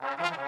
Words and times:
Well, 0.00 0.38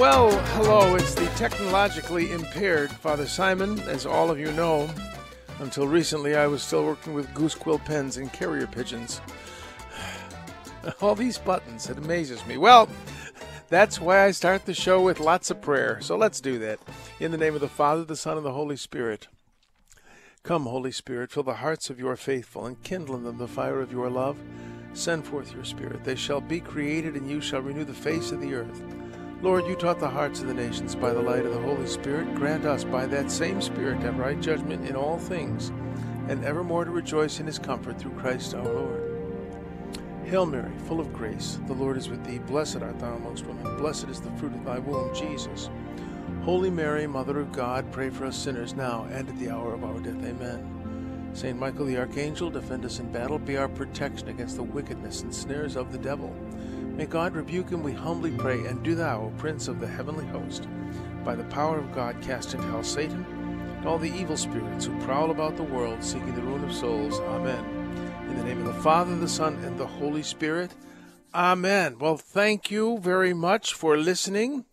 Well, 0.00 0.30
hello, 0.54 0.94
it's 0.94 1.14
the 1.14 1.26
technologically 1.36 2.32
impaired 2.32 2.90
Father 2.90 3.26
Simon. 3.26 3.78
As 3.80 4.06
all 4.06 4.30
of 4.30 4.40
you 4.40 4.50
know, 4.52 4.88
until 5.58 5.86
recently 5.86 6.34
I 6.34 6.46
was 6.46 6.62
still 6.62 6.86
working 6.86 7.12
with 7.12 7.34
goose 7.34 7.54
quill 7.54 7.78
pens 7.78 8.16
and 8.16 8.32
carrier 8.32 8.66
pigeons. 8.66 9.20
All 11.02 11.14
these 11.14 11.36
buttons, 11.36 11.90
it 11.90 11.98
amazes 11.98 12.46
me. 12.46 12.56
Well, 12.56 12.88
that's 13.68 14.00
why 14.00 14.24
I 14.24 14.30
start 14.30 14.64
the 14.64 14.72
show 14.72 15.02
with 15.02 15.20
lots 15.20 15.50
of 15.50 15.60
prayer. 15.60 16.00
So 16.00 16.16
let's 16.16 16.40
do 16.40 16.58
that. 16.60 16.78
In 17.20 17.30
the 17.30 17.36
name 17.36 17.54
of 17.54 17.60
the 17.60 17.68
Father, 17.68 18.02
the 18.02 18.16
Son, 18.16 18.38
and 18.38 18.46
the 18.46 18.52
Holy 18.52 18.76
Spirit. 18.76 19.28
Come, 20.44 20.64
Holy 20.64 20.92
Spirit, 20.92 21.30
fill 21.30 21.42
the 21.42 21.56
hearts 21.56 21.90
of 21.90 22.00
your 22.00 22.16
faithful 22.16 22.64
and 22.64 22.82
kindle 22.82 23.16
in 23.16 23.24
them 23.24 23.36
the 23.36 23.46
fire 23.46 23.82
of 23.82 23.92
your 23.92 24.08
love. 24.08 24.38
Send 24.94 25.26
forth 25.26 25.52
your 25.52 25.64
Spirit. 25.64 26.04
They 26.04 26.16
shall 26.16 26.40
be 26.40 26.58
created, 26.58 27.16
and 27.16 27.28
you 27.28 27.42
shall 27.42 27.60
renew 27.60 27.84
the 27.84 27.92
face 27.92 28.32
of 28.32 28.40
the 28.40 28.54
earth. 28.54 28.82
Lord, 29.42 29.66
you 29.66 29.74
taught 29.74 29.98
the 29.98 30.08
hearts 30.08 30.42
of 30.42 30.48
the 30.48 30.54
nations 30.54 30.94
by 30.94 31.14
the 31.14 31.22
light 31.22 31.46
of 31.46 31.54
the 31.54 31.62
Holy 31.62 31.86
Spirit. 31.86 32.34
Grant 32.34 32.66
us 32.66 32.84
by 32.84 33.06
that 33.06 33.30
same 33.30 33.62
Spirit 33.62 34.00
to 34.00 34.06
have 34.06 34.18
right 34.18 34.38
judgment 34.38 34.86
in 34.86 34.94
all 34.94 35.18
things, 35.18 35.70
and 36.28 36.44
evermore 36.44 36.84
to 36.84 36.90
rejoice 36.90 37.40
in 37.40 37.46
his 37.46 37.58
comfort 37.58 37.98
through 37.98 38.18
Christ 38.18 38.54
our 38.54 38.62
Lord. 38.62 39.10
Hail 40.26 40.44
Mary, 40.44 40.70
full 40.86 41.00
of 41.00 41.14
grace, 41.14 41.58
the 41.66 41.72
Lord 41.72 41.96
is 41.96 42.10
with 42.10 42.22
thee. 42.22 42.38
Blessed 42.38 42.82
art 42.82 42.98
thou 42.98 43.14
amongst 43.14 43.46
women. 43.46 43.78
Blessed 43.78 44.08
is 44.08 44.20
the 44.20 44.30
fruit 44.32 44.52
of 44.52 44.62
thy 44.62 44.78
womb, 44.78 45.14
Jesus. 45.14 45.70
Holy 46.42 46.68
Mary, 46.68 47.06
Mother 47.06 47.40
of 47.40 47.50
God, 47.50 47.90
pray 47.90 48.10
for 48.10 48.26
us 48.26 48.36
sinners 48.36 48.74
now 48.74 49.08
and 49.10 49.26
at 49.26 49.38
the 49.38 49.48
hour 49.48 49.72
of 49.72 49.84
our 49.84 50.00
death. 50.00 50.22
Amen. 50.22 51.30
Saint 51.32 51.58
Michael 51.58 51.86
the 51.86 51.96
Archangel, 51.96 52.50
defend 52.50 52.84
us 52.84 52.98
in 52.98 53.10
battle, 53.10 53.38
be 53.38 53.56
our 53.56 53.68
protection 53.68 54.28
against 54.28 54.56
the 54.56 54.62
wickedness 54.62 55.22
and 55.22 55.34
snares 55.34 55.76
of 55.76 55.92
the 55.92 55.98
devil. 55.98 56.34
May 57.00 57.06
God 57.06 57.34
rebuke 57.34 57.70
him, 57.70 57.82
we 57.82 57.94
humbly 57.94 58.30
pray, 58.30 58.66
and 58.66 58.82
do 58.82 58.94
thou, 58.94 59.22
O 59.22 59.32
Prince 59.38 59.68
of 59.68 59.80
the 59.80 59.86
heavenly 59.86 60.26
host, 60.26 60.68
by 61.24 61.34
the 61.34 61.44
power 61.44 61.78
of 61.78 61.94
God 61.94 62.20
cast 62.20 62.52
into 62.52 62.66
hell 62.66 62.82
Satan 62.82 63.24
and 63.78 63.88
all 63.88 63.96
the 63.96 64.12
evil 64.12 64.36
spirits 64.36 64.84
who 64.84 65.00
prowl 65.00 65.30
about 65.30 65.56
the 65.56 65.62
world 65.62 66.04
seeking 66.04 66.34
the 66.34 66.42
ruin 66.42 66.62
of 66.62 66.74
souls. 66.74 67.18
Amen. 67.20 67.64
In 68.28 68.36
the 68.36 68.44
name 68.44 68.58
of 68.66 68.66
the 68.66 68.82
Father, 68.82 69.16
the 69.16 69.30
Son, 69.30 69.54
and 69.64 69.78
the 69.78 69.86
Holy 69.86 70.22
Spirit. 70.22 70.72
Amen. 71.34 71.98
Well, 71.98 72.18
thank 72.18 72.70
you 72.70 72.98
very 72.98 73.32
much 73.32 73.72
for 73.72 73.96
listening. 73.96 74.66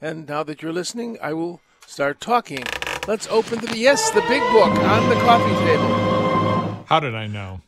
And 0.00 0.26
now 0.26 0.42
that 0.42 0.62
you're 0.62 0.72
listening, 0.72 1.18
I 1.20 1.34
will 1.34 1.60
start 1.86 2.18
talking. 2.18 2.64
Let's 3.06 3.28
open 3.28 3.58
the 3.58 3.76
yes, 3.76 4.08
the 4.08 4.22
big 4.22 4.40
book 4.52 4.72
on 4.72 5.08
the 5.10 5.16
coffee 5.16 5.66
table. 5.66 6.84
How 6.86 7.00
did 7.00 7.14
I 7.14 7.26
know? 7.26 7.60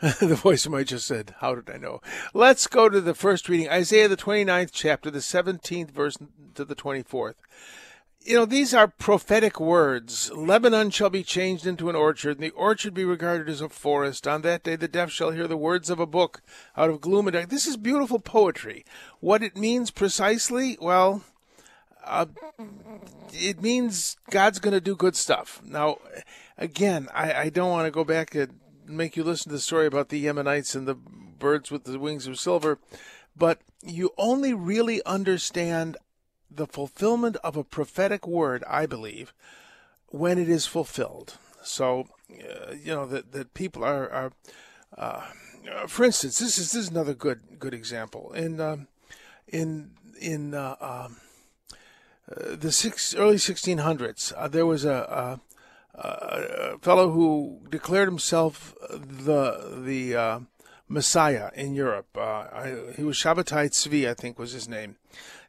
the 0.20 0.36
voice 0.36 0.64
of 0.64 0.70
might 0.70 0.86
just 0.86 1.08
said, 1.08 1.34
How 1.40 1.56
did 1.56 1.68
I 1.68 1.76
know? 1.76 2.00
Let's 2.32 2.68
go 2.68 2.88
to 2.88 3.00
the 3.00 3.14
first 3.14 3.48
reading 3.48 3.68
Isaiah, 3.68 4.06
the 4.06 4.16
29th 4.16 4.70
chapter, 4.72 5.10
the 5.10 5.18
17th 5.18 5.90
verse 5.90 6.16
to 6.54 6.64
the 6.64 6.76
24th. 6.76 7.34
You 8.20 8.34
know, 8.34 8.44
these 8.44 8.72
are 8.74 8.86
prophetic 8.86 9.58
words. 9.58 10.30
Lebanon 10.32 10.90
shall 10.90 11.10
be 11.10 11.24
changed 11.24 11.66
into 11.66 11.88
an 11.88 11.96
orchard, 11.96 12.36
and 12.36 12.44
the 12.44 12.50
orchard 12.50 12.94
be 12.94 13.04
regarded 13.04 13.48
as 13.48 13.60
a 13.60 13.68
forest. 13.68 14.28
On 14.28 14.42
that 14.42 14.62
day, 14.62 14.76
the 14.76 14.86
deaf 14.86 15.10
shall 15.10 15.32
hear 15.32 15.48
the 15.48 15.56
words 15.56 15.90
of 15.90 15.98
a 15.98 16.06
book 16.06 16.42
out 16.76 16.90
of 16.90 17.00
gloom 17.00 17.26
and 17.26 17.34
dark. 17.34 17.48
This 17.48 17.66
is 17.66 17.76
beautiful 17.76 18.20
poetry. 18.20 18.84
What 19.18 19.42
it 19.42 19.56
means 19.56 19.90
precisely, 19.90 20.78
well, 20.80 21.24
uh, 22.04 22.26
it 23.32 23.60
means 23.62 24.16
God's 24.30 24.60
going 24.60 24.74
to 24.74 24.80
do 24.80 24.94
good 24.94 25.16
stuff. 25.16 25.60
Now, 25.64 25.98
again, 26.56 27.08
I, 27.12 27.32
I 27.32 27.48
don't 27.48 27.70
want 27.70 27.86
to 27.86 27.90
go 27.90 28.04
back 28.04 28.34
and 28.36 28.60
make 28.88 29.16
you 29.16 29.24
listen 29.24 29.50
to 29.50 29.56
the 29.56 29.60
story 29.60 29.86
about 29.86 30.08
the 30.08 30.24
Yemenites 30.24 30.74
and 30.74 30.86
the 30.86 30.94
birds 30.94 31.70
with 31.70 31.84
the 31.84 31.98
wings 31.98 32.26
of 32.26 32.38
silver, 32.38 32.78
but 33.36 33.60
you 33.82 34.12
only 34.18 34.52
really 34.52 35.04
understand 35.04 35.96
the 36.50 36.66
fulfillment 36.66 37.36
of 37.44 37.56
a 37.56 37.64
prophetic 37.64 38.26
word, 38.26 38.64
I 38.68 38.86
believe, 38.86 39.32
when 40.08 40.38
it 40.38 40.48
is 40.48 40.66
fulfilled. 40.66 41.36
So, 41.62 42.08
uh, 42.30 42.72
you 42.72 42.94
know 42.94 43.06
that 43.06 43.32
that 43.32 43.54
people 43.54 43.84
are, 43.84 44.10
are 44.10 44.32
uh, 44.96 45.22
for 45.86 46.04
instance, 46.04 46.38
this 46.38 46.58
is 46.58 46.72
this 46.72 46.84
is 46.84 46.90
another 46.90 47.14
good 47.14 47.58
good 47.58 47.74
example 47.74 48.32
in 48.32 48.60
um, 48.60 48.88
in 49.46 49.90
in 50.20 50.54
uh, 50.54 50.76
um, 50.80 51.16
uh, 52.30 52.56
the 52.56 52.72
six, 52.72 53.14
early 53.14 53.36
1600s. 53.36 54.32
Uh, 54.36 54.48
there 54.48 54.66
was 54.66 54.84
a, 54.84 55.40
a, 55.98 56.78
fellow 56.80 57.10
who 57.10 57.60
declared 57.70 58.08
himself 58.08 58.74
the 58.90 59.80
the 59.84 60.16
uh, 60.16 60.40
Messiah 60.88 61.50
in 61.54 61.74
Europe. 61.74 62.08
Uh, 62.16 62.20
I, 62.52 62.76
he 62.96 63.04
was 63.04 63.16
Shabbatai 63.16 63.70
Tzvi, 63.70 64.08
I 64.08 64.14
think 64.14 64.38
was 64.38 64.52
his 64.52 64.68
name. 64.68 64.96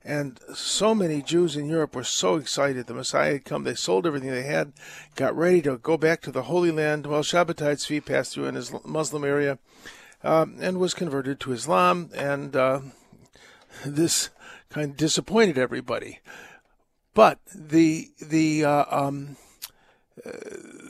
And 0.03 0.39
so 0.53 0.95
many 0.95 1.21
Jews 1.21 1.55
in 1.55 1.67
Europe 1.67 1.95
were 1.95 2.03
so 2.03 2.35
excited. 2.35 2.87
The 2.87 2.93
Messiah 2.93 3.33
had 3.33 3.45
come. 3.45 3.63
They 3.63 3.75
sold 3.75 4.07
everything 4.07 4.31
they 4.31 4.43
had, 4.43 4.73
got 5.15 5.35
ready 5.35 5.61
to 5.63 5.77
go 5.77 5.97
back 5.97 6.21
to 6.21 6.31
the 6.31 6.43
Holy 6.43 6.71
Land. 6.71 7.05
Well, 7.05 7.21
Shabbatai 7.21 7.75
Tzvi 7.75 8.05
passed 8.05 8.33
through 8.33 8.45
in 8.45 8.55
his 8.55 8.73
Muslim 8.85 9.23
area 9.23 9.59
um, 10.23 10.55
and 10.59 10.77
was 10.77 10.93
converted 10.93 11.39
to 11.41 11.51
Islam. 11.51 12.09
And 12.15 12.55
uh, 12.55 12.79
this 13.85 14.29
kind 14.69 14.91
of 14.91 14.97
disappointed 14.97 15.57
everybody. 15.57 16.19
But 17.13 17.39
the 17.53 18.09
the 18.21 18.63
uh, 18.63 18.85
um, 18.89 19.35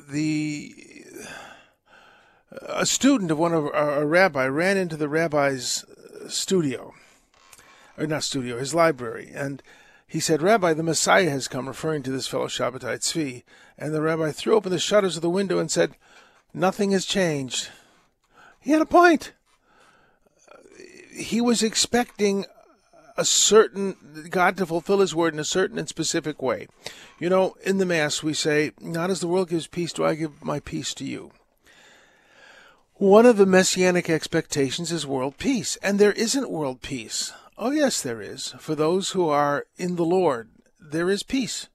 the 0.09 0.75
a 2.51 2.85
student 2.85 3.31
of 3.31 3.37
one 3.37 3.53
of 3.53 3.65
our, 3.65 4.01
a 4.01 4.05
rabbi 4.05 4.47
ran 4.47 4.77
into 4.77 4.97
the 4.97 5.09
rabbi's 5.09 5.85
studio, 6.27 6.93
or 7.97 8.07
not 8.07 8.23
studio, 8.23 8.57
his 8.57 8.73
library, 8.73 9.31
and 9.33 9.61
he 10.07 10.19
said, 10.19 10.41
"Rabbi, 10.41 10.73
the 10.73 10.83
Messiah 10.83 11.29
has 11.29 11.47
come," 11.47 11.67
referring 11.67 12.01
to 12.03 12.11
this 12.11 12.27
fellow 12.27 12.47
Shabbatai 12.47 12.97
Tzvi. 12.97 13.43
And 13.77 13.93
the 13.93 14.01
rabbi 14.01 14.31
threw 14.31 14.55
open 14.55 14.71
the 14.71 14.79
shutters 14.79 15.15
of 15.15 15.21
the 15.21 15.29
window 15.29 15.59
and 15.59 15.69
said, 15.69 15.95
"Nothing 16.53 16.91
has 16.91 17.05
changed." 17.05 17.69
He 18.59 18.71
had 18.71 18.81
a 18.81 18.85
point. 18.85 19.33
He 21.11 21.39
was 21.41 21.61
expecting 21.61 22.45
a 23.19 23.25
certain 23.25 24.27
God 24.29 24.57
to 24.57 24.65
fulfill 24.65 24.99
His 24.99 25.13
word 25.13 25.33
in 25.33 25.39
a 25.39 25.43
certain 25.43 25.77
and 25.77 25.89
specific 25.89 26.41
way. 26.41 26.67
You 27.19 27.29
know, 27.29 27.55
in 27.63 27.77
the 27.77 27.85
Mass 27.85 28.23
we 28.23 28.33
say, 28.33 28.71
"Not 28.79 29.09
as 29.09 29.19
the 29.19 29.27
world 29.27 29.49
gives 29.49 29.67
peace, 29.67 29.93
do 29.93 30.05
I 30.05 30.15
give 30.15 30.43
my 30.43 30.59
peace 30.59 30.93
to 30.95 31.05
you." 31.05 31.31
One 32.95 33.25
of 33.25 33.37
the 33.37 33.45
messianic 33.45 34.09
expectations 34.09 34.91
is 34.91 35.07
world 35.07 35.37
peace, 35.37 35.77
and 35.81 35.99
there 35.99 36.11
isn't 36.11 36.49
world 36.49 36.81
peace. 36.81 37.31
Oh, 37.57 37.71
yes, 37.71 38.01
there 38.01 38.21
is. 38.21 38.53
For 38.59 38.75
those 38.75 39.11
who 39.11 39.29
are 39.29 39.65
in 39.77 39.95
the 39.95 40.03
Lord, 40.03 40.49
there 40.79 41.09
is 41.09 41.23
peace. 41.23 41.67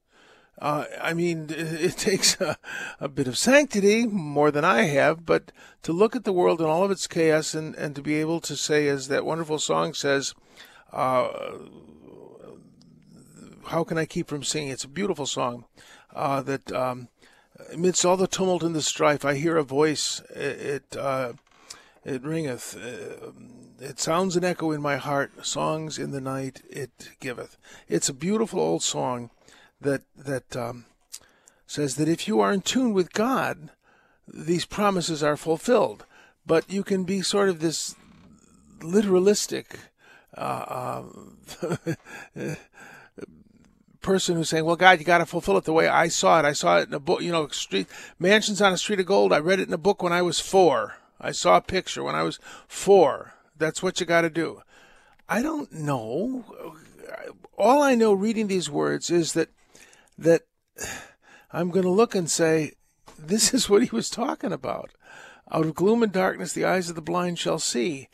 Uh, 0.59 0.85
I 1.01 1.13
mean, 1.13 1.47
it 1.49 1.97
takes 1.97 2.39
a, 2.39 2.57
a, 2.99 3.07
bit 3.07 3.27
of 3.27 3.37
sanctity, 3.37 4.05
more 4.05 4.51
than 4.51 4.63
I 4.63 4.83
have, 4.83 5.25
but 5.25 5.51
to 5.83 5.91
look 5.91 6.15
at 6.15 6.25
the 6.25 6.33
world 6.33 6.59
and 6.59 6.69
all 6.69 6.83
of 6.83 6.91
its 6.91 7.07
chaos 7.07 7.53
and, 7.53 7.75
and 7.75 7.95
to 7.95 8.01
be 8.01 8.15
able 8.15 8.39
to 8.41 8.55
say, 8.55 8.87
as 8.87 9.07
that 9.07 9.25
wonderful 9.25 9.59
song 9.59 9.93
says, 9.93 10.33
uh, 10.95 11.57
how 13.67 13.83
can 13.83 13.97
I 13.97 14.05
keep 14.05 14.27
from 14.27 14.43
singing? 14.43 14.69
It's 14.69 14.83
a 14.83 14.89
beautiful 14.89 15.25
song 15.25 15.65
uh, 16.13 16.41
that 16.43 16.71
um, 16.71 17.09
amidst 17.71 18.05
all 18.05 18.17
the 18.17 18.27
tumult 18.27 18.63
and 18.63 18.75
the 18.75 18.81
strife, 18.81 19.25
I 19.25 19.35
hear 19.35 19.57
a 19.57 19.63
voice. 19.63 20.21
It 20.29 20.93
it, 20.93 20.97
uh, 20.97 21.33
it 22.03 22.23
ringeth. 22.23 22.77
Uh, 22.77 23.31
it 23.79 23.99
sounds 23.99 24.37
an 24.37 24.45
echo 24.45 24.71
in 24.71 24.81
my 24.81 24.95
heart. 24.95 25.45
Songs 25.45 25.97
in 25.97 26.11
the 26.11 26.21
night 26.21 26.61
it 26.69 27.09
giveth. 27.19 27.57
It's 27.89 28.09
a 28.09 28.13
beautiful 28.13 28.59
old 28.59 28.83
song 28.83 29.31
that 29.81 30.03
that 30.15 30.55
um, 30.55 30.85
says 31.67 31.95
that 31.95 32.07
if 32.07 32.27
you 32.27 32.39
are 32.39 32.53
in 32.53 32.61
tune 32.61 32.93
with 32.93 33.13
God, 33.13 33.69
these 34.27 34.65
promises 34.65 35.21
are 35.21 35.37
fulfilled. 35.37 36.05
But 36.45 36.69
you 36.69 36.83
can 36.83 37.03
be 37.03 37.21
sort 37.21 37.49
of 37.49 37.59
this 37.59 37.95
literalistic. 38.79 39.65
Uh, 40.35 41.03
person 44.01 44.35
who's 44.35 44.49
saying, 44.49 44.65
"Well, 44.65 44.75
God, 44.75 44.99
you 44.99 45.05
got 45.05 45.17
to 45.19 45.25
fulfill 45.25 45.57
it 45.57 45.63
the 45.63 45.73
way 45.73 45.87
I 45.87 46.09
saw 46.09 46.39
it. 46.39 46.45
I 46.45 46.53
saw 46.53 46.79
it 46.79 46.89
in 46.89 46.93
a 46.93 46.99
book. 46.99 47.21
You 47.21 47.31
know, 47.31 47.47
street 47.47 47.87
mansions 48.19 48.61
on 48.61 48.73
a 48.73 48.77
street 48.77 48.99
of 48.99 49.05
gold. 49.05 49.33
I 49.33 49.39
read 49.39 49.59
it 49.59 49.67
in 49.67 49.73
a 49.73 49.79
book 49.79 50.03
when 50.03 50.13
I 50.13 50.21
was 50.21 50.39
four. 50.39 50.95
I 51.19 51.31
saw 51.31 51.57
a 51.57 51.61
picture 51.61 52.03
when 52.03 52.15
I 52.15 52.23
was 52.23 52.39
four. 52.67 53.33
That's 53.57 53.81
what 53.81 53.99
you 53.99 54.05
got 54.05 54.21
to 54.21 54.29
do. 54.29 54.61
I 55.27 55.41
don't 55.41 55.71
know. 55.71 56.45
All 57.57 57.81
I 57.81 57.95
know 57.95 58.13
reading 58.13 58.47
these 58.47 58.69
words 58.69 59.09
is 59.09 59.33
that 59.33 59.49
that 60.17 60.41
I'm 61.51 61.71
going 61.71 61.85
to 61.85 61.89
look 61.89 62.15
and 62.15 62.29
say, 62.29 62.73
this 63.17 63.53
is 63.53 63.69
what 63.69 63.83
he 63.83 63.89
was 63.95 64.09
talking 64.09 64.51
about. 64.51 64.91
Out 65.51 65.65
of 65.65 65.75
gloom 65.75 66.03
and 66.03 66.11
darkness, 66.11 66.53
the 66.53 66.65
eyes 66.65 66.89
of 66.89 66.95
the 66.95 67.01
blind 67.01 67.39
shall 67.39 67.59
see. 67.59 68.09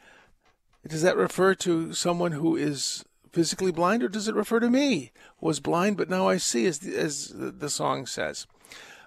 Does 0.87 1.03
that 1.03 1.17
refer 1.17 1.53
to 1.55 1.93
someone 1.93 2.31
who 2.31 2.55
is 2.55 3.05
physically 3.31 3.71
blind, 3.71 4.03
or 4.03 4.09
does 4.09 4.27
it 4.27 4.35
refer 4.35 4.59
to 4.59 4.69
me? 4.69 5.11
Was 5.39 5.59
blind, 5.59 5.95
but 5.95 6.09
now 6.09 6.27
I 6.27 6.37
see, 6.37 6.65
as 6.65 6.79
the, 6.79 6.97
as 6.97 7.31
the 7.35 7.69
song 7.69 8.05
says. 8.05 8.47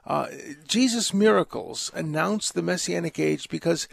Uh, 0.06 0.28
Jesus' 0.68 1.12
miracles 1.12 1.90
announce 1.94 2.52
the 2.52 2.62
messianic 2.62 3.18
age 3.18 3.48
because, 3.48 3.88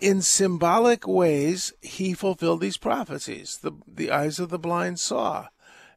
in 0.00 0.20
symbolic 0.20 1.06
ways, 1.08 1.72
he 1.80 2.12
fulfilled 2.12 2.60
these 2.60 2.76
prophecies. 2.76 3.58
The 3.62 3.72
the 3.86 4.10
eyes 4.10 4.38
of 4.38 4.50
the 4.50 4.58
blind 4.58 5.00
saw, 5.00 5.48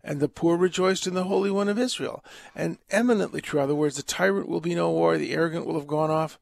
and 0.04 0.20
the 0.20 0.30
poor 0.30 0.56
rejoiced 0.58 1.06
in 1.06 1.14
the 1.14 1.26
Holy 1.26 1.52
One 1.52 1.68
of 1.68 1.78
Israel. 1.78 2.24
And 2.56 2.78
eminently 2.90 3.42
true 3.42 3.60
are 3.60 3.68
the 3.68 3.76
words: 3.76 3.98
the 3.98 4.04
tyrant 4.04 4.48
will 4.48 4.62
be 4.62 4.76
no 4.76 4.92
more, 4.92 5.18
the 5.18 5.34
arrogant 5.34 5.66
will 5.66 5.78
have 5.78 5.88
gone 5.88 6.12
off. 6.12 6.40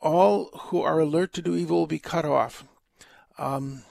All 0.00 0.50
who 0.64 0.82
are 0.82 0.98
alert 0.98 1.32
to 1.32 1.42
do 1.42 1.56
evil 1.56 1.78
will 1.78 1.86
be 1.86 1.98
cut 1.98 2.24
off. 2.24 2.64
Um, 3.38 3.82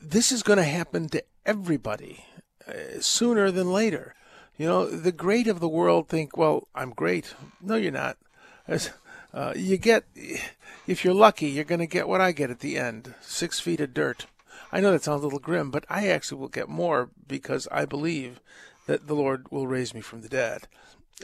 this 0.00 0.30
is 0.32 0.42
going 0.42 0.58
to 0.58 0.64
happen 0.64 1.08
to 1.08 1.22
everybody 1.44 2.24
uh, 2.66 3.00
sooner 3.00 3.50
than 3.50 3.72
later. 3.72 4.14
You 4.56 4.66
know, 4.66 4.86
the 4.86 5.12
great 5.12 5.46
of 5.46 5.60
the 5.60 5.68
world 5.68 6.08
think, 6.08 6.36
well, 6.36 6.68
I'm 6.74 6.90
great. 6.90 7.34
No, 7.60 7.76
you're 7.76 7.92
not. 7.92 8.16
Uh, 9.32 9.52
you 9.54 9.76
get, 9.76 10.04
if 10.86 11.04
you're 11.04 11.14
lucky, 11.14 11.48
you're 11.48 11.62
going 11.62 11.78
to 11.78 11.86
get 11.86 12.08
what 12.08 12.20
I 12.20 12.32
get 12.32 12.50
at 12.50 12.60
the 12.60 12.78
end 12.78 13.14
six 13.20 13.60
feet 13.60 13.80
of 13.80 13.92
dirt. 13.92 14.26
I 14.72 14.80
know 14.80 14.90
that 14.92 15.02
sounds 15.02 15.22
a 15.22 15.24
little 15.24 15.38
grim, 15.38 15.70
but 15.70 15.84
I 15.88 16.08
actually 16.08 16.40
will 16.40 16.48
get 16.48 16.68
more 16.68 17.10
because 17.26 17.68
I 17.70 17.84
believe 17.84 18.40
that 18.86 19.06
the 19.06 19.14
Lord 19.14 19.46
will 19.50 19.66
raise 19.66 19.94
me 19.94 20.00
from 20.00 20.22
the 20.22 20.28
dead 20.28 20.66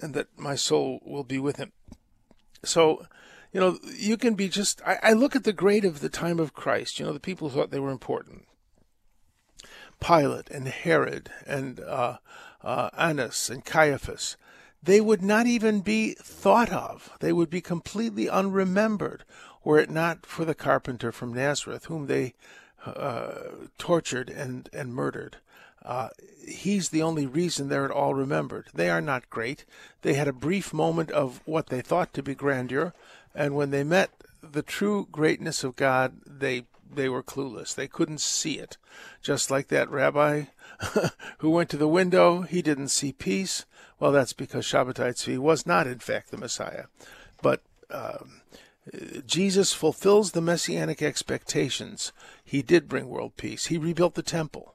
and 0.03 0.15
that 0.15 0.39
my 0.39 0.55
soul 0.55 1.01
will 1.05 1.25
be 1.25 1.39
with 1.39 1.57
him. 1.57 1.73
So, 2.63 3.07
you 3.55 3.61
know, 3.61 3.79
you 3.97 4.17
can 4.17 4.35
be 4.35 4.49
just, 4.49 4.83
I, 4.85 4.99
I 5.01 5.13
look 5.13 5.37
at 5.37 5.45
the 5.45 5.53
great 5.53 5.85
of 5.85 6.01
the 6.01 6.09
time 6.09 6.41
of 6.41 6.55
Christ, 6.55 6.99
you 6.99 7.07
know, 7.07 7.13
the 7.13 7.21
people 7.21 7.49
who 7.49 7.59
thought 7.59 7.71
they 7.71 7.79
were 7.79 7.93
important. 7.93 8.47
Pilate 10.01 10.51
and 10.51 10.67
Herod 10.67 11.31
and 11.47 11.79
uh, 11.79 12.19
uh, 12.63 12.91
Annas 12.99 13.49
and 13.49 13.65
Caiaphas, 13.65 14.37
they 14.83 15.01
would 15.01 15.23
not 15.23 15.47
even 15.47 15.83
be 15.83 16.15
thought 16.15 16.73
of. 16.73 17.17
They 17.21 17.33
would 17.33 17.49
be 17.49 17.61
completely 17.61 18.29
unremembered 18.29 19.21
were 19.63 19.79
it 19.79 19.89
not 19.89 20.27
for 20.27 20.45
the 20.45 20.55
carpenter 20.55 21.11
from 21.13 21.33
Nazareth, 21.33 21.87
whom 21.87 22.07
they 22.07 22.35
uh, 22.85 23.35
tortured 23.79 24.29
and, 24.29 24.69
and 24.73 24.93
murdered. 24.93 25.39
Uh, 25.83 26.09
he's 26.47 26.89
the 26.89 27.03
only 27.03 27.27
reason 27.27 27.69
they're 27.69 27.85
at 27.85 27.91
all 27.91 28.15
remembered. 28.15 28.67
They 28.75 28.91
are 28.91 29.01
not 29.01 29.31
great. 29.31 29.65
They 30.03 30.15
had 30.15 30.29
a 30.29 30.33
brief 30.33 30.73
moment 30.73 31.11
of 31.11 31.41
what 31.45 31.69
they 31.69 31.81
thought 31.81 32.13
to 32.15 32.23
be 32.23 32.35
grandeur, 32.35 32.93
and 33.35 33.55
when 33.55 33.71
they 33.71 33.85
met 33.85 34.11
the 34.43 34.63
true 34.63 35.09
greatness 35.11 35.65
of 35.65 35.77
God, 35.77 36.17
they 36.27 36.65
they 36.93 37.09
were 37.09 37.23
clueless. 37.23 37.75
They 37.75 37.89
couldn't 37.89 38.21
see 38.21 38.59
it. 38.59 38.77
Just 39.21 39.51
like 39.51 39.69
that 39.69 39.91
rabbi 39.91 40.45
who 41.39 41.51
went 41.51 41.71
to 41.71 41.77
the 41.77 41.89
window, 41.89 42.43
he 42.43 42.63
didn't 42.63 42.89
see 42.89 43.13
peace. 43.13 43.65
Well, 43.99 44.13
that's 44.13 44.33
because 44.33 44.67
Shabbatai 44.67 45.15
Tzvi 45.15 45.39
was 45.39 45.67
not, 45.67 45.87
in 45.87 45.99
fact, 45.99 46.31
the 46.31 46.37
Messiah. 46.37 46.85
But 47.43 47.63
um, 47.91 48.43
Jesus 49.27 49.73
fulfills 49.73 50.33
the 50.33 50.41
messianic 50.41 51.03
expectations. 51.03 52.13
He 52.45 52.63
did 52.63 52.89
bring 52.89 53.09
world 53.09 53.37
peace. 53.37 53.67
He 53.67 53.79
rebuilt 53.79 54.15
the 54.15 54.23
temple. 54.23 54.75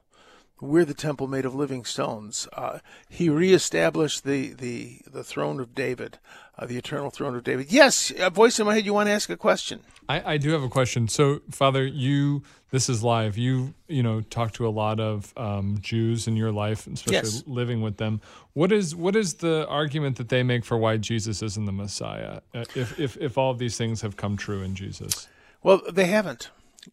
We're 0.60 0.84
the 0.84 0.94
temple 0.94 1.26
made 1.26 1.46
of 1.46 1.54
living 1.54 1.84
stones. 1.84 2.46
Uh, 2.52 2.80
he 3.08 3.30
reestablished 3.30 4.24
the, 4.24 4.52
the, 4.52 5.00
the 5.10 5.24
throne 5.24 5.58
of 5.58 5.74
David, 5.74 6.18
uh, 6.60 6.66
the 6.66 6.76
eternal 6.76 7.10
throne 7.10 7.34
of 7.34 7.42
David. 7.42 7.72
Yes, 7.72 8.12
a 8.18 8.30
voice 8.30 8.60
in 8.60 8.66
my 8.66 8.74
head. 8.74 8.84
You 8.84 8.94
want 8.94 9.08
to 9.08 9.12
ask 9.12 9.30
a 9.30 9.36
question? 9.36 9.80
I, 10.08 10.34
I 10.34 10.36
do 10.36 10.50
have 10.50 10.62
a 10.62 10.68
question. 10.68 11.08
So, 11.08 11.40
Father, 11.50 11.86
you 11.86 12.42
this 12.70 12.88
is 12.88 13.02
live. 13.02 13.38
You 13.38 13.74
you 13.88 14.02
know 14.02 14.20
talk 14.20 14.52
to 14.54 14.66
a 14.66 14.70
lot 14.70 15.00
of 15.00 15.32
um, 15.36 15.78
Jews 15.80 16.28
in 16.28 16.36
your 16.36 16.52
life, 16.52 16.86
especially 16.86 17.14
yes. 17.14 17.42
living 17.46 17.80
with 17.80 17.96
them. 17.96 18.20
What 18.52 18.72
is 18.72 18.94
what 18.94 19.16
is 19.16 19.34
the 19.34 19.66
argument 19.68 20.16
that 20.18 20.28
they 20.28 20.42
make 20.42 20.64
for 20.64 20.76
why 20.76 20.98
Jesus 20.98 21.42
isn't 21.42 21.64
the 21.64 21.72
Messiah? 21.72 22.40
Uh, 22.54 22.64
if 22.74 22.98
if 23.00 23.16
if 23.16 23.38
all 23.38 23.50
of 23.50 23.58
these 23.58 23.76
things 23.76 24.02
have 24.02 24.16
come 24.16 24.36
true 24.36 24.62
in 24.62 24.74
Jesus? 24.74 25.28
Well, 25.62 25.80
they 25.90 26.06
haven't. 26.06 26.50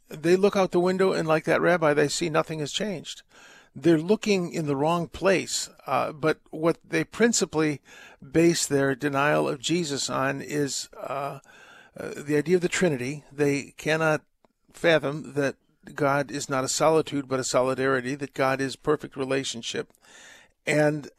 They 0.09 0.35
look 0.35 0.57
out 0.57 0.71
the 0.71 0.81
window 0.81 1.13
and, 1.13 1.25
like 1.25 1.45
that 1.45 1.61
rabbi, 1.61 1.93
they 1.93 2.09
see 2.09 2.29
nothing 2.29 2.59
has 2.59 2.73
changed 2.73 3.23
they're 3.79 3.99
looking 3.99 4.51
in 4.51 4.65
the 4.65 4.75
wrong 4.75 5.07
place. 5.07 5.69
Uh, 5.85 6.11
but 6.11 6.39
what 6.49 6.79
they 6.83 7.03
principally 7.03 7.79
base 8.31 8.65
their 8.65 8.95
denial 8.95 9.47
of 9.47 9.59
Jesus 9.59 10.09
on 10.09 10.41
is 10.41 10.89
uh, 10.97 11.39
uh, 11.95 12.09
the 12.17 12.35
idea 12.35 12.55
of 12.55 12.63
the 12.63 12.67
Trinity. 12.67 13.23
They 13.31 13.75
cannot 13.77 14.21
fathom 14.73 15.33
that 15.33 15.55
God 15.93 16.31
is 16.31 16.49
not 16.49 16.63
a 16.63 16.69
solitude 16.69 17.27
but 17.27 17.39
a 17.39 17.43
solidarity, 17.43 18.15
that 18.15 18.33
God 18.33 18.59
is 18.59 18.75
perfect 18.75 19.15
relationship. 19.15 19.91
And 20.65 21.09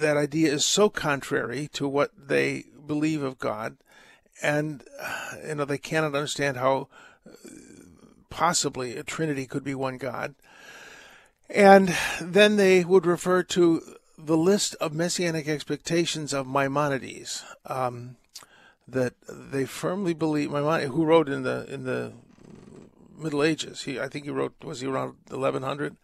that 0.00 0.16
idea 0.16 0.52
is 0.52 0.64
so 0.64 0.88
contrary 0.88 1.68
to 1.74 1.86
what 1.86 2.10
they 2.16 2.64
believe 2.86 3.22
of 3.22 3.38
God. 3.38 3.76
And, 4.42 4.82
you 5.46 5.56
know, 5.56 5.64
they 5.66 5.78
cannot 5.78 6.14
understand 6.14 6.56
how 6.56 6.88
uh, 7.28 7.32
possibly 8.30 8.96
a 8.96 9.02
Trinity 9.02 9.46
could 9.46 9.62
be 9.62 9.74
one 9.74 9.98
God. 9.98 10.34
And 11.50 11.96
then 12.20 12.56
they 12.56 12.84
would 12.84 13.06
refer 13.06 13.42
to 13.44 13.96
the 14.18 14.36
list 14.36 14.74
of 14.80 14.92
messianic 14.92 15.48
expectations 15.48 16.34
of 16.34 16.46
Maimonides 16.46 17.44
um, 17.66 18.16
that 18.86 19.14
they 19.28 19.64
firmly 19.64 20.12
believe. 20.12 20.50
Maimonides, 20.50 20.90
who 20.92 21.04
wrote 21.04 21.28
in 21.28 21.44
the 21.44 21.64
in 21.72 21.84
the 21.84 22.12
Middle 23.16 23.42
Ages, 23.42 23.82
he 23.82 23.98
I 23.98 24.08
think 24.08 24.24
he 24.24 24.30
wrote 24.30 24.54
was 24.62 24.80
he 24.80 24.86
around 24.86 25.16
1100. 25.28 25.96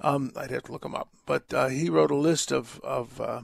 Um, 0.00 0.32
I'd 0.36 0.50
have 0.50 0.64
to 0.64 0.72
look 0.72 0.84
him 0.84 0.94
up, 0.94 1.08
but 1.26 1.52
uh, 1.52 1.68
he 1.68 1.90
wrote 1.90 2.10
a 2.10 2.16
list 2.16 2.52
of 2.52 2.80
of 2.82 3.20
uh, 3.20 3.42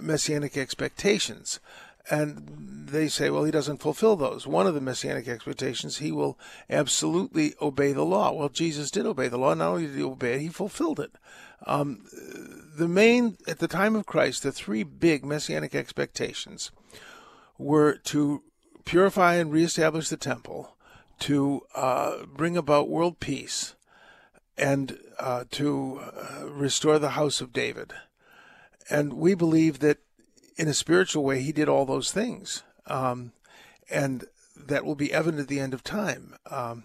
messianic 0.00 0.56
expectations 0.56 1.60
and 2.10 2.86
they 2.88 3.08
say, 3.08 3.30
well, 3.30 3.44
he 3.44 3.50
doesn't 3.50 3.80
fulfill 3.80 4.16
those. 4.16 4.46
One 4.46 4.66
of 4.66 4.74
the 4.74 4.80
messianic 4.80 5.26
expectations, 5.26 5.98
he 5.98 6.12
will 6.12 6.38
absolutely 6.68 7.54
obey 7.60 7.92
the 7.92 8.04
law. 8.04 8.32
Well, 8.32 8.50
Jesus 8.50 8.90
did 8.90 9.06
obey 9.06 9.28
the 9.28 9.38
law. 9.38 9.54
Not 9.54 9.68
only 9.68 9.86
did 9.86 9.96
he 9.96 10.02
obey 10.02 10.34
it, 10.34 10.40
he 10.40 10.48
fulfilled 10.48 11.00
it. 11.00 11.12
Um, 11.66 12.04
the 12.76 12.88
main, 12.88 13.38
at 13.46 13.58
the 13.58 13.68
time 13.68 13.96
of 13.96 14.06
Christ, 14.06 14.42
the 14.42 14.52
three 14.52 14.82
big 14.82 15.24
messianic 15.24 15.74
expectations 15.74 16.70
were 17.56 17.96
to 18.04 18.42
purify 18.84 19.34
and 19.34 19.50
reestablish 19.50 20.08
the 20.10 20.16
temple, 20.16 20.76
to 21.20 21.62
uh, 21.74 22.26
bring 22.26 22.56
about 22.56 22.90
world 22.90 23.18
peace, 23.18 23.74
and 24.58 24.98
uh, 25.18 25.44
to 25.52 26.00
uh, 26.00 26.46
restore 26.48 26.98
the 26.98 27.10
house 27.10 27.40
of 27.40 27.52
David. 27.52 27.92
And 28.90 29.14
we 29.14 29.34
believe 29.34 29.78
that 29.78 29.98
in 30.56 30.68
a 30.68 30.74
spiritual 30.74 31.24
way, 31.24 31.40
he 31.40 31.52
did 31.52 31.68
all 31.68 31.84
those 31.84 32.10
things. 32.12 32.62
Um, 32.86 33.32
and 33.90 34.24
that 34.56 34.84
will 34.84 34.94
be 34.94 35.12
evident 35.12 35.42
at 35.42 35.48
the 35.48 35.60
end 35.60 35.74
of 35.74 35.82
time. 35.82 36.36
Um, 36.50 36.84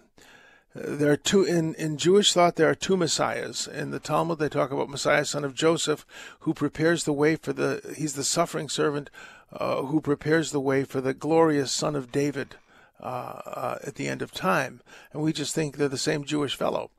there 0.74 1.10
are 1.10 1.16
two 1.16 1.42
in, 1.42 1.74
in 1.74 1.96
Jewish 1.96 2.32
thought. 2.32 2.56
There 2.56 2.70
are 2.70 2.76
two 2.76 2.96
messiahs. 2.96 3.66
In 3.66 3.90
the 3.90 3.98
Talmud, 3.98 4.38
they 4.38 4.48
talk 4.48 4.70
about 4.70 4.88
Messiah, 4.88 5.24
son 5.24 5.44
of 5.44 5.54
Joseph, 5.54 6.06
who 6.40 6.54
prepares 6.54 7.04
the 7.04 7.12
way 7.12 7.34
for 7.34 7.52
the. 7.52 7.94
He's 7.96 8.14
the 8.14 8.22
suffering 8.22 8.68
servant 8.68 9.10
uh, 9.52 9.82
who 9.82 10.00
prepares 10.00 10.52
the 10.52 10.60
way 10.60 10.84
for 10.84 11.00
the 11.00 11.14
glorious 11.14 11.72
son 11.72 11.96
of 11.96 12.12
David 12.12 12.54
uh, 13.00 13.06
uh, 13.06 13.78
at 13.84 13.96
the 13.96 14.06
end 14.06 14.22
of 14.22 14.30
time. 14.30 14.80
And 15.12 15.22
we 15.22 15.32
just 15.32 15.54
think 15.54 15.76
they're 15.76 15.88
the 15.88 15.98
same 15.98 16.24
Jewish 16.24 16.54
fellow. 16.54 16.90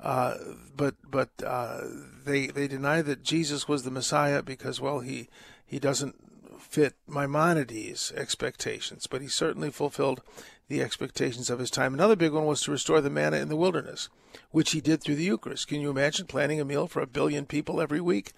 Uh, 0.00 0.34
but 0.74 0.94
but 1.10 1.30
uh, 1.44 1.80
they 2.24 2.46
they 2.46 2.68
deny 2.68 3.02
that 3.02 3.24
Jesus 3.24 3.68
was 3.68 3.82
the 3.82 3.90
Messiah 3.90 4.42
because 4.42 4.80
well 4.80 5.00
he 5.00 5.28
he 5.68 5.78
doesn't 5.78 6.16
fit 6.58 6.94
Maimonides' 7.06 8.12
expectations, 8.16 9.06
but 9.06 9.22
he 9.22 9.28
certainly 9.28 9.70
fulfilled 9.70 10.22
the 10.68 10.82
expectations 10.82 11.50
of 11.50 11.58
his 11.58 11.70
time. 11.70 11.94
Another 11.94 12.16
big 12.16 12.32
one 12.32 12.46
was 12.46 12.62
to 12.62 12.70
restore 12.70 13.00
the 13.00 13.10
manna 13.10 13.36
in 13.36 13.48
the 13.48 13.56
wilderness, 13.56 14.08
which 14.50 14.72
he 14.72 14.80
did 14.80 15.02
through 15.02 15.14
the 15.14 15.24
Eucharist. 15.24 15.68
Can 15.68 15.80
you 15.80 15.90
imagine 15.90 16.26
planning 16.26 16.60
a 16.60 16.64
meal 16.64 16.86
for 16.86 17.00
a 17.00 17.06
billion 17.06 17.46
people 17.46 17.80
every 17.80 18.00
week? 18.00 18.32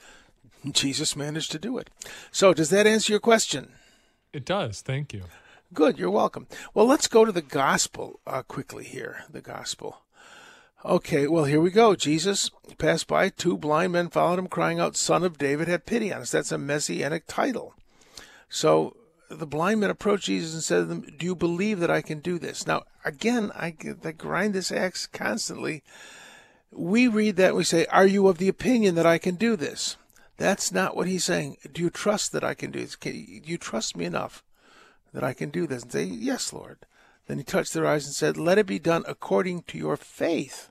Jesus 0.71 1.17
managed 1.17 1.51
to 1.53 1.59
do 1.59 1.79
it. 1.79 1.89
So, 2.31 2.53
does 2.53 2.71
that 2.71 2.87
answer 2.87 3.13
your 3.13 3.21
question? 3.21 3.73
It 4.33 4.45
does. 4.45 4.81
Thank 4.81 5.13
you. 5.13 5.25
Good. 5.73 5.99
You're 5.99 6.11
welcome. 6.11 6.47
Well, 6.75 6.87
let's 6.87 7.09
go 7.09 7.25
to 7.25 7.33
the 7.33 7.43
gospel 7.43 8.21
uh, 8.27 8.43
quickly 8.43 8.85
here. 8.85 9.25
The 9.31 9.41
gospel. 9.41 10.03
Okay, 10.83 11.27
well, 11.27 11.45
here 11.45 11.61
we 11.61 11.71
go. 11.71 11.95
Jesus 11.95 12.51
passed 12.79 13.07
by. 13.07 13.29
Two 13.29 13.59
blind 13.59 13.93
men 13.93 14.09
followed 14.09 14.39
him, 14.39 14.47
crying 14.47 14.81
out, 14.81 14.97
Son 14.97 15.23
of 15.23 15.37
David, 15.37 15.69
have 15.69 15.85
pity 15.85 16.11
on 16.11 16.23
us. 16.23 16.31
That's 16.31 16.53
a 16.53 16.59
messianic 16.59 17.25
title. 17.27 17.75
So 18.49 18.97
the 19.29 19.47
blind 19.47 19.81
men 19.81 19.91
approached 19.91 20.25
Jesus 20.25 20.55
and 20.55 20.63
said 20.63 20.79
to 20.79 20.85
them, 20.87 21.07
Do 21.19 21.27
you 21.27 21.35
believe 21.35 21.81
that 21.81 21.91
I 21.91 22.01
can 22.01 22.21
do 22.21 22.39
this? 22.39 22.67
Now, 22.67 22.85
again, 23.05 23.53
I, 23.55 23.75
I 24.03 24.13
grind 24.13 24.55
this 24.55 24.73
axe 24.73 25.07
constantly. 25.07 25.83
We 26.73 27.09
read 27.09 27.37
that 27.37 27.49
and 27.49 27.57
we 27.57 27.65
say, 27.65 27.85
Are 27.87 28.07
you 28.07 28.27
of 28.29 28.39
the 28.39 28.49
opinion 28.49 28.95
that 28.95 29.07
I 29.07 29.19
can 29.19 29.35
do 29.35 29.57
this? 29.57 29.99
That's 30.39 30.73
not 30.73 30.97
what 30.97 31.07
he's 31.07 31.25
saying. 31.25 31.59
Do 31.71 31.83
you 31.83 31.91
trust 31.91 32.33
that 32.33 32.43
I 32.43 32.55
can 32.55 32.71
do 32.71 32.81
this? 32.81 32.97
Can, 32.97 33.13
do 33.13 33.43
you 33.45 33.59
trust 33.59 33.99
me 33.99 34.07
enough 34.07 34.43
that 35.13 35.23
I 35.23 35.35
can 35.35 35.51
do 35.51 35.67
this? 35.67 35.83
And 35.83 35.93
say, 35.93 36.05
Yes, 36.05 36.55
Lord. 36.55 36.79
Then 37.27 37.37
he 37.37 37.45
touched 37.45 37.75
their 37.75 37.87
eyes 37.87 38.07
and 38.07 38.15
said, 38.15 38.39
Let 38.39 38.57
it 38.57 38.67
be 38.67 38.79
done 38.79 39.05
according 39.07 39.63
to 39.65 39.79
your 39.79 39.99
faith. 39.99 40.70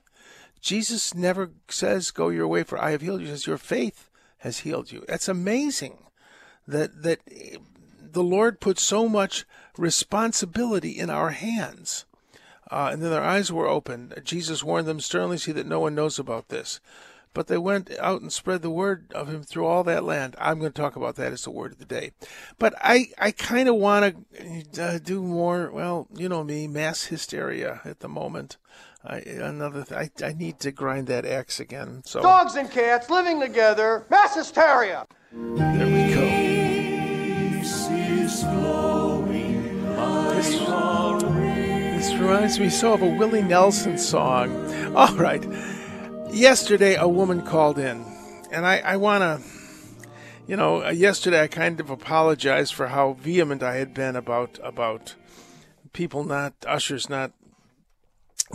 Jesus 0.60 1.14
never 1.14 1.50
says, 1.68 2.10
Go 2.10 2.28
your 2.28 2.48
way, 2.48 2.62
for 2.62 2.82
I 2.82 2.90
have 2.90 3.00
healed 3.00 3.20
you. 3.20 3.26
He 3.26 3.32
says, 3.32 3.46
Your 3.46 3.58
faith 3.58 4.10
has 4.38 4.60
healed 4.60 4.92
you. 4.92 5.04
That's 5.08 5.28
amazing 5.28 5.98
that 6.66 7.02
that 7.02 7.20
the 8.12 8.22
Lord 8.22 8.60
put 8.60 8.78
so 8.78 9.08
much 9.08 9.44
responsibility 9.78 10.98
in 10.98 11.10
our 11.10 11.30
hands. 11.30 12.04
Uh, 12.70 12.90
and 12.92 13.02
then 13.02 13.10
their 13.10 13.22
eyes 13.22 13.50
were 13.50 13.66
opened. 13.66 14.14
Jesus 14.24 14.62
warned 14.62 14.86
them 14.86 15.00
sternly, 15.00 15.38
see 15.38 15.52
that 15.52 15.66
no 15.66 15.80
one 15.80 15.94
knows 15.94 16.18
about 16.18 16.48
this. 16.48 16.80
But 17.32 17.46
they 17.46 17.58
went 17.58 17.90
out 17.98 18.20
and 18.20 18.32
spread 18.32 18.62
the 18.62 18.70
word 18.70 19.12
of 19.14 19.28
him 19.28 19.42
through 19.42 19.64
all 19.64 19.84
that 19.84 20.04
land. 20.04 20.34
I'm 20.38 20.58
going 20.58 20.72
to 20.72 20.80
talk 20.80 20.96
about 20.96 21.14
that 21.16 21.32
as 21.32 21.44
the 21.44 21.50
word 21.50 21.72
of 21.72 21.78
the 21.78 21.84
day. 21.84 22.12
But 22.58 22.74
I, 22.80 23.10
I 23.18 23.30
kind 23.30 23.68
of 23.68 23.76
want 23.76 24.26
to 24.34 24.82
uh, 24.82 24.98
do 24.98 25.22
more, 25.22 25.70
well, 25.70 26.08
you 26.14 26.28
know 26.28 26.42
me, 26.42 26.66
mass 26.66 27.04
hysteria 27.04 27.80
at 27.84 28.00
the 28.00 28.08
moment. 28.08 28.56
I, 29.04 29.18
another, 29.18 29.84
th- 29.84 30.10
I, 30.22 30.26
I 30.26 30.32
need 30.32 30.60
to 30.60 30.70
grind 30.70 31.06
that 31.06 31.24
axe 31.24 31.58
again. 31.58 32.02
So 32.04 32.20
dogs 32.20 32.54
and 32.54 32.70
cats 32.70 33.08
living 33.08 33.40
together, 33.40 34.04
mass 34.10 34.34
hysteria. 34.34 35.06
There 35.32 35.86
we 35.86 36.14
go. 36.14 37.60
This, 37.60 37.86
this 37.88 38.44
reminds 42.20 42.58
me 42.58 42.68
so 42.68 42.94
of 42.94 43.02
a 43.02 43.06
Willie 43.06 43.42
Nelson 43.42 43.98
song. 43.98 44.50
All 44.96 45.14
right. 45.14 45.44
Yesterday, 46.30 46.94
a 46.94 47.08
woman 47.08 47.42
called 47.42 47.78
in, 47.78 48.04
and 48.50 48.66
I, 48.66 48.78
I 48.78 48.96
want 48.96 49.22
to, 49.22 49.40
you 50.46 50.56
know, 50.56 50.84
uh, 50.84 50.90
yesterday 50.90 51.42
I 51.42 51.46
kind 51.46 51.80
of 51.80 51.90
apologized 51.90 52.74
for 52.74 52.88
how 52.88 53.14
vehement 53.14 53.62
I 53.62 53.76
had 53.76 53.94
been 53.94 54.16
about 54.16 54.58
about 54.62 55.14
people 55.92 56.24
not 56.24 56.54
ushers 56.66 57.10
not 57.10 57.32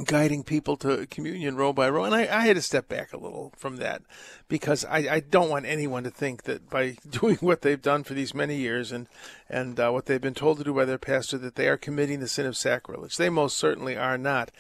guiding 0.04 0.44
people 0.44 0.75
to 0.78 1.08
communion 1.08 1.56
row 1.56 1.72
by 1.72 1.90
row. 1.90 2.04
And 2.04 2.14
I, 2.14 2.22
I, 2.22 2.46
had 2.46 2.58
to 2.58 2.62
step 2.62 2.90
back 2.90 3.14
a 3.14 3.18
little 3.18 3.54
from 3.56 3.78
that 3.78 4.02
because 4.50 4.84
I, 4.84 4.98
I, 5.10 5.20
don't 5.22 5.50
want 5.50 5.66
anyone 5.66 6.04
to 6.04 6.10
think 6.10 6.44
that 6.44 6.70
by 6.70 6.98
doing 7.10 7.38
what 7.38 7.62
they've 7.62 7.82
done 7.82 8.04
for 8.04 8.14
these 8.14 8.34
many 8.34 8.58
years 8.58 8.92
and, 8.92 9.08
and 9.50 9.80
uh, 9.80 9.92
what 9.92 10.06
they've 10.06 10.20
been 10.20 10.34
told 10.34 10.58
to 10.58 10.66
do 10.66 10.74
by 10.74 10.84
their 10.84 10.98
pastor 10.98 11.38
that 11.38 11.56
they 11.56 11.70
are 11.70 11.78
committing 11.78 12.20
the 12.20 12.28
sin 12.28 12.46
of 12.46 12.58
sacrilege. 12.58 13.16
They 13.16 13.30
most 13.30 13.58
certainly 13.58 13.96
are 13.96 14.18
not. 14.18 14.52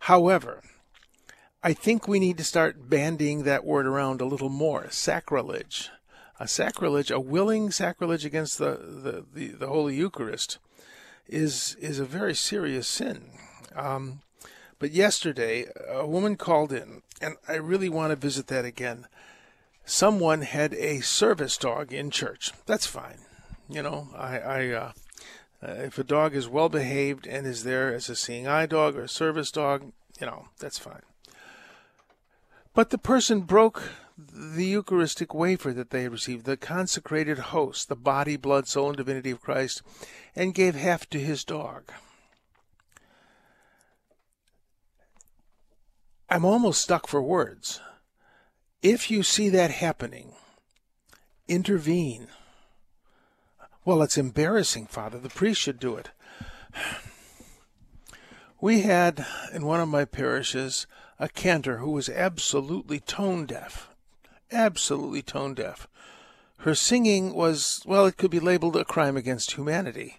However, 0.00 0.62
I 1.62 1.72
think 1.72 2.06
we 2.06 2.20
need 2.20 2.38
to 2.38 2.44
start 2.44 2.88
bandying 2.88 3.42
that 3.42 3.64
word 3.64 3.86
around 3.86 4.20
a 4.20 4.26
little 4.26 4.48
more. 4.48 4.90
Sacrilege. 4.90 5.90
A 6.38 6.46
sacrilege, 6.46 7.10
a 7.10 7.18
willing 7.18 7.72
sacrilege 7.72 8.24
against 8.24 8.58
the, 8.58 8.76
the, 8.76 9.24
the, 9.34 9.48
the 9.56 9.66
Holy 9.66 9.96
Eucharist 9.96 10.58
is, 11.26 11.76
is 11.80 11.98
a 11.98 12.04
very 12.04 12.32
serious 12.32 12.86
sin. 12.86 13.30
Um, 13.74 14.20
but 14.78 14.92
yesterday, 14.92 15.66
a 15.88 16.06
woman 16.06 16.36
called 16.36 16.72
in, 16.72 17.02
and 17.20 17.36
I 17.48 17.54
really 17.54 17.88
want 17.88 18.10
to 18.10 18.16
visit 18.16 18.46
that 18.48 18.64
again. 18.64 19.06
Someone 19.84 20.42
had 20.42 20.74
a 20.74 21.00
service 21.00 21.56
dog 21.56 21.92
in 21.92 22.10
church. 22.10 22.52
That's 22.66 22.86
fine. 22.86 23.18
You 23.68 23.82
know, 23.82 24.08
I, 24.16 24.38
I 24.38 24.68
uh, 24.68 24.92
uh, 25.62 25.72
if 25.72 25.98
a 25.98 26.04
dog 26.04 26.34
is 26.34 26.48
well 26.48 26.68
behaved 26.68 27.26
and 27.26 27.46
is 27.46 27.64
there 27.64 27.92
as 27.92 28.08
a 28.08 28.16
seeing 28.16 28.46
eye 28.46 28.66
dog 28.66 28.96
or 28.96 29.02
a 29.02 29.08
service 29.08 29.50
dog, 29.50 29.92
you 30.20 30.26
know, 30.26 30.48
that's 30.58 30.78
fine. 30.78 31.02
But 32.74 32.90
the 32.90 32.98
person 32.98 33.40
broke 33.40 33.82
the 34.16 34.64
Eucharistic 34.64 35.34
wafer 35.34 35.72
that 35.72 35.90
they 35.90 36.02
had 36.02 36.12
received, 36.12 36.44
the 36.44 36.56
consecrated 36.56 37.38
host, 37.38 37.88
the 37.88 37.96
body, 37.96 38.36
blood, 38.36 38.68
soul, 38.68 38.88
and 38.88 38.96
divinity 38.96 39.30
of 39.30 39.40
Christ, 39.40 39.82
and 40.36 40.54
gave 40.54 40.74
half 40.74 41.08
to 41.10 41.18
his 41.18 41.44
dog. 41.44 41.90
I'm 46.30 46.44
almost 46.44 46.82
stuck 46.82 47.06
for 47.06 47.22
words. 47.22 47.80
If 48.82 49.10
you 49.10 49.22
see 49.22 49.48
that 49.48 49.70
happening, 49.70 50.32
intervene. 51.48 52.28
Well, 53.84 54.02
it's 54.02 54.18
embarrassing, 54.18 54.86
Father. 54.86 55.18
The 55.18 55.30
priest 55.30 55.60
should 55.60 55.80
do 55.80 55.96
it. 55.96 56.10
We 58.60 58.80
had 58.80 59.24
in 59.52 59.66
one 59.66 59.80
of 59.80 59.88
my 59.88 60.04
parishes 60.04 60.88
a 61.20 61.28
cantor 61.28 61.76
who 61.76 61.92
was 61.92 62.08
absolutely 62.08 62.98
tone 62.98 63.46
deaf. 63.46 63.88
Absolutely 64.50 65.22
tone 65.22 65.54
deaf. 65.54 65.86
Her 66.58 66.74
singing 66.74 67.34
was, 67.34 67.82
well, 67.86 68.04
it 68.06 68.16
could 68.16 68.32
be 68.32 68.40
labeled 68.40 68.74
a 68.74 68.84
crime 68.84 69.16
against 69.16 69.52
humanity. 69.52 70.16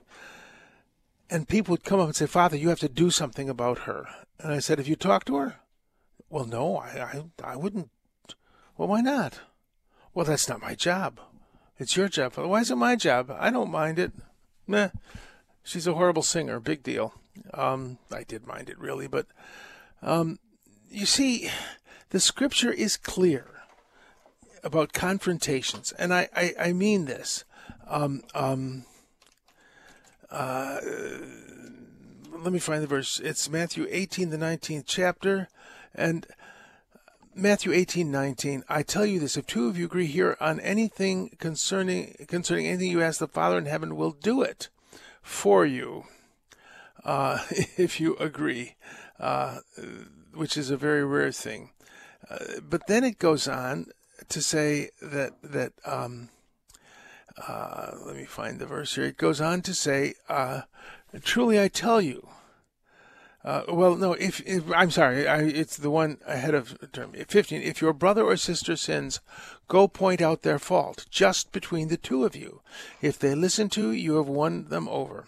And 1.29 1.49
people 1.49 1.73
would 1.73 1.83
come 1.83 1.99
up 1.99 2.05
and 2.05 2.15
say, 2.15 2.27
Father, 2.27 2.55
you 2.55 2.69
have 2.69 2.79
to 2.79 2.87
do 2.87 3.11
something 3.11 3.49
about 3.49 3.79
her. 3.79 4.07
And 4.39 4.53
I 4.53 4.59
said, 4.59 4.77
Have 4.77 4.87
you 4.87 4.95
talked 4.95 5.27
to 5.27 5.35
her? 5.35 5.55
Well, 6.29 6.45
no, 6.45 6.77
I, 6.77 6.87
I, 7.43 7.53
I 7.53 7.55
wouldn't. 7.55 7.89
Well, 8.77 8.87
why 8.87 9.01
not? 9.01 9.39
Well, 10.13 10.25
that's 10.25 10.47
not 10.47 10.61
my 10.61 10.75
job. 10.75 11.19
It's 11.77 11.95
your 11.95 12.07
job. 12.07 12.35
Why 12.35 12.61
is 12.61 12.71
it 12.71 12.75
my 12.75 12.95
job? 12.95 13.35
I 13.37 13.49
don't 13.49 13.71
mind 13.71 13.99
it. 13.99 14.11
Meh. 14.67 14.89
She's 15.63 15.87
a 15.87 15.93
horrible 15.93 16.23
singer. 16.23 16.59
Big 16.59 16.83
deal. 16.83 17.13
Um, 17.53 17.97
I 18.11 18.23
did 18.23 18.45
mind 18.45 18.69
it 18.69 18.79
really, 18.79 19.07
but 19.07 19.27
um, 20.01 20.39
you 20.89 21.05
see, 21.05 21.49
the 22.09 22.19
scripture 22.19 22.71
is 22.71 22.97
clear 22.97 23.45
about 24.63 24.93
confrontations, 24.93 25.93
and 25.93 26.13
I, 26.13 26.27
I, 26.35 26.53
I 26.59 26.73
mean 26.73 27.05
this. 27.05 27.45
Um, 27.87 28.23
um, 28.33 28.85
uh, 30.29 30.79
let 32.31 32.53
me 32.53 32.59
find 32.59 32.83
the 32.83 32.87
verse. 32.87 33.19
It's 33.19 33.49
Matthew 33.49 33.87
18, 33.89 34.29
the 34.29 34.37
19th 34.37 34.83
chapter. 34.85 35.49
And 35.99 36.25
Matthew 37.35 37.73
18, 37.73 38.09
19, 38.09 38.63
I 38.69 38.83
tell 38.83 39.05
you 39.05 39.19
this, 39.19 39.35
if 39.35 39.45
two 39.45 39.67
of 39.67 39.77
you 39.77 39.83
agree 39.83 40.05
here 40.05 40.37
on 40.39 40.61
anything 40.61 41.35
concerning 41.39 42.25
concerning 42.25 42.67
anything 42.67 42.89
you 42.89 43.01
ask 43.01 43.19
the 43.19 43.27
Father 43.27 43.57
in 43.57 43.65
heaven 43.65 43.97
will 43.97 44.11
do 44.11 44.41
it 44.41 44.69
for 45.21 45.65
you, 45.65 46.05
uh, 47.03 47.39
if 47.77 47.99
you 47.99 48.15
agree, 48.15 48.75
uh, 49.19 49.59
which 50.33 50.55
is 50.55 50.69
a 50.69 50.77
very 50.77 51.03
rare 51.03 51.33
thing. 51.33 51.71
Uh, 52.29 52.61
but 52.61 52.87
then 52.87 53.03
it 53.03 53.19
goes 53.19 53.45
on 53.45 53.87
to 54.29 54.41
say 54.41 54.91
that 55.01 55.33
that 55.43 55.73
um, 55.83 56.29
uh, 57.45 57.91
let 58.05 58.15
me 58.15 58.23
find 58.23 58.59
the 58.59 58.65
verse 58.65 58.95
here. 58.95 59.05
It 59.05 59.17
goes 59.17 59.41
on 59.41 59.61
to 59.63 59.73
say, 59.73 60.13
uh, 60.29 60.61
"Truly 61.23 61.59
I 61.59 61.67
tell 61.67 61.99
you." 61.99 62.29
Uh, 63.43 63.63
well, 63.69 63.95
no. 63.95 64.13
If, 64.13 64.41
if 64.45 64.63
I'm 64.73 64.91
sorry, 64.91 65.27
I, 65.27 65.43
it's 65.43 65.77
the 65.77 65.89
one 65.89 66.17
ahead 66.25 66.53
of 66.53 66.77
term. 66.91 67.13
Fifteen. 67.27 67.61
If 67.61 67.81
your 67.81 67.93
brother 67.93 68.23
or 68.23 68.35
sister 68.35 68.75
sins, 68.75 69.21
go 69.67 69.87
point 69.87 70.21
out 70.21 70.41
their 70.41 70.59
fault, 70.59 71.05
just 71.09 71.51
between 71.51 71.87
the 71.87 71.97
two 71.97 72.25
of 72.25 72.35
you. 72.35 72.61
If 73.01 73.17
they 73.17 73.35
listen 73.35 73.69
to 73.69 73.91
you, 73.91 73.91
you 73.91 74.15
have 74.15 74.27
won 74.27 74.65
them 74.65 74.89
over. 74.89 75.25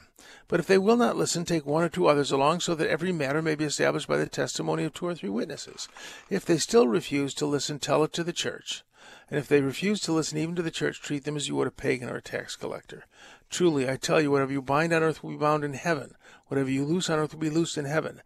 But 0.49 0.59
if 0.59 0.67
they 0.67 0.77
will 0.77 0.97
not 0.97 1.15
listen, 1.15 1.45
take 1.45 1.65
one 1.65 1.83
or 1.83 1.89
two 1.89 2.07
others 2.07 2.31
along, 2.31 2.59
so 2.59 2.75
that 2.75 2.89
every 2.89 3.13
matter 3.13 3.41
may 3.41 3.55
be 3.55 3.63
established 3.63 4.09
by 4.09 4.17
the 4.17 4.27
testimony 4.27 4.83
of 4.83 4.93
two 4.93 5.07
or 5.07 5.15
three 5.15 5.29
witnesses. 5.29 5.87
If 6.29 6.43
they 6.43 6.57
still 6.57 6.89
refuse 6.89 7.33
to 7.35 7.45
listen, 7.45 7.79
tell 7.79 8.03
it 8.03 8.11
to 8.13 8.23
the 8.25 8.33
church. 8.33 8.83
And 9.29 9.39
if 9.39 9.47
they 9.47 9.61
refuse 9.61 10.01
to 10.01 10.11
listen 10.11 10.37
even 10.37 10.55
to 10.55 10.61
the 10.61 10.69
church, 10.69 11.01
treat 11.01 11.23
them 11.23 11.37
as 11.37 11.47
you 11.47 11.55
would 11.55 11.67
a 11.67 11.71
pagan 11.71 12.09
or 12.09 12.17
a 12.17 12.21
tax 12.21 12.57
collector. 12.57 13.05
Truly, 13.51 13.87
I 13.87 13.97
tell 13.97 14.19
you, 14.19 14.31
whatever 14.31 14.51
you 14.51 14.61
bind 14.61 14.93
on 14.93 15.03
earth 15.03 15.23
will 15.23 15.31
be 15.31 15.37
bound 15.37 15.63
in 15.63 15.73
heaven 15.73 16.15
Whatever 16.51 16.69
you 16.69 16.83
loose 16.83 17.09
on 17.09 17.17
earth 17.17 17.31
will 17.31 17.39
be 17.39 17.49
loosed 17.49 17.77
in 17.77 17.85
heaven. 17.85 18.21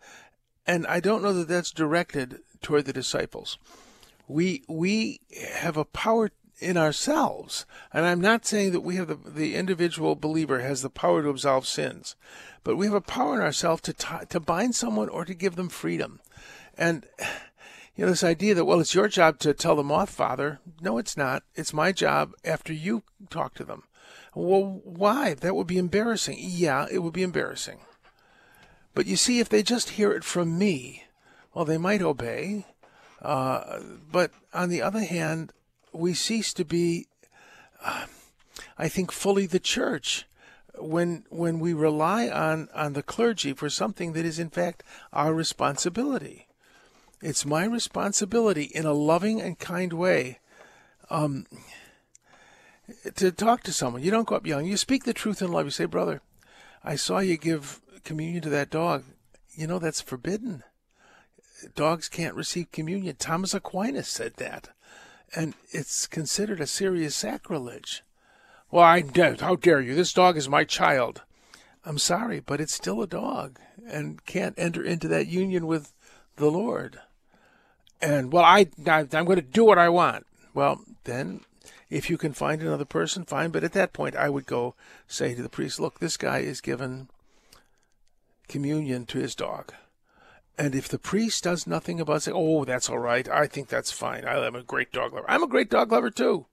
And 0.66 0.88
I 0.88 1.00
don't 1.00 1.22
know 1.22 1.32
that 1.34 1.48
that's 1.48 1.70
directed 1.70 2.40
toward 2.60 2.86
the 2.86 2.92
disciples. 2.92 3.60
We 4.28 4.64
we 4.68 5.20
have 5.62 5.78
a 5.78 5.86
power 5.86 6.32
in 6.60 6.76
ourselves, 6.76 7.68
and 7.94 8.04
I'm 8.04 8.20
not 8.20 8.44
saying 8.44 8.72
that 8.72 8.82
we 8.82 8.96
have 8.96 9.10
the 9.10 9.30
the 9.30 9.54
individual 9.54 10.16
believer 10.16 10.62
has 10.62 10.82
the 10.82 10.90
power 10.90 11.22
to 11.22 11.30
absolve 11.30 11.68
sins, 11.68 12.16
but 12.64 12.78
we 12.78 12.88
have 12.88 12.96
a 12.96 13.00
power 13.00 13.36
in 13.36 13.42
ourselves 13.42 13.84
to 13.84 13.94
t- 13.94 14.26
to 14.28 14.40
bind 14.40 14.74
someone 14.74 15.10
or 15.10 15.24
to 15.24 15.36
give 15.36 15.56
them 15.56 15.70
freedom. 15.70 16.20
And 16.76 17.06
you 17.96 18.06
know 18.06 18.10
this 18.10 18.24
idea 18.24 18.56
that 18.56 18.66
well 18.66 18.80
it's 18.80 18.96
your 18.96 19.08
job 19.08 19.38
to 19.42 19.54
tell 19.54 19.76
them 19.76 19.92
off, 19.92 20.10
Father. 20.10 20.62
No, 20.82 20.98
it's 20.98 21.16
not. 21.16 21.44
It's 21.54 21.74
my 21.74 21.92
job 21.92 22.34
after 22.44 22.74
you 22.74 23.04
talk 23.30 23.54
to 23.54 23.64
them. 23.64 23.84
Well, 24.36 24.82
why? 24.84 25.34
That 25.34 25.56
would 25.56 25.68
be 25.68 25.78
embarrassing. 25.78 26.38
Yeah, 26.40 26.88
it 26.92 27.00
would 27.00 27.14
be 27.14 27.24
embarrassing. 27.24 27.80
But 28.94 29.08
you 29.08 29.16
see, 29.16 29.40
if 29.40 29.50
they 29.50 29.64
just 29.64 29.92
hear 29.92 30.12
it 30.12 30.24
from 30.24 30.58
me, 30.58 31.06
well, 31.54 31.66
they 31.66 31.78
might 31.78 32.02
obey. 32.02 32.66
Uh, 33.22 33.80
but 34.12 34.32
on 34.54 34.70
the 34.70 34.82
other 34.82 35.04
hand, 35.04 35.54
we 35.94 36.14
cease 36.14 36.54
to 36.54 36.66
be, 36.66 37.08
uh, 37.84 38.06
I 38.78 38.90
think, 38.90 39.12
fully 39.12 39.46
the 39.46 39.60
church 39.60 40.26
when 40.78 41.24
when 41.30 41.60
we 41.60 41.74
rely 41.74 42.28
on 42.28 42.68
on 42.74 42.94
the 42.94 43.04
clergy 43.04 43.54
for 43.54 43.70
something 43.70 44.12
that 44.12 44.26
is 44.26 44.40
in 44.40 44.50
fact 44.50 44.84
our 45.14 45.34
responsibility. 45.34 46.48
It's 47.22 47.46
my 47.46 47.66
responsibility 47.66 48.64
in 48.64 48.86
a 48.86 48.94
loving 48.94 49.42
and 49.42 49.58
kind 49.58 49.94
way 49.94 50.40
um, 51.10 51.48
to 53.16 53.32
talk 53.32 53.64
to 53.64 53.74
someone. 53.74 54.04
You 54.04 54.12
don't 54.12 54.28
go 54.28 54.36
up 54.36 54.46
yelling. 54.46 54.68
You 54.68 54.78
speak 54.78 55.04
the 55.04 55.14
truth 55.14 55.42
in 55.42 55.52
love. 55.52 55.66
You 55.66 55.72
say, 55.72 55.86
"Brother, 55.86 56.22
I 56.84 56.96
saw 56.96 57.20
you 57.20 57.38
give 57.38 57.82
communion 58.04 58.42
to 58.44 58.50
that 58.50 58.70
dog. 58.70 59.04
You 59.54 59.68
know 59.68 59.80
that's 59.80 60.02
forbidden. 60.02 60.64
Dogs 61.76 62.10
can't 62.10 62.36
receive 62.36 62.72
communion." 62.72 63.16
Thomas 63.16 63.54
Aquinas 63.54 64.08
said 64.08 64.36
that, 64.36 64.70
and 65.36 65.54
it's 65.72 66.08
considered 66.08 66.62
a 66.62 66.68
serious 66.68 67.16
sacrilege. 67.16 68.04
Well, 68.72 68.84
I 68.84 69.04
how 69.40 69.56
dare 69.56 69.82
you? 69.82 69.96
This 69.96 70.14
dog 70.14 70.38
is 70.38 70.50
my 70.50 70.64
child. 70.64 71.22
I'm 71.86 72.00
sorry, 72.00 72.40
but 72.40 72.60
it's 72.60 72.74
still 72.74 73.02
a 73.02 73.08
dog 73.08 73.60
and 73.88 74.26
can't 74.26 74.56
enter 74.58 74.84
into 74.84 75.08
that 75.10 75.28
union 75.28 75.68
with 75.68 75.94
the 76.38 76.50
Lord. 76.50 77.00
And 78.02 78.34
well, 78.34 78.44
I, 78.44 78.68
I 78.88 79.08
I'm 79.14 79.26
going 79.26 79.36
to 79.36 79.42
do 79.42 79.64
what 79.64 79.78
I 79.78 79.90
want. 79.90 80.26
Well, 80.54 80.82
then 81.04 81.42
if 81.90 82.10
you 82.10 82.18
can 82.18 82.34
find 82.34 82.62
another 82.62 82.86
person, 82.86 83.26
fine. 83.26 83.52
But 83.52 83.64
at 83.64 83.74
that 83.74 83.94
point, 83.94 84.16
I 84.16 84.30
would 84.30 84.46
go 84.46 84.76
say 85.08 85.34
to 85.34 85.42
the 85.42 85.50
priest, 85.50 85.80
look, 85.80 86.00
this 86.00 86.18
guy 86.18 86.40
is 86.40 86.62
given 86.62 87.10
communion 88.48 89.06
to 89.08 89.20
his 89.20 89.36
dog. 89.36 89.74
And 90.58 90.74
if 90.74 90.88
the 90.88 91.00
priest 91.00 91.44
does 91.44 91.68
nothing 91.68 92.00
about 92.00 92.24
saying, 92.24 92.38
oh, 92.38 92.64
that's 92.64 92.90
all 92.90 93.00
right, 93.00 93.28
I 93.28 93.48
think 93.48 93.68
that's 93.68 93.92
fine. 93.92 94.26
I 94.26 94.46
am 94.46 94.56
a 94.56 94.64
great 94.64 94.92
dog 94.92 95.14
lover. 95.14 95.30
I'm 95.30 95.44
a 95.44 95.48
great 95.48 95.70
dog 95.70 95.92
lover 95.92 96.10
too. 96.10 96.46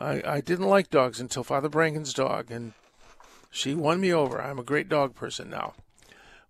I, 0.00 0.22
I 0.26 0.40
didn't 0.40 0.66
like 0.66 0.90
dogs 0.90 1.20
until 1.20 1.44
Father 1.44 1.68
Branken's 1.68 2.12
dog, 2.12 2.50
and 2.50 2.72
she 3.50 3.74
won 3.74 4.00
me 4.00 4.12
over. 4.12 4.42
I'm 4.42 4.58
a 4.58 4.64
great 4.64 4.88
dog 4.88 5.14
person 5.14 5.48
now. 5.48 5.74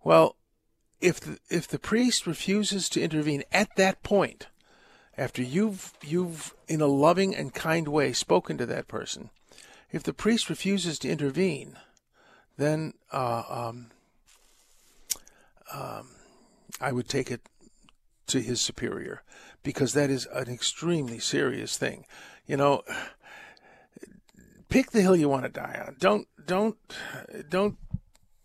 Well, 0.03 0.35
if 0.99 1.19
the, 1.19 1.37
if 1.49 1.67
the 1.67 1.77
priest 1.77 2.25
refuses 2.25 2.89
to 2.89 3.01
intervene 3.01 3.43
at 3.51 3.75
that 3.75 4.01
point, 4.01 4.47
after 5.17 5.41
you've 5.41 5.93
you've 6.03 6.53
in 6.67 6.81
a 6.81 6.87
loving 6.87 7.35
and 7.35 7.53
kind 7.53 7.87
way 7.87 8.13
spoken 8.13 8.57
to 8.57 8.65
that 8.65 8.87
person, 8.87 9.29
if 9.91 10.03
the 10.03 10.13
priest 10.13 10.49
refuses 10.49 10.97
to 10.99 11.09
intervene, 11.09 11.77
then 12.57 12.93
uh, 13.11 13.43
um, 13.47 13.91
um, 15.73 16.09
I 16.81 16.91
would 16.91 17.07
take 17.07 17.31
it 17.31 17.41
to 18.27 18.39
his 18.41 18.61
superior 18.61 19.21
because 19.61 19.93
that 19.93 20.09
is 20.09 20.27
an 20.33 20.49
extremely 20.49 21.19
serious 21.19 21.77
thing. 21.77 22.05
You 22.47 22.57
know, 22.57 22.81
pick 24.69 24.91
the 24.91 25.01
hill 25.01 25.15
you 25.15 25.29
want 25.29 25.43
to 25.43 25.49
die 25.49 25.81
on. 25.85 25.95
Don't 25.99 26.27
don't 26.43 26.77
don't 27.49 27.77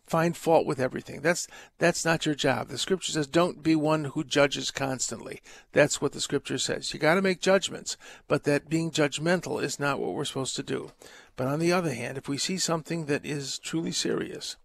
find 0.08 0.36
fault 0.36 0.66
with 0.66 0.80
everything. 0.80 1.20
That's 1.20 1.46
that's 1.78 2.04
not 2.04 2.26
your 2.26 2.34
job. 2.34 2.68
The 2.68 2.78
scripture 2.78 3.12
says 3.12 3.26
don't 3.26 3.62
be 3.62 3.76
one 3.76 4.04
who 4.04 4.24
judges 4.24 4.70
constantly. 4.70 5.40
That's 5.72 6.00
what 6.00 6.12
the 6.12 6.20
scripture 6.20 6.58
says. 6.58 6.92
You 6.92 7.00
got 7.00 7.14
to 7.14 7.22
make 7.22 7.40
judgments, 7.40 7.96
but 8.26 8.44
that 8.44 8.68
being 8.68 8.90
judgmental 8.90 9.62
is 9.62 9.78
not 9.78 10.00
what 10.00 10.14
we're 10.14 10.24
supposed 10.24 10.56
to 10.56 10.62
do. 10.62 10.92
But 11.36 11.46
on 11.46 11.58
the 11.58 11.72
other 11.72 11.92
hand, 11.92 12.18
if 12.18 12.28
we 12.28 12.38
see 12.38 12.58
something 12.58 13.06
that 13.06 13.24
is 13.24 13.58
truly 13.58 13.92
serious, 13.92 14.56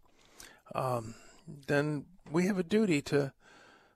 um, 0.74 1.16
then 1.68 2.06
we 2.32 2.48
have 2.48 2.58
a 2.58 2.64
duty 2.64 3.02
to 3.04 3.34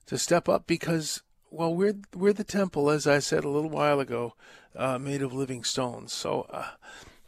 to 0.05 0.17
step 0.17 0.47
up 0.47 0.67
because 0.67 1.21
well 1.49 1.73
we're 1.73 1.97
we're 2.13 2.33
the 2.33 2.43
temple 2.43 2.89
as 2.89 3.07
I 3.07 3.19
said 3.19 3.43
a 3.43 3.49
little 3.49 3.69
while 3.69 3.99
ago, 3.99 4.35
uh, 4.75 4.97
made 4.97 5.21
of 5.21 5.33
living 5.33 5.63
stones. 5.63 6.13
So. 6.13 6.47
Uh, 6.49 6.71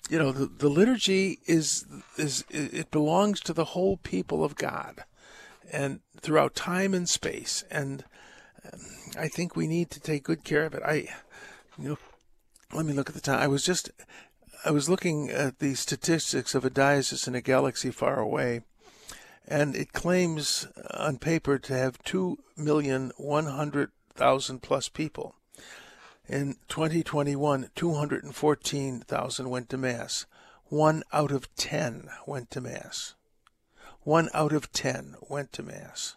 you 0.10 0.20
know 0.20 0.32
the, 0.32 0.48
the 0.48 0.70
liturgy 0.70 1.40
is 1.46 1.86
is 2.18 2.44
it 2.50 2.92
belongs 2.92 3.40
to 3.42 3.54
the 3.54 3.66
whole 3.66 3.98
people 3.98 4.44
of 4.44 4.56
God 4.56 5.04
and 5.72 6.00
throughout 6.20 6.56
time 6.56 6.96
and 6.96 7.08
space. 7.08 7.64
And 7.70 8.04
um, 8.74 8.80
I 9.18 9.28
think 9.28 9.56
we 9.56 9.68
need 9.68 9.92
to 9.92 10.00
take 10.00 10.24
good 10.24 10.44
care 10.44 10.66
of 10.66 10.74
it. 10.74 10.82
I 10.84 11.10
you 11.78 11.90
know 11.90 12.00
let 12.74 12.86
me 12.86 12.94
look 12.94 13.10
at 13.10 13.16
the 13.16 13.22
time. 13.22 13.40
I 13.40 13.48
was 13.48 13.64
just 13.64 13.92
I 14.66 14.72
was 14.72 14.90
looking 14.90 15.30
at 15.30 15.60
the 15.60 15.76
statistics 15.76 16.56
of 16.56 16.66
a 16.66 16.70
diocese 16.70 17.28
in 17.28 17.36
a 17.36 17.42
galaxy 17.42 17.92
far 17.92 18.20
away 18.20 18.62
and 19.48 19.76
it 19.76 19.94
claims 19.94 20.68
on 20.92 21.18
paper 21.18 21.58
to 21.58 21.74
have 21.74 22.04
2,100,000 22.04 24.62
plus 24.62 24.90
people 24.90 25.34
in 26.30 26.58
2021, 26.68 27.72
214,000 27.76 29.50
went 29.50 29.70
to 29.70 29.78
Mass. 29.78 30.26
One 30.66 31.04
out 31.12 31.32
of 31.32 31.54
10 31.56 32.10
went 32.28 32.52
to 32.52 32.62
Mass. 32.62 33.16
One 34.04 34.30
out 34.34 34.54
of 34.54 34.72
10 34.72 35.16
went 35.28 35.52
to 35.54 35.64
Mass 35.64 36.16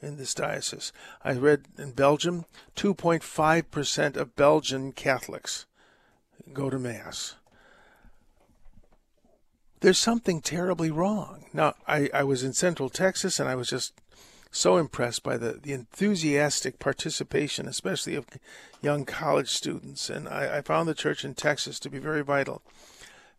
in 0.00 0.16
this 0.16 0.34
diocese. 0.34 0.92
I 1.24 1.32
read 1.32 1.64
in 1.76 1.92
Belgium, 1.92 2.44
2.5% 2.76 4.16
of 4.16 4.36
Belgian 4.36 4.92
Catholics 4.92 5.66
go 6.52 6.70
to 6.70 6.78
Mass. 6.78 7.34
There's 9.80 9.98
something 9.98 10.40
terribly 10.40 10.90
wrong. 10.90 11.46
Now, 11.52 11.74
I, 11.88 12.08
I 12.14 12.22
was 12.22 12.44
in 12.44 12.52
Central 12.52 12.88
Texas 12.88 13.40
and 13.40 13.48
I 13.48 13.54
was 13.54 13.68
just 13.68 13.94
so 14.50 14.76
impressed 14.76 15.22
by 15.22 15.36
the, 15.36 15.52
the 15.62 15.72
enthusiastic 15.72 16.78
participation, 16.78 17.68
especially 17.68 18.14
of 18.14 18.26
young 18.82 19.04
college 19.04 19.48
students. 19.48 20.10
And 20.10 20.28
I, 20.28 20.58
I 20.58 20.60
found 20.62 20.88
the 20.88 20.94
church 20.94 21.24
in 21.24 21.34
Texas 21.34 21.78
to 21.80 21.90
be 21.90 21.98
very 21.98 22.22
vital. 22.22 22.62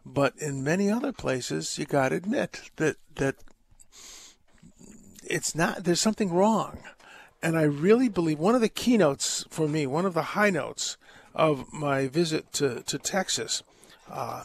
But 0.05 0.33
in 0.37 0.63
many 0.63 0.89
other 0.89 1.11
places, 1.11 1.77
you 1.77 1.85
got 1.85 2.09
to 2.09 2.15
admit 2.15 2.71
that 2.77 2.95
that 3.15 3.35
it's 5.23 5.53
not. 5.53 5.83
There's 5.83 6.01
something 6.01 6.33
wrong, 6.33 6.79
and 7.43 7.55
I 7.55 7.63
really 7.63 8.09
believe 8.09 8.39
one 8.39 8.55
of 8.55 8.61
the 8.61 8.69
keynotes 8.69 9.45
for 9.49 9.67
me, 9.67 9.85
one 9.85 10.05
of 10.07 10.15
the 10.15 10.33
high 10.33 10.49
notes 10.49 10.97
of 11.35 11.71
my 11.71 12.07
visit 12.07 12.51
to 12.53 12.81
to 12.81 12.97
Texas. 12.97 13.61
Uh, 14.09 14.43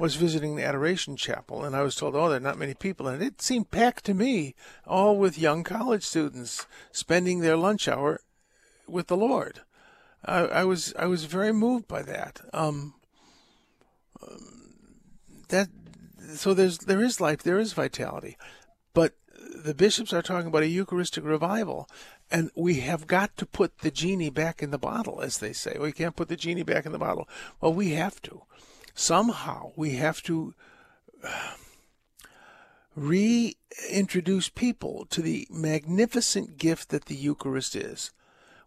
was 0.00 0.16
visiting 0.16 0.56
the 0.56 0.64
Adoration 0.64 1.14
Chapel, 1.14 1.62
and 1.62 1.76
I 1.76 1.82
was 1.82 1.94
told, 1.94 2.16
oh, 2.16 2.28
there 2.30 2.38
are 2.38 2.40
not 2.40 2.58
many 2.58 2.72
people, 2.72 3.06
and 3.06 3.22
it 3.22 3.42
seemed 3.42 3.70
packed 3.70 4.06
to 4.06 4.14
me, 4.14 4.54
all 4.86 5.18
with 5.18 5.38
young 5.38 5.62
college 5.62 6.02
students 6.02 6.66
spending 6.90 7.40
their 7.40 7.56
lunch 7.56 7.86
hour 7.86 8.20
with 8.88 9.08
the 9.08 9.16
Lord. 9.16 9.60
I, 10.24 10.38
I 10.38 10.64
was 10.64 10.94
I 10.98 11.06
was 11.06 11.24
very 11.24 11.52
moved 11.52 11.86
by 11.86 12.02
that. 12.02 12.40
Um, 12.54 12.94
that 15.48 15.68
so 16.34 16.54
there's 16.54 16.78
there 16.78 17.02
is 17.02 17.20
life, 17.20 17.42
there 17.42 17.58
is 17.58 17.74
vitality, 17.74 18.38
but 18.94 19.14
the 19.54 19.74
bishops 19.74 20.14
are 20.14 20.22
talking 20.22 20.48
about 20.48 20.62
a 20.62 20.68
Eucharistic 20.68 21.24
revival, 21.24 21.86
and 22.30 22.50
we 22.56 22.80
have 22.80 23.06
got 23.06 23.36
to 23.36 23.44
put 23.44 23.80
the 23.80 23.90
genie 23.90 24.30
back 24.30 24.62
in 24.62 24.70
the 24.70 24.78
bottle, 24.78 25.20
as 25.20 25.38
they 25.38 25.52
say. 25.52 25.76
We 25.78 25.92
can't 25.92 26.16
put 26.16 26.28
the 26.28 26.36
genie 26.36 26.62
back 26.62 26.86
in 26.86 26.92
the 26.92 26.98
bottle. 26.98 27.28
Well, 27.60 27.74
we 27.74 27.90
have 27.90 28.22
to 28.22 28.42
somehow 28.94 29.72
we 29.76 29.96
have 29.96 30.22
to 30.24 30.54
reintroduce 32.96 34.48
people 34.48 35.06
to 35.10 35.22
the 35.22 35.46
magnificent 35.50 36.58
gift 36.58 36.90
that 36.90 37.06
the 37.06 37.14
Eucharist 37.14 37.76
is. 37.76 38.10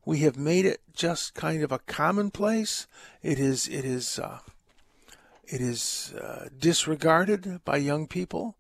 We 0.06 0.20
have 0.20 0.38
made 0.38 0.66
it 0.66 0.82
just 0.94 1.34
kind 1.34 1.64
of 1.64 1.72
a 1.72 1.80
commonplace. 1.80 2.88
It 3.22 3.40
is 3.40 3.68
it 3.68 3.86
is 3.86 4.20
uh, 4.20 4.40
it 5.46 5.62
is 5.62 6.14
uh, 6.20 6.50
disregarded 6.58 7.62
by 7.64 7.78
young 7.78 8.08
people. 8.08 8.56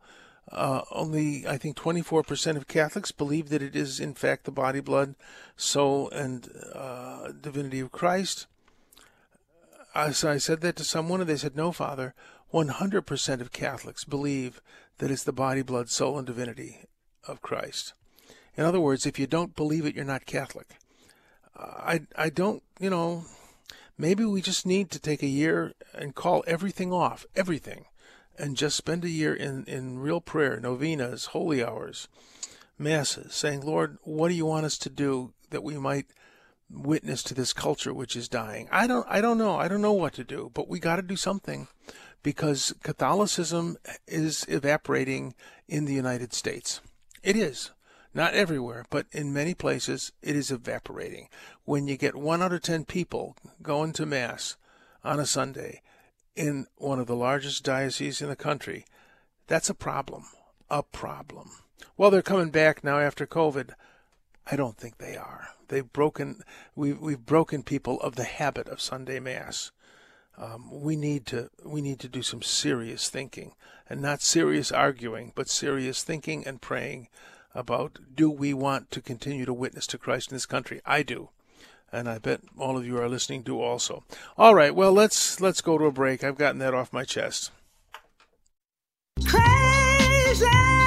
Uh, 0.51 0.81
only 0.91 1.47
I 1.47 1.57
think 1.57 1.77
24% 1.77 2.57
of 2.57 2.67
Catholics 2.67 3.11
believe 3.11 3.49
that 3.49 3.63
it 3.63 3.75
is 3.75 3.99
in 3.99 4.13
fact 4.13 4.43
the 4.43 4.51
body, 4.51 4.81
blood, 4.81 5.15
soul, 5.55 6.09
and 6.11 6.49
uh, 6.73 7.31
divinity 7.31 7.79
of 7.79 7.91
Christ. 7.91 8.45
So 9.93 10.29
I 10.29 10.37
said 10.37 10.61
that 10.61 10.75
to 10.77 10.83
someone, 10.83 11.21
and 11.21 11.29
they 11.29 11.37
said, 11.37 11.55
No, 11.55 11.71
Father, 11.71 12.15
100% 12.53 13.41
of 13.41 13.51
Catholics 13.51 14.03
believe 14.03 14.61
that 14.97 15.11
it's 15.11 15.23
the 15.23 15.31
body, 15.31 15.61
blood, 15.61 15.89
soul, 15.89 16.17
and 16.17 16.27
divinity 16.27 16.85
of 17.27 17.41
Christ. 17.41 17.93
In 18.55 18.63
other 18.63 18.79
words, 18.79 19.05
if 19.05 19.17
you 19.17 19.27
don't 19.27 19.55
believe 19.55 19.85
it, 19.85 19.95
you're 19.95 20.05
not 20.05 20.25
Catholic. 20.25 20.75
Uh, 21.57 21.73
I, 21.77 22.01
I 22.15 22.29
don't, 22.29 22.61
you 22.79 22.89
know, 22.89 23.25
maybe 23.97 24.25
we 24.25 24.41
just 24.41 24.65
need 24.65 24.91
to 24.91 24.99
take 24.99 25.23
a 25.23 25.27
year 25.27 25.73
and 25.93 26.15
call 26.15 26.43
everything 26.45 26.91
off, 26.91 27.25
everything, 27.35 27.85
and 28.37 28.57
just 28.57 28.75
spend 28.75 29.03
a 29.03 29.09
year 29.09 29.33
in, 29.33 29.63
in 29.65 29.99
real 29.99 30.21
prayer, 30.21 30.59
novenas, 30.59 31.27
holy 31.27 31.63
hours, 31.63 32.07
masses, 32.77 33.33
saying, 33.33 33.61
Lord, 33.61 33.97
what 34.03 34.29
do 34.29 34.35
you 34.35 34.45
want 34.45 34.65
us 34.65 34.77
to 34.79 34.89
do 34.89 35.33
that 35.49 35.63
we 35.63 35.77
might 35.77 36.07
witness 36.69 37.23
to 37.23 37.33
this 37.33 37.53
culture 37.53 37.93
which 37.93 38.15
is 38.15 38.27
dying. 38.29 38.67
I 38.71 38.87
don't 38.87 39.05
I 39.09 39.21
don't 39.21 39.37
know. 39.37 39.57
I 39.57 39.67
don't 39.67 39.81
know 39.81 39.93
what 39.93 40.13
to 40.13 40.23
do, 40.23 40.51
but 40.53 40.67
we 40.67 40.79
got 40.79 40.97
to 40.97 41.01
do 41.01 41.15
something 41.15 41.67
because 42.23 42.73
Catholicism 42.83 43.77
is 44.07 44.45
evaporating 44.47 45.35
in 45.67 45.85
the 45.85 45.93
United 45.93 46.33
States. 46.33 46.81
It 47.21 47.35
is. 47.35 47.71
Not 48.15 48.35
everywhere, 48.35 48.85
but 48.91 49.07
in 49.11 49.33
many 49.33 49.55
places 49.55 50.11
it 50.21 50.35
is 50.35 50.51
evaporating. 50.51 51.29
When 51.65 51.87
you 51.87 51.97
get 51.97 52.15
1 52.15 52.43
out 52.43 52.53
of 52.53 52.61
10 52.61 52.85
people 52.85 53.35
going 53.61 53.91
to 53.93 54.05
mass 54.05 54.55
on 55.03 55.19
a 55.19 55.25
Sunday 55.25 55.81
in 56.35 56.67
one 56.77 56.99
of 56.99 57.07
the 57.07 57.15
largest 57.15 57.63
dioceses 57.63 58.21
in 58.21 58.29
the 58.29 58.35
country, 58.35 58.85
That's 59.47 59.69
a 59.69 59.75
problem. 59.75 60.25
A 60.69 60.83
problem. 60.83 61.51
Well, 61.97 62.09
they're 62.11 62.21
coming 62.21 62.49
back 62.49 62.83
now 62.83 62.99
after 62.99 63.27
COVID. 63.27 63.71
I 64.49 64.55
don't 64.55 64.77
think 64.77 64.97
they 64.97 65.15
are. 65.15 65.49
They've 65.69 65.91
broken. 65.91 66.41
We've 66.75 66.99
we've 66.99 67.25
broken 67.25 67.63
people 67.63 67.99
of 68.01 68.15
the 68.15 68.25
habit 68.25 68.67
of 68.67 68.81
Sunday 68.81 69.19
Mass. 69.19 69.71
Um, 70.37 70.69
we 70.81 70.95
need 70.95 71.25
to 71.27 71.49
we 71.63 71.81
need 71.81 71.99
to 71.99 72.07
do 72.07 72.21
some 72.21 72.41
serious 72.41 73.09
thinking 73.09 73.53
and 73.89 74.01
not 74.01 74.21
serious 74.21 74.71
arguing, 74.71 75.31
but 75.35 75.49
serious 75.49 76.03
thinking 76.03 76.45
and 76.45 76.61
praying 76.61 77.07
about 77.55 77.99
do 78.15 78.29
we 78.29 78.53
want 78.53 78.89
to 78.91 79.01
continue 79.01 79.45
to 79.45 79.53
witness 79.53 79.87
to 79.87 79.97
Christ 79.97 80.31
in 80.31 80.35
this 80.35 80.45
country? 80.45 80.81
I 80.85 81.03
do. 81.03 81.29
And 81.91 82.09
I 82.09 82.17
bet 82.17 82.41
all 82.57 82.75
of 82.75 82.87
you 82.87 82.97
are 82.97 83.07
listening 83.07 83.43
do 83.43 83.61
also. 83.61 84.03
All 84.37 84.55
right, 84.55 84.73
well 84.73 84.91
let's 84.91 85.39
let's 85.39 85.61
go 85.61 85.77
to 85.77 85.85
a 85.85 85.91
break. 85.91 86.23
I've 86.23 86.37
gotten 86.37 86.59
that 86.59 86.73
off 86.73 86.91
my 86.91 87.03
chest. 87.03 87.51
Crazy. 89.25 90.82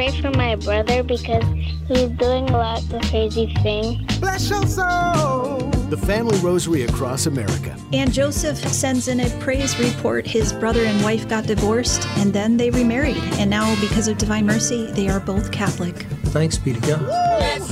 I 0.00 0.04
like 0.04 0.14
to 0.14 0.22
pray 0.22 0.30
for 0.30 0.36
my 0.36 0.56
brother 0.56 1.02
because 1.02 1.44
he's 1.86 2.08
doing 2.10 2.48
a 2.48 2.56
lot 2.56 2.82
of 2.92 3.02
crazy 3.10 3.52
things. 3.62 4.18
Bless 4.18 4.48
your 4.48 4.66
soul 4.66 5.70
the 5.90 5.96
Family 5.96 6.38
Rosary 6.38 6.84
across 6.84 7.26
America. 7.26 7.76
And 7.92 8.12
Joseph 8.12 8.56
sends 8.56 9.08
in 9.08 9.18
a 9.18 9.30
praise 9.40 9.76
report. 9.78 10.24
His 10.24 10.52
brother 10.52 10.84
and 10.84 11.02
wife 11.02 11.28
got 11.28 11.46
divorced, 11.46 12.06
and 12.18 12.32
then 12.32 12.56
they 12.56 12.70
remarried. 12.70 13.18
And 13.40 13.50
now, 13.50 13.74
because 13.80 14.06
of 14.06 14.16
divine 14.16 14.46
mercy, 14.46 14.90
they 14.92 15.08
are 15.08 15.18
both 15.18 15.50
Catholic. 15.50 15.96
Thanks 16.26 16.56
be 16.58 16.74
to 16.74 16.80
God. 16.80 17.02
Let's 17.02 17.66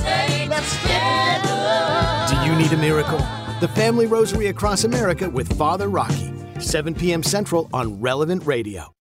Do 2.29 2.45
you 2.45 2.55
need 2.57 2.73
a 2.73 2.77
miracle? 2.77 3.19
The 3.61 3.69
Family 3.73 4.05
Rosary 4.05 4.47
across 4.47 4.83
America 4.83 5.29
with 5.29 5.57
Father 5.57 5.87
Rocky. 5.87 6.33
7 6.59 6.93
p.m. 6.93 7.23
Central 7.23 7.69
on 7.71 8.01
Relevant 8.01 8.45
Radio. 8.45 8.93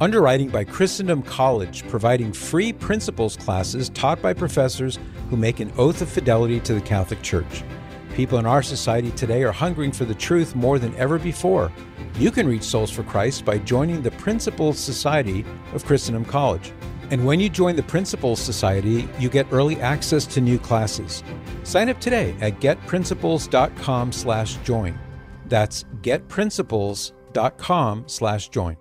Underwriting 0.00 0.48
by 0.48 0.64
Christendom 0.64 1.22
College, 1.22 1.86
providing 1.88 2.32
free 2.32 2.72
principles 2.72 3.36
classes 3.36 3.90
taught 3.90 4.20
by 4.20 4.32
professors 4.32 4.98
who 5.30 5.36
make 5.36 5.60
an 5.60 5.72
oath 5.78 6.02
of 6.02 6.08
fidelity 6.08 6.58
to 6.60 6.74
the 6.74 6.80
Catholic 6.80 7.22
Church. 7.22 7.62
People 8.14 8.38
in 8.38 8.46
our 8.46 8.62
society 8.62 9.12
today 9.12 9.44
are 9.44 9.52
hungering 9.52 9.92
for 9.92 10.04
the 10.04 10.14
truth 10.14 10.56
more 10.56 10.80
than 10.80 10.92
ever 10.96 11.16
before. 11.18 11.70
You 12.18 12.32
can 12.32 12.48
reach 12.48 12.64
souls 12.64 12.90
for 12.90 13.04
Christ 13.04 13.44
by 13.44 13.58
joining 13.58 14.02
the 14.02 14.10
Principles 14.12 14.80
Society 14.80 15.44
of 15.74 15.84
Christendom 15.84 16.24
College. 16.24 16.72
And 17.10 17.24
when 17.24 17.38
you 17.38 17.48
join 17.48 17.76
the 17.76 17.84
Principles 17.84 18.40
Society, 18.40 19.08
you 19.20 19.28
get 19.28 19.46
early 19.52 19.80
access 19.80 20.26
to 20.26 20.40
new 20.40 20.58
classes. 20.58 21.22
Sign 21.62 21.88
up 21.88 22.00
today 22.00 22.34
at 22.40 22.60
getprinciples.com/join. 22.60 24.98
That's 25.46 25.84
getprinciples.com/join. 26.02 28.76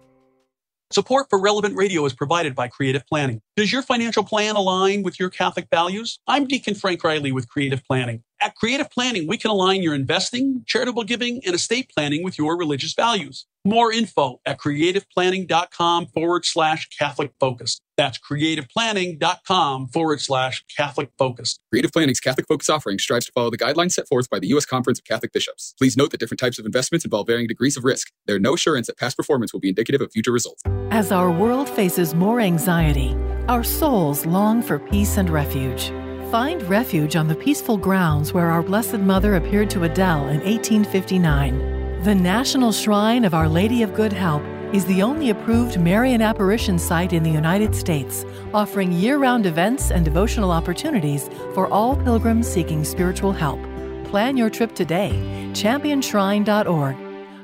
Support 0.93 1.25
for 1.31 1.39
Relevant 1.41 1.75
Radio 1.75 2.05
is 2.05 2.13
provided 2.13 2.53
by 2.53 2.67
Creative 2.67 3.03
Planning. 3.07 3.41
Does 3.55 3.71
your 3.71 3.81
financial 3.81 4.23
plan 4.23 4.55
align 4.55 5.01
with 5.01 5.19
your 5.19 5.31
Catholic 5.31 5.65
values? 5.71 6.19
I'm 6.27 6.45
Deacon 6.45 6.75
Frank 6.75 7.03
Riley 7.03 7.31
with 7.31 7.49
Creative 7.49 7.83
Planning. 7.83 8.21
At 8.39 8.53
Creative 8.53 8.87
Planning, 8.91 9.27
we 9.27 9.39
can 9.39 9.49
align 9.49 9.81
your 9.81 9.95
investing, 9.95 10.61
charitable 10.67 11.05
giving, 11.05 11.41
and 11.47 11.55
estate 11.55 11.91
planning 11.95 12.23
with 12.23 12.37
your 12.37 12.55
religious 12.55 12.93
values. 12.93 13.47
More 13.65 13.91
info 13.91 14.39
at 14.45 14.59
creativeplanning.com 14.59 16.07
forward 16.13 16.45
slash 16.45 16.87
Catholic 16.89 17.31
focus. 17.39 17.79
That's 17.97 18.17
creativeplanning.com 18.19 19.87
forward 19.87 20.21
slash 20.21 20.63
Catholic 20.75 21.11
focus. 21.17 21.59
Creative 21.71 21.91
Planning's 21.91 22.19
Catholic 22.19 22.47
Focus 22.47 22.69
offering 22.69 22.99
strives 22.99 23.27
to 23.27 23.31
follow 23.31 23.49
the 23.49 23.57
guidelines 23.57 23.91
set 23.91 24.07
forth 24.07 24.29
by 24.29 24.39
the 24.39 24.47
U.S. 24.47 24.65
Conference 24.65 24.99
of 24.99 25.05
Catholic 25.05 25.31
Bishops. 25.31 25.75
Please 25.77 25.95
note 25.95 26.11
that 26.11 26.19
different 26.19 26.39
types 26.39 26.57
of 26.59 26.65
investments 26.65 27.05
involve 27.05 27.27
varying 27.27 27.47
degrees 27.47 27.77
of 27.77 27.83
risk. 27.83 28.11
There 28.25 28.35
are 28.35 28.39
no 28.39 28.55
assurance 28.55 28.87
that 28.87 28.97
past 28.97 29.17
performance 29.17 29.53
will 29.53 29.59
be 29.59 29.69
indicative 29.69 30.01
of 30.01 30.11
future 30.11 30.31
results. 30.31 30.61
As 30.91 31.11
our 31.11 31.31
world 31.31 31.69
faces 31.69 32.15
more 32.15 32.39
anxiety, 32.39 33.15
our 33.47 33.63
souls 33.63 34.25
long 34.25 34.61
for 34.61 34.79
peace 34.79 35.17
and 35.17 35.29
refuge. 35.29 35.91
Find 36.31 36.63
refuge 36.63 37.15
on 37.15 37.27
the 37.27 37.35
peaceful 37.35 37.77
grounds 37.77 38.33
where 38.33 38.49
our 38.49 38.63
Blessed 38.63 38.97
Mother 38.99 39.35
appeared 39.35 39.69
to 39.71 39.83
Adele 39.83 40.29
in 40.29 40.39
1859. 40.39 42.01
The 42.03 42.15
National 42.15 42.71
Shrine 42.71 43.23
of 43.23 43.33
Our 43.33 43.47
Lady 43.47 43.83
of 43.83 43.93
Good 43.93 44.13
Help 44.13 44.43
is 44.73 44.85
the 44.85 45.01
only 45.03 45.29
approved 45.29 45.79
Marian 45.79 46.21
apparition 46.21 46.79
site 46.79 47.13
in 47.13 47.23
the 47.23 47.29
United 47.29 47.75
States, 47.75 48.25
offering 48.53 48.91
year 48.91 49.17
round 49.17 49.45
events 49.45 49.91
and 49.91 50.03
devotional 50.03 50.51
opportunities 50.51 51.29
for 51.53 51.67
all 51.67 51.95
pilgrims 51.95 52.47
seeking 52.47 52.83
spiritual 52.83 53.31
help. 53.31 53.59
Plan 54.05 54.35
your 54.35 54.49
trip 54.49 54.73
today. 54.75 55.11
ChampionShrine.org. 55.53 56.97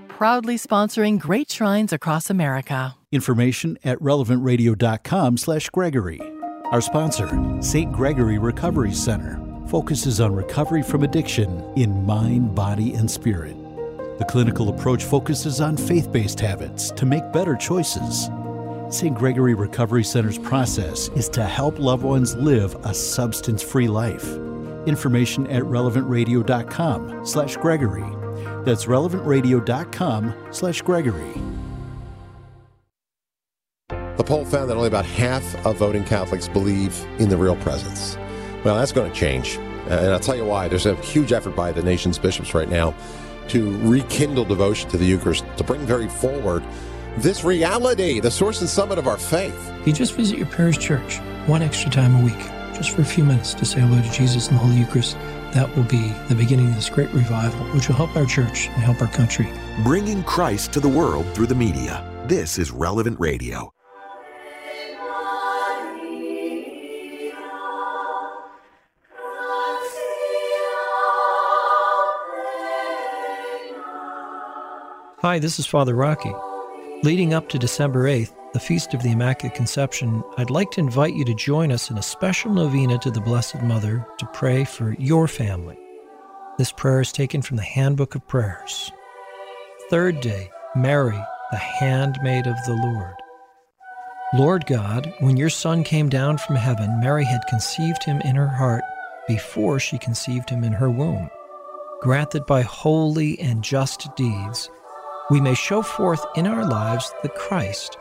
Proudly 0.10 0.56
sponsoring 0.58 1.20
great 1.20 1.50
shrines 1.50 1.94
across 1.94 2.30
America. 2.30 2.96
Information 3.12 3.78
at 3.84 4.00
relevantradio.com/slash 4.00 5.70
Gregory. 5.70 6.20
Our 6.72 6.82
sponsor, 6.82 7.30
St. 7.62 7.92
Gregory 7.92 8.38
Recovery 8.38 8.94
Center, 8.94 9.40
focuses 9.68 10.20
on 10.20 10.34
recovery 10.36 10.84
from 10.84 11.04
addiction 11.04 11.64
in 11.76 12.06
mind, 12.06 12.54
body, 12.54 12.94
and 12.94 13.10
spirit. 13.10 13.56
The 14.20 14.26
clinical 14.26 14.68
approach 14.68 15.06
focuses 15.06 15.62
on 15.62 15.78
faith 15.78 16.12
based 16.12 16.42
habits 16.42 16.92
to 16.92 17.06
make 17.06 17.32
better 17.32 17.56
choices. 17.56 18.30
St. 18.90 19.16
Gregory 19.16 19.54
Recovery 19.54 20.04
Center's 20.04 20.38
process 20.38 21.08
is 21.16 21.30
to 21.30 21.46
help 21.46 21.80
loved 21.80 22.04
ones 22.04 22.36
live 22.36 22.76
a 22.84 22.94
substance 22.94 23.64
free 23.64 23.88
life. 23.88 24.28
Information 24.86 25.48
at 25.48 25.64
relevantradio.com 25.64 27.26
slash 27.26 27.56
Gregory. 27.56 28.04
That's 28.66 28.88
relevantradio.com 28.88 30.34
slash 30.52 30.82
Gregory. 30.82 31.34
The 34.18 34.24
poll 34.26 34.44
found 34.44 34.70
that 34.70 34.76
only 34.76 34.90
about 34.90 35.06
half 35.06 35.66
of 35.66 35.78
voting 35.78 36.04
Catholics 36.04 36.50
believe 36.50 37.02
in 37.20 37.30
the 37.30 37.38
real 37.38 37.56
presence. 37.58 38.18
Well, 38.66 38.76
that's 38.76 38.92
going 38.92 39.10
to 39.10 39.18
change. 39.18 39.56
And 39.88 40.12
I'll 40.12 40.20
tell 40.20 40.36
you 40.36 40.44
why. 40.44 40.68
There's 40.68 40.88
a 40.88 40.96
huge 40.96 41.32
effort 41.32 41.56
by 41.56 41.72
the 41.72 41.82
nation's 41.82 42.20
bishops 42.20 42.54
right 42.54 42.68
now 42.68 42.94
to 43.50 43.78
rekindle 43.80 44.46
devotion 44.46 44.90
to 44.90 44.98
the 44.98 45.06
Eucharist, 45.06 45.46
to 45.58 45.64
bring 45.64 45.82
very 45.82 46.08
forward 46.08 46.64
this 47.18 47.44
reality, 47.44 48.20
the 48.20 48.32
source 48.32 48.62
and 48.62 48.70
summit 48.70 48.98
of 48.98 49.08
our 49.08 49.18
faith. 49.18 49.74
You 49.86 49.94
just 49.94 50.16
visit 50.16 50.38
your 50.38 50.48
parish 50.48 50.78
church 50.78 51.18
one 51.48 51.62
extra 51.62 51.90
time 51.92 52.16
a 52.16 52.24
week, 52.24 52.40
just 52.76 52.92
for 52.92 53.02
a 53.02 53.06
few 53.06 53.24
minutes 53.24 53.54
to 53.56 53.66
say 53.66 53.80
hello 53.82 54.02
to 54.02 54.12
Jesus 54.12 54.48
in 54.48 54.56
the 54.56 54.60
Holy 54.60 54.78
Eucharist. 54.78 55.18
That 55.54 55.76
will 55.76 55.84
be 55.84 56.14
the 56.30 56.36
beginning 56.36 56.68
of 56.68 56.76
this 56.76 56.90
great 56.90 57.12
revival, 57.12 57.66
which 57.74 57.88
will 57.88 57.96
help 57.96 58.16
our 58.16 58.26
church 58.26 58.68
and 58.68 58.84
help 58.84 59.02
our 59.02 59.08
country. 59.08 59.52
Bringing 59.84 60.24
Christ 60.24 60.72
to 60.74 60.80
the 60.80 60.90
world 60.90 61.26
through 61.34 61.48
the 61.48 61.56
media. 61.56 62.06
This 62.28 62.60
is 62.60 62.72
Relevant 62.72 63.20
Radio. 63.20 63.74
Hi, 75.22 75.38
this 75.38 75.60
is 75.60 75.66
Father 75.66 75.96
Rocky. 75.96 76.34
Leading 77.04 77.34
up 77.34 77.50
to 77.50 77.60
December 77.60 78.06
8th, 78.06 78.34
the 78.54 78.60
Feast 78.60 78.94
of 78.94 79.04
the 79.04 79.12
Immaculate 79.12 79.54
Conception, 79.54 80.24
I'd 80.38 80.50
like 80.50 80.72
to 80.72 80.80
invite 80.80 81.14
you 81.14 81.26
to 81.26 81.34
join 81.34 81.74
us 81.74 81.92
in 81.92 81.98
a 81.98 82.02
special 82.02 82.54
novena 82.54 82.98
to 83.00 83.12
the 83.12 83.20
Blessed 83.20 83.62
Mother 83.62 84.08
to 84.18 84.26
pray 84.28 84.64
for 84.64 84.94
your 84.94 85.28
family. 85.28 85.78
This 86.58 86.72
prayer 86.72 87.02
is 87.02 87.12
taken 87.12 87.42
from 87.42 87.58
the 87.58 87.64
Handbook 87.64 88.16
of 88.16 88.26
Prayers. 88.30 88.94
Third 89.90 90.22
day, 90.22 90.50
Mary, 90.74 91.22
the 91.52 91.58
handmaid 91.58 92.48
of 92.48 92.56
the 92.66 92.80
Lord. 92.82 93.16
Lord 94.34 94.66
God, 94.68 95.14
when 95.20 95.36
your 95.36 95.50
Son 95.50 95.84
came 95.84 96.08
down 96.08 96.38
from 96.38 96.56
heaven, 96.56 97.02
Mary 97.02 97.26
had 97.26 97.42
conceived 97.50 98.06
him 98.06 98.22
in 98.22 98.38
her 98.38 98.48
heart 98.48 98.86
before 99.28 99.82
she 99.82 99.98
conceived 99.98 100.50
him 100.50 100.64
in 100.64 100.72
her 100.72 100.90
womb. 100.90 101.30
Grant 102.00 102.32
that 102.32 102.48
by 102.48 102.62
holy 102.62 103.38
and 103.42 103.62
just 103.62 104.16
deeds, 104.16 104.70
we 105.30 105.40
may 105.40 105.54
show 105.54 105.82
forth 105.82 106.26
in 106.36 106.48
our 106.48 106.66
lives 106.66 107.14
the 107.22 107.30
Christ, 107.30 107.98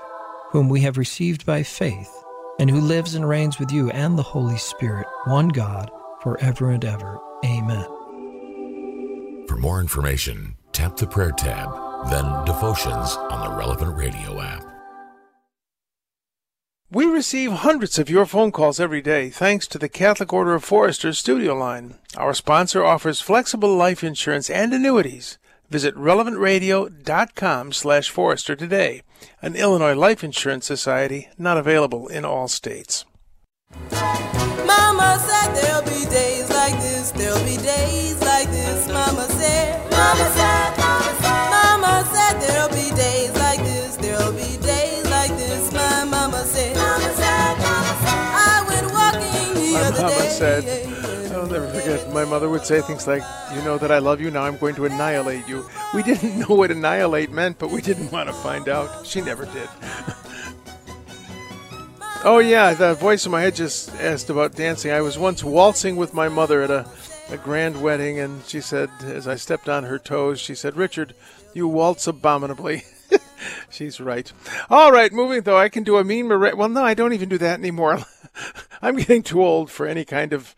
whom 0.51 0.69
we 0.69 0.81
have 0.81 0.97
received 0.97 1.45
by 1.45 1.63
faith, 1.63 2.11
and 2.59 2.71
who 2.71 2.81
lives 2.81 3.15
and 3.15 3.29
reigns 3.29 3.59
with 3.59 3.71
you 3.71 3.91
and 3.91 4.19
the 4.19 4.23
Holy 4.23 4.57
Spirit, 4.57 5.07
one 5.27 5.49
God, 5.49 5.91
forever 6.23 6.71
and 6.71 6.85
ever. 6.85 7.19
Amen. 7.45 7.85
For 9.47 9.57
more 9.57 9.81
information, 9.81 10.57
tap 10.73 10.97
the 10.97 11.07
prayer 11.07 11.33
tab, 11.33 11.71
then 12.11 12.45
devotions 12.45 13.17
on 13.31 13.49
the 13.49 13.57
relevant 13.57 13.97
radio 13.97 14.41
app. 14.41 14.65
We 16.91 17.05
receive 17.05 17.53
hundreds 17.53 17.99
of 17.99 18.09
your 18.09 18.25
phone 18.25 18.51
calls 18.51 18.81
every 18.81 19.03
day 19.03 19.29
thanks 19.29 19.67
to 19.69 19.79
the 19.79 19.91
Catholic 19.91 20.33
Order 20.33 20.55
of 20.55 20.65
Foresters 20.65 21.19
studio 21.19 21.55
line. 21.55 21.97
Our 22.17 22.33
sponsor 22.33 22.83
offers 22.83 23.21
flexible 23.21 23.77
life 23.77 24.03
insurance 24.03 24.49
and 24.49 24.73
annuities 24.73 25.37
Visit 25.71 25.95
relevantradio.com 25.97 27.73
slash 27.73 28.09
Forester 28.11 28.57
today, 28.57 29.03
an 29.43 29.55
Illinois 29.55 29.95
Life 29.95 30.25
Insurance 30.25 30.67
Society 30.67 31.29
not 31.37 31.59
available 31.59 32.09
in 32.09 32.25
all 32.25 32.49
states. 32.49 33.05
Mama 33.91 35.19
said 35.21 35.55
there'll 35.55 35.83
be 35.83 36.09
days 36.11 36.49
like 36.51 36.75
this, 36.81 37.11
there'll 37.13 37.45
be 37.45 37.57
days 37.59 38.19
like 38.23 38.51
this. 38.51 38.89
Mama 38.89 39.27
said, 39.29 39.91
Mama 39.91 40.31
said, 40.31 40.68
My 52.19 52.25
mother 52.25 52.49
would 52.49 52.65
say 52.65 52.81
things 52.81 53.07
like, 53.07 53.23
You 53.55 53.63
know 53.63 53.79
that 53.79 53.93
I 53.93 53.99
love 53.99 54.21
you, 54.21 54.29
now 54.29 54.43
I'm 54.43 54.57
going 54.57 54.75
to 54.75 54.87
annihilate 54.87 55.47
you. 55.47 55.65
We 55.95 56.03
didn't 56.03 56.37
know 56.37 56.57
what 56.57 56.73
annihilate 56.73 57.31
meant, 57.31 57.61
but 57.61 57.71
we 57.71 57.81
didn't 57.81 58.11
want 58.11 58.29
to 58.29 58.33
find 58.33 58.69
out. 58.69 59.07
She 59.07 59.21
never 59.21 59.45
did. 59.45 59.55
oh, 62.25 62.41
yeah, 62.41 62.75
the 62.75 62.95
voice 62.95 63.25
in 63.25 63.31
my 63.31 63.43
head 63.43 63.55
just 63.55 63.95
asked 64.01 64.31
about 64.31 64.57
dancing. 64.57 64.91
I 64.91 65.01
was 65.01 65.17
once 65.17 65.45
waltzing 65.45 65.95
with 65.95 66.13
my 66.13 66.29
mother 66.29 66.61
at 66.61 66.73
a, 66.73 66.91
a 67.31 67.37
grand 67.37 67.81
wedding, 67.81 68.19
and 68.19 68.45
she 68.47 68.63
said, 68.63 68.91
as 69.03 69.29
I 69.29 69.37
stepped 69.37 69.69
on 69.69 69.85
her 69.85 70.01
toes, 70.01 70.41
she 70.41 70.57
said, 70.57 70.77
Richard, 70.77 71.15
you 71.55 71.69
waltz 71.69 72.09
abominably. 72.09 72.83
She's 73.71 74.01
right. 74.01 74.33
All 74.69 74.91
right, 74.91 75.13
moving 75.13 75.43
though, 75.43 75.57
I 75.57 75.69
can 75.69 75.85
do 75.85 75.99
a 75.99 76.03
mean 76.03 76.29
Well, 76.29 76.69
no, 76.69 76.83
I 76.83 76.95
don't 76.95 77.13
even 77.13 77.29
do 77.29 77.39
that 77.39 77.61
anymore. 77.61 78.01
I'm 78.83 78.97
getting 78.97 79.23
too 79.23 79.41
old 79.41 79.71
for 79.71 79.87
any 79.87 80.05
kind 80.05 80.33
of 80.33 80.57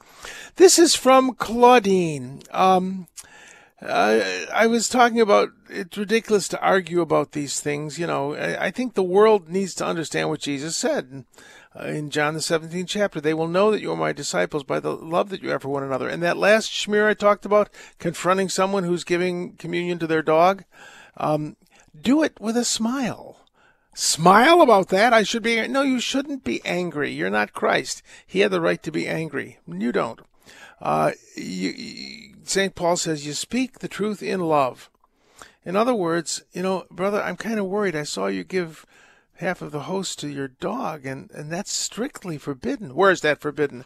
This 0.56 0.78
is 0.78 0.96
from 0.96 1.34
Claudine. 1.34 2.42
Um 2.52 3.08
I 3.84 4.68
was 4.68 4.88
talking 4.88 5.20
about 5.20 5.50
it's 5.70 5.98
ridiculous 5.98 6.48
to 6.50 6.62
argue 6.62 7.02
about 7.02 7.32
these 7.32 7.60
things. 7.60 7.98
You 7.98 8.08
know, 8.08 8.36
I, 8.36 8.66
I 8.66 8.72
think 8.72 8.94
the 8.94 9.04
world 9.04 9.50
needs 9.50 9.74
to 9.76 9.86
understand 9.86 10.30
what 10.30 10.42
Jesus 10.42 10.78
said 10.78 11.26
uh, 11.80 11.86
in 11.86 12.10
John 12.12 12.36
the 12.36 12.42
17th 12.42 12.88
chapter. 12.88 13.20
They 13.20 13.34
will 13.34 13.48
know 13.48 13.72
that 13.72 13.82
you 13.82 13.92
are 13.92 13.98
my 13.98 14.12
disciples 14.12 14.64
by 14.64 14.80
the 14.80 14.96
love 14.96 15.30
that 15.30 15.42
you 15.42 15.50
have 15.50 15.64
for 15.64 15.70
one 15.70 15.84
another. 15.84 16.08
And 16.08 16.22
that 16.22 16.38
last 16.38 16.72
schmear 16.72 17.08
I 17.08 17.16
talked 17.16 17.46
about, 17.46 17.70
confronting 17.98 18.50
someone 18.50 18.84
who's 18.84 19.04
giving 19.04 19.54
communion 19.54 19.98
to 20.00 20.08
their 20.08 20.22
dog, 20.22 20.64
um, 21.18 21.56
do 22.00 22.22
it 22.22 22.40
with 22.40 22.58
a 22.58 22.66
smile. 22.66 23.38
Smile 23.94 24.62
about 24.62 24.90
that. 24.90 25.12
I 25.12 25.24
should 25.24 25.44
be. 25.44 25.68
No, 25.68 25.82
you 25.82 26.00
shouldn't 26.00 26.44
be 26.44 26.62
angry. 26.64 27.12
You're 27.12 27.30
not 27.30 27.54
Christ. 27.54 28.02
He 28.26 28.40
had 28.40 28.52
the 28.52 28.62
right 28.62 28.82
to 28.84 28.92
be 28.92 29.08
angry. 29.08 29.58
You 29.68 29.92
don't. 29.92 30.22
Uh, 30.80 31.12
you, 31.36 32.31
St. 32.52 32.76
Paul 32.76 32.98
says, 32.98 33.26
You 33.26 33.32
speak 33.32 33.80
the 33.80 33.88
truth 33.88 34.22
in 34.22 34.42
love. 34.42 34.90
In 35.64 35.78
other 35.78 35.96
words, 35.96 36.44
you 36.52 36.62
know, 36.62 36.86
brother, 36.92 37.22
I'm 37.22 37.38
kind 37.38 37.60
of 37.60 37.66
worried. 37.68 37.96
I 37.96 38.04
saw 38.04 38.28
you 38.28 38.44
give 38.44 38.86
half 39.36 39.62
of 39.62 39.72
the 39.72 39.84
host 39.84 40.20
to 40.20 40.28
your 40.28 40.50
dog, 40.50 41.06
and, 41.06 41.32
and 41.32 41.50
that's 41.50 41.72
strictly 41.72 42.38
forbidden. 42.38 42.94
Where 42.94 43.10
is 43.10 43.22
that 43.22 43.40
forbidden? 43.40 43.86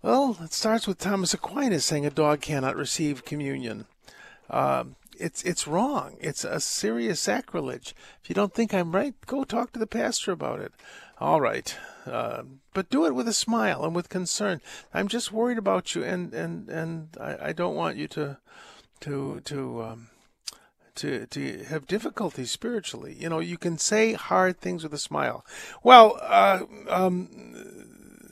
Well, 0.00 0.38
it 0.42 0.54
starts 0.54 0.86
with 0.86 0.96
Thomas 0.96 1.34
Aquinas 1.34 1.84
saying 1.84 2.06
a 2.06 2.10
dog 2.10 2.40
cannot 2.40 2.74
receive 2.74 3.26
communion. 3.26 3.84
Uh, 4.48 4.84
it's 5.18 5.42
it's 5.42 5.66
wrong. 5.66 6.16
It's 6.20 6.44
a 6.44 6.60
serious 6.60 7.20
sacrilege. 7.20 7.94
If 8.22 8.30
you 8.30 8.34
don't 8.34 8.54
think 8.54 8.72
I'm 8.72 8.92
right, 8.92 9.14
go 9.26 9.44
talk 9.44 9.72
to 9.72 9.78
the 9.78 9.86
pastor 9.86 10.32
about 10.32 10.60
it. 10.60 10.72
All 11.20 11.40
right. 11.40 11.76
Uh, 12.08 12.44
but 12.74 12.90
do 12.90 13.06
it 13.06 13.14
with 13.14 13.28
a 13.28 13.32
smile 13.32 13.84
and 13.84 13.94
with 13.94 14.08
concern. 14.08 14.60
I'm 14.92 15.08
just 15.08 15.32
worried 15.32 15.58
about 15.58 15.94
you, 15.94 16.02
and 16.02 16.32
and 16.34 16.68
and 16.68 17.16
I, 17.20 17.48
I 17.48 17.52
don't 17.52 17.76
want 17.76 17.96
you 17.96 18.08
to 18.08 18.38
to 19.00 19.40
to 19.44 19.82
um, 19.82 20.08
to 20.96 21.26
to 21.26 21.64
have 21.64 21.86
difficulties 21.86 22.50
spiritually. 22.50 23.16
You 23.18 23.28
know, 23.28 23.40
you 23.40 23.58
can 23.58 23.78
say 23.78 24.14
hard 24.14 24.58
things 24.58 24.82
with 24.82 24.94
a 24.94 24.98
smile. 24.98 25.44
Well, 25.82 26.18
uh, 26.22 26.62
um, 26.88 28.30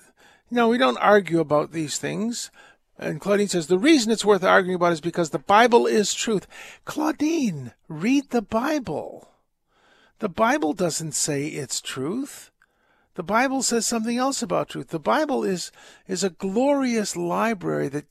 no, 0.50 0.68
we 0.68 0.78
don't 0.78 0.98
argue 0.98 1.40
about 1.40 1.72
these 1.72 1.98
things. 1.98 2.50
And 2.98 3.20
Claudine 3.20 3.48
says 3.48 3.66
the 3.66 3.78
reason 3.78 4.10
it's 4.10 4.24
worth 4.24 4.42
arguing 4.42 4.76
about 4.76 4.92
is 4.92 5.02
because 5.02 5.30
the 5.30 5.38
Bible 5.38 5.86
is 5.86 6.14
truth. 6.14 6.46
Claudine, 6.84 7.72
read 7.88 8.30
the 8.30 8.42
Bible. 8.42 9.28
The 10.18 10.30
Bible 10.30 10.72
doesn't 10.72 11.12
say 11.12 11.46
it's 11.46 11.82
truth. 11.82 12.50
The 13.16 13.22
Bible 13.22 13.62
says 13.62 13.86
something 13.86 14.18
else 14.18 14.42
about 14.42 14.68
truth. 14.68 14.88
The 14.88 14.98
Bible 14.98 15.42
is 15.42 15.72
is 16.06 16.22
a 16.22 16.30
glorious 16.30 17.16
library 17.16 17.88
that 17.88 18.04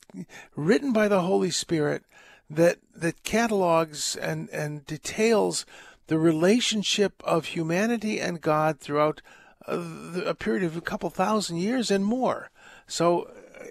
written 0.56 0.92
by 0.92 1.06
the 1.06 1.22
Holy 1.22 1.50
Spirit 1.50 2.02
that 2.50 2.78
that 2.94 3.22
catalogs 3.22 4.16
and 4.16 4.50
and 4.50 4.84
details 4.84 5.64
the 6.08 6.18
relationship 6.18 7.22
of 7.24 7.46
humanity 7.46 8.20
and 8.20 8.40
God 8.40 8.80
throughout 8.80 9.22
uh, 9.68 9.80
a, 10.16 10.30
a 10.30 10.34
period 10.34 10.64
of 10.64 10.76
a 10.76 10.80
couple 10.80 11.08
thousand 11.08 11.58
years 11.58 11.90
and 11.90 12.04
more. 12.04 12.50
So 12.88 13.30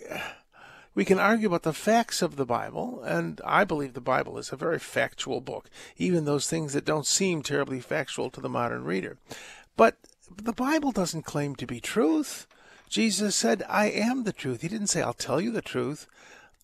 uh, 0.09 0.19
we 0.93 1.03
can 1.03 1.19
argue 1.19 1.47
about 1.47 1.63
the 1.63 1.73
facts 1.73 2.21
of 2.21 2.37
the 2.37 2.45
Bible, 2.45 3.03
and 3.03 3.41
I 3.43 3.65
believe 3.65 3.93
the 3.93 3.99
Bible 3.99 4.37
is 4.37 4.53
a 4.53 4.57
very 4.57 4.79
factual 4.79 5.41
book, 5.41 5.69
even 5.97 6.23
those 6.23 6.49
things 6.49 6.71
that 6.71 6.85
don't 6.85 7.05
seem 7.05 7.41
terribly 7.41 7.81
factual 7.81 8.29
to 8.29 8.39
the 8.39 8.47
modern 8.47 8.85
reader. 8.85 9.17
But 9.75 9.97
the 10.29 10.53
Bible 10.53 10.91
doesn't 10.91 11.23
claim 11.23 11.55
to 11.55 11.67
be 11.67 11.79
truth. 11.79 12.47
Jesus 12.89 13.35
said, 13.35 13.63
I 13.67 13.87
am 13.87 14.23
the 14.23 14.33
truth. 14.33 14.61
He 14.61 14.67
didn't 14.67 14.87
say, 14.87 15.01
I'll 15.01 15.13
tell 15.13 15.41
you 15.41 15.51
the 15.51 15.61
truth. 15.61 16.07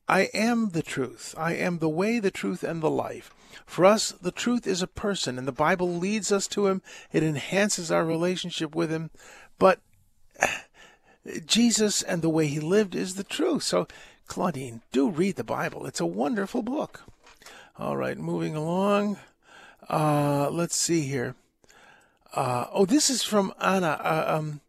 I 0.07 0.29
am 0.33 0.69
the 0.69 0.83
truth. 0.83 1.33
I 1.37 1.53
am 1.53 1.79
the 1.79 1.89
way, 1.89 2.19
the 2.19 2.31
truth, 2.31 2.63
and 2.63 2.81
the 2.81 2.89
life. 2.89 3.33
For 3.65 3.85
us, 3.85 4.11
the 4.11 4.31
truth 4.31 4.67
is 4.67 4.81
a 4.81 4.87
person, 4.87 5.37
and 5.37 5.47
the 5.47 5.51
Bible 5.51 5.89
leads 5.89 6.31
us 6.31 6.47
to 6.49 6.67
him. 6.67 6.81
It 7.11 7.23
enhances 7.23 7.91
our 7.91 8.05
relationship 8.05 8.75
with 8.75 8.89
him. 8.89 9.09
But 9.57 9.79
Jesus 11.45 12.01
and 12.01 12.21
the 12.21 12.29
way 12.29 12.47
he 12.47 12.59
lived 12.59 12.95
is 12.95 13.15
the 13.15 13.23
truth. 13.23 13.63
So, 13.63 13.87
Claudine, 14.27 14.81
do 14.91 15.09
read 15.09 15.35
the 15.35 15.43
Bible. 15.43 15.85
It's 15.85 15.99
a 15.99 16.05
wonderful 16.05 16.61
book. 16.61 17.03
All 17.77 17.97
right, 17.97 18.17
moving 18.17 18.55
along. 18.55 19.17
Uh, 19.89 20.49
let's 20.51 20.75
see 20.75 21.01
here. 21.01 21.35
Uh, 22.33 22.65
oh, 22.71 22.85
this 22.85 23.09
is 23.09 23.23
from 23.23 23.53
Anna. 23.59 23.99
Uh, 24.03 24.37
um, 24.37 24.61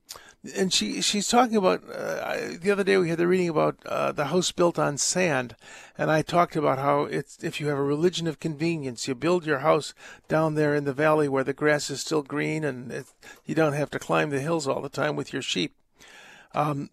and 0.56 0.72
she 0.72 1.00
she's 1.00 1.28
talking 1.28 1.56
about 1.56 1.84
uh, 1.88 2.36
the 2.60 2.70
other 2.72 2.82
day 2.82 2.96
we 2.96 3.08
had 3.08 3.18
the 3.18 3.28
reading 3.28 3.48
about 3.48 3.76
uh, 3.86 4.10
the 4.10 4.26
house 4.26 4.50
built 4.50 4.76
on 4.76 4.98
sand, 4.98 5.54
and 5.96 6.10
I 6.10 6.22
talked 6.22 6.56
about 6.56 6.78
how 6.78 7.04
it's 7.04 7.44
if 7.44 7.60
you 7.60 7.68
have 7.68 7.78
a 7.78 7.82
religion 7.82 8.26
of 8.26 8.40
convenience, 8.40 9.06
you 9.06 9.14
build 9.14 9.46
your 9.46 9.60
house 9.60 9.94
down 10.26 10.54
there 10.54 10.74
in 10.74 10.84
the 10.84 10.92
valley 10.92 11.28
where 11.28 11.44
the 11.44 11.52
grass 11.52 11.90
is 11.90 12.00
still 12.00 12.22
green 12.22 12.64
and 12.64 12.90
it, 12.90 13.06
you 13.46 13.54
don't 13.54 13.74
have 13.74 13.90
to 13.90 14.00
climb 14.00 14.30
the 14.30 14.40
hills 14.40 14.66
all 14.66 14.80
the 14.80 14.88
time 14.88 15.14
with 15.14 15.32
your 15.32 15.42
sheep. 15.42 15.76
Um, 16.54 16.90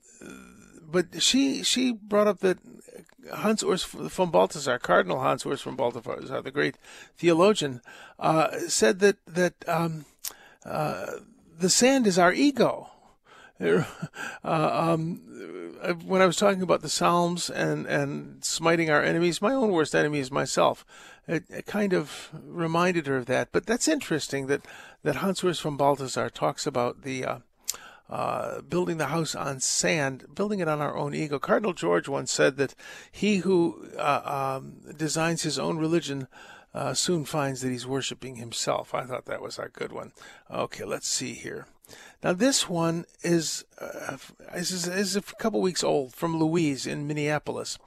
but 0.91 1.21
she 1.21 1.63
she 1.63 1.91
brought 1.91 2.27
up 2.27 2.39
that 2.41 2.59
Hans 3.33 3.63
Urs 3.63 3.85
von 3.85 4.29
Balthasar, 4.29 4.77
Cardinal 4.77 5.21
Hans 5.21 5.43
Urs 5.43 5.63
von 5.63 5.75
Balthasar, 5.75 6.41
the 6.41 6.51
great 6.51 6.75
theologian, 7.17 7.81
uh, 8.19 8.59
said 8.67 8.99
that 8.99 9.17
that 9.25 9.55
um, 9.67 10.05
uh, 10.65 11.05
the 11.57 11.69
sand 11.69 12.07
is 12.07 12.19
our 12.19 12.33
ego. 12.33 12.89
Uh, 13.61 13.83
um, 14.43 15.21
when 16.05 16.21
I 16.21 16.25
was 16.25 16.37
talking 16.37 16.61
about 16.61 16.81
the 16.81 16.89
Psalms 16.89 17.49
and, 17.49 17.85
and 17.85 18.43
smiting 18.43 18.89
our 18.89 19.03
enemies, 19.03 19.41
my 19.41 19.53
own 19.53 19.71
worst 19.71 19.93
enemy 19.93 20.19
is 20.19 20.31
myself. 20.31 20.85
It, 21.27 21.43
it 21.49 21.65
kind 21.65 21.93
of 21.93 22.29
reminded 22.33 23.07
her 23.07 23.17
of 23.17 23.25
that. 23.25 23.49
But 23.51 23.65
that's 23.65 23.87
interesting 23.87 24.47
that, 24.47 24.65
that 25.03 25.17
Hans 25.17 25.41
Urs 25.41 25.61
von 25.61 25.77
Balthasar 25.77 26.29
talks 26.29 26.65
about 26.65 27.03
the 27.03 27.25
uh, 27.25 27.39
uh, 28.09 28.61
building 28.61 28.97
the 28.97 29.07
house 29.07 29.35
on 29.35 29.59
sand, 29.59 30.25
building 30.33 30.59
it 30.59 30.67
on 30.67 30.81
our 30.81 30.97
own 30.97 31.13
ego. 31.13 31.37
Cardinal 31.37 31.73
George 31.73 32.07
once 32.07 32.31
said 32.31 32.57
that 32.57 32.73
he 33.11 33.37
who 33.37 33.87
uh, 33.97 34.57
um, 34.57 34.77
designs 34.97 35.43
his 35.43 35.59
own 35.59 35.77
religion 35.77 36.27
uh, 36.73 36.93
soon 36.93 37.25
finds 37.25 37.61
that 37.61 37.71
he's 37.71 37.87
worshiping 37.87 38.35
himself. 38.35 38.93
I 38.93 39.05
thought 39.05 39.25
that 39.25 39.41
was 39.41 39.57
a 39.57 39.69
good 39.71 39.91
one. 39.91 40.11
Okay, 40.51 40.85
let's 40.85 41.07
see 41.07 41.33
here. 41.33 41.67
Now 42.23 42.33
this 42.33 42.69
one 42.69 43.05
is 43.23 43.65
uh, 43.79 44.17
is, 44.53 44.87
is 44.87 45.15
a 45.15 45.21
couple 45.21 45.61
weeks 45.61 45.83
old 45.83 46.13
from 46.13 46.37
Louise 46.37 46.85
in 46.85 47.07
Minneapolis. 47.07 47.79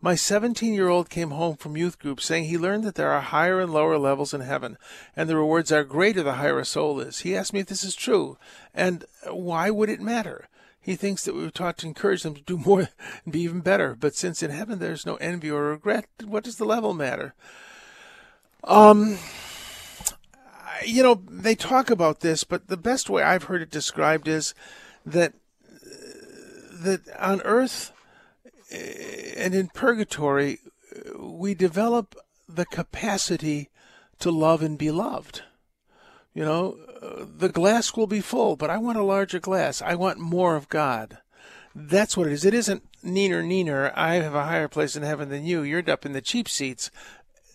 My 0.00 0.14
17 0.16 0.74
year 0.74 0.88
old 0.88 1.10
came 1.10 1.30
home 1.30 1.56
from 1.56 1.76
youth 1.76 1.98
group 1.98 2.20
saying 2.20 2.46
he 2.46 2.58
learned 2.58 2.82
that 2.84 2.96
there 2.96 3.12
are 3.12 3.20
higher 3.20 3.60
and 3.60 3.72
lower 3.72 3.98
levels 3.98 4.34
in 4.34 4.40
heaven, 4.40 4.76
and 5.14 5.28
the 5.28 5.36
rewards 5.36 5.70
are 5.70 5.84
greater 5.84 6.22
the 6.22 6.34
higher 6.34 6.58
a 6.58 6.64
soul 6.64 6.98
is. 6.98 7.20
He 7.20 7.36
asked 7.36 7.52
me 7.52 7.60
if 7.60 7.66
this 7.66 7.84
is 7.84 7.94
true, 7.94 8.36
and 8.74 9.04
why 9.30 9.70
would 9.70 9.88
it 9.88 10.00
matter? 10.00 10.48
He 10.80 10.96
thinks 10.96 11.24
that 11.24 11.36
we 11.36 11.42
were 11.42 11.50
taught 11.50 11.78
to 11.78 11.86
encourage 11.86 12.24
them 12.24 12.34
to 12.34 12.42
do 12.42 12.58
more 12.58 12.88
and 13.24 13.32
be 13.32 13.42
even 13.42 13.60
better, 13.60 13.94
but 13.94 14.16
since 14.16 14.42
in 14.42 14.50
heaven 14.50 14.80
there's 14.80 15.06
no 15.06 15.14
envy 15.16 15.50
or 15.50 15.68
regret, 15.68 16.06
what 16.24 16.42
does 16.42 16.56
the 16.56 16.64
level 16.64 16.94
matter? 16.94 17.34
Um, 18.64 19.18
you 20.84 21.02
know, 21.02 21.22
they 21.28 21.54
talk 21.54 21.90
about 21.90 22.20
this, 22.20 22.44
but 22.44 22.68
the 22.68 22.76
best 22.76 23.10
way 23.10 23.22
I've 23.22 23.44
heard 23.44 23.62
it 23.62 23.70
described 23.70 24.28
is 24.28 24.54
that 25.04 25.34
that 26.72 27.02
on 27.18 27.40
earth 27.42 27.92
eh, 28.70 29.34
and 29.36 29.54
in 29.54 29.68
purgatory 29.68 30.58
we 31.16 31.54
develop 31.54 32.16
the 32.48 32.66
capacity 32.66 33.68
to 34.18 34.30
love 34.30 34.62
and 34.62 34.78
be 34.78 34.90
loved. 34.90 35.42
You 36.34 36.44
know, 36.44 36.78
the 37.02 37.48
glass 37.48 37.94
will 37.94 38.06
be 38.06 38.20
full, 38.20 38.56
but 38.56 38.70
I 38.70 38.78
want 38.78 38.98
a 38.98 39.02
larger 39.02 39.38
glass. 39.38 39.82
I 39.82 39.94
want 39.94 40.18
more 40.18 40.56
of 40.56 40.68
God. 40.68 41.18
That's 41.74 42.16
what 42.16 42.26
it 42.26 42.32
is. 42.32 42.44
It 42.44 42.54
isn't 42.54 42.84
neener, 43.04 43.42
neener. 43.42 43.92
I 43.94 44.14
have 44.14 44.34
a 44.34 44.44
higher 44.44 44.68
place 44.68 44.96
in 44.96 45.02
heaven 45.02 45.28
than 45.28 45.44
you. 45.44 45.62
You're 45.62 45.88
up 45.90 46.06
in 46.06 46.12
the 46.12 46.20
cheap 46.20 46.48
seats. 46.48 46.90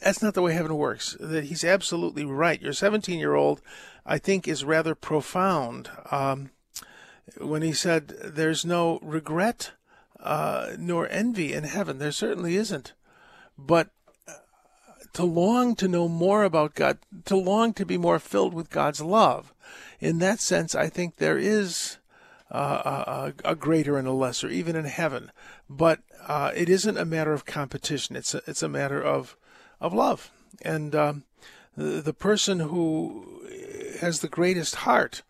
That's 0.02 0.22
not 0.22 0.34
the 0.34 0.42
way 0.42 0.54
heaven 0.54 0.76
works. 0.76 1.18
That 1.20 1.46
he's 1.46 1.64
absolutely 1.64 2.26
right. 2.26 2.62
Your 2.62 2.74
17 2.74 3.20
year 3.20 3.36
old, 3.36 3.62
I 4.06 4.18
think, 4.18 4.48
is 4.48 4.64
rather 4.64 4.96
profound 4.96 5.90
um, 6.12 6.52
when 7.40 7.62
he 7.62 7.74
said, 7.74 8.10
"There's 8.24 8.66
no 8.66 9.00
regret 9.02 9.72
uh, 10.20 10.72
nor 10.78 11.08
envy 11.10 11.54
in 11.54 11.64
heaven." 11.64 11.98
There 11.98 12.12
certainly 12.12 12.56
isn't. 12.56 12.94
But 13.58 13.90
uh, 14.28 14.34
to 15.14 15.24
long 15.24 15.76
to 15.78 15.88
know 15.88 16.08
more 16.08 16.44
about 16.44 16.76
God, 16.76 17.00
to 17.26 17.36
long 17.36 17.74
to 17.74 17.86
be 17.86 17.98
more 17.98 18.20
filled 18.20 18.54
with 18.54 18.70
God's 18.70 19.02
love. 19.02 19.54
In 20.00 20.20
that 20.20 20.40
sense, 20.40 20.76
I 20.76 20.90
think 20.90 21.16
there 21.16 21.40
is 21.40 21.98
uh, 22.52 23.34
a, 23.44 23.52
a, 23.52 23.56
greater 23.56 23.98
and 23.98 24.08
a 24.08 24.12
lesser, 24.12 24.48
even 24.48 24.76
in 24.76 24.86
heaven. 24.86 25.32
But 25.70 26.00
uh, 26.28 26.52
it 26.56 26.70
isn't 26.70 26.98
a 26.98 27.06
matter 27.06 27.34
of 27.34 27.46
competition. 27.46 28.16
It's 28.16 28.34
a, 28.34 28.42
it's 28.48 28.64
a 28.64 28.70
matter 28.70 29.02
of 29.02 29.36
of 29.80 29.94
love. 29.94 30.32
And 30.62 30.96
um, 30.96 31.24
the, 31.76 32.14
person 32.14 32.62
who 32.62 33.42
has 34.00 34.20
the 34.20 34.28
greatest 34.28 34.76
heart 34.76 35.22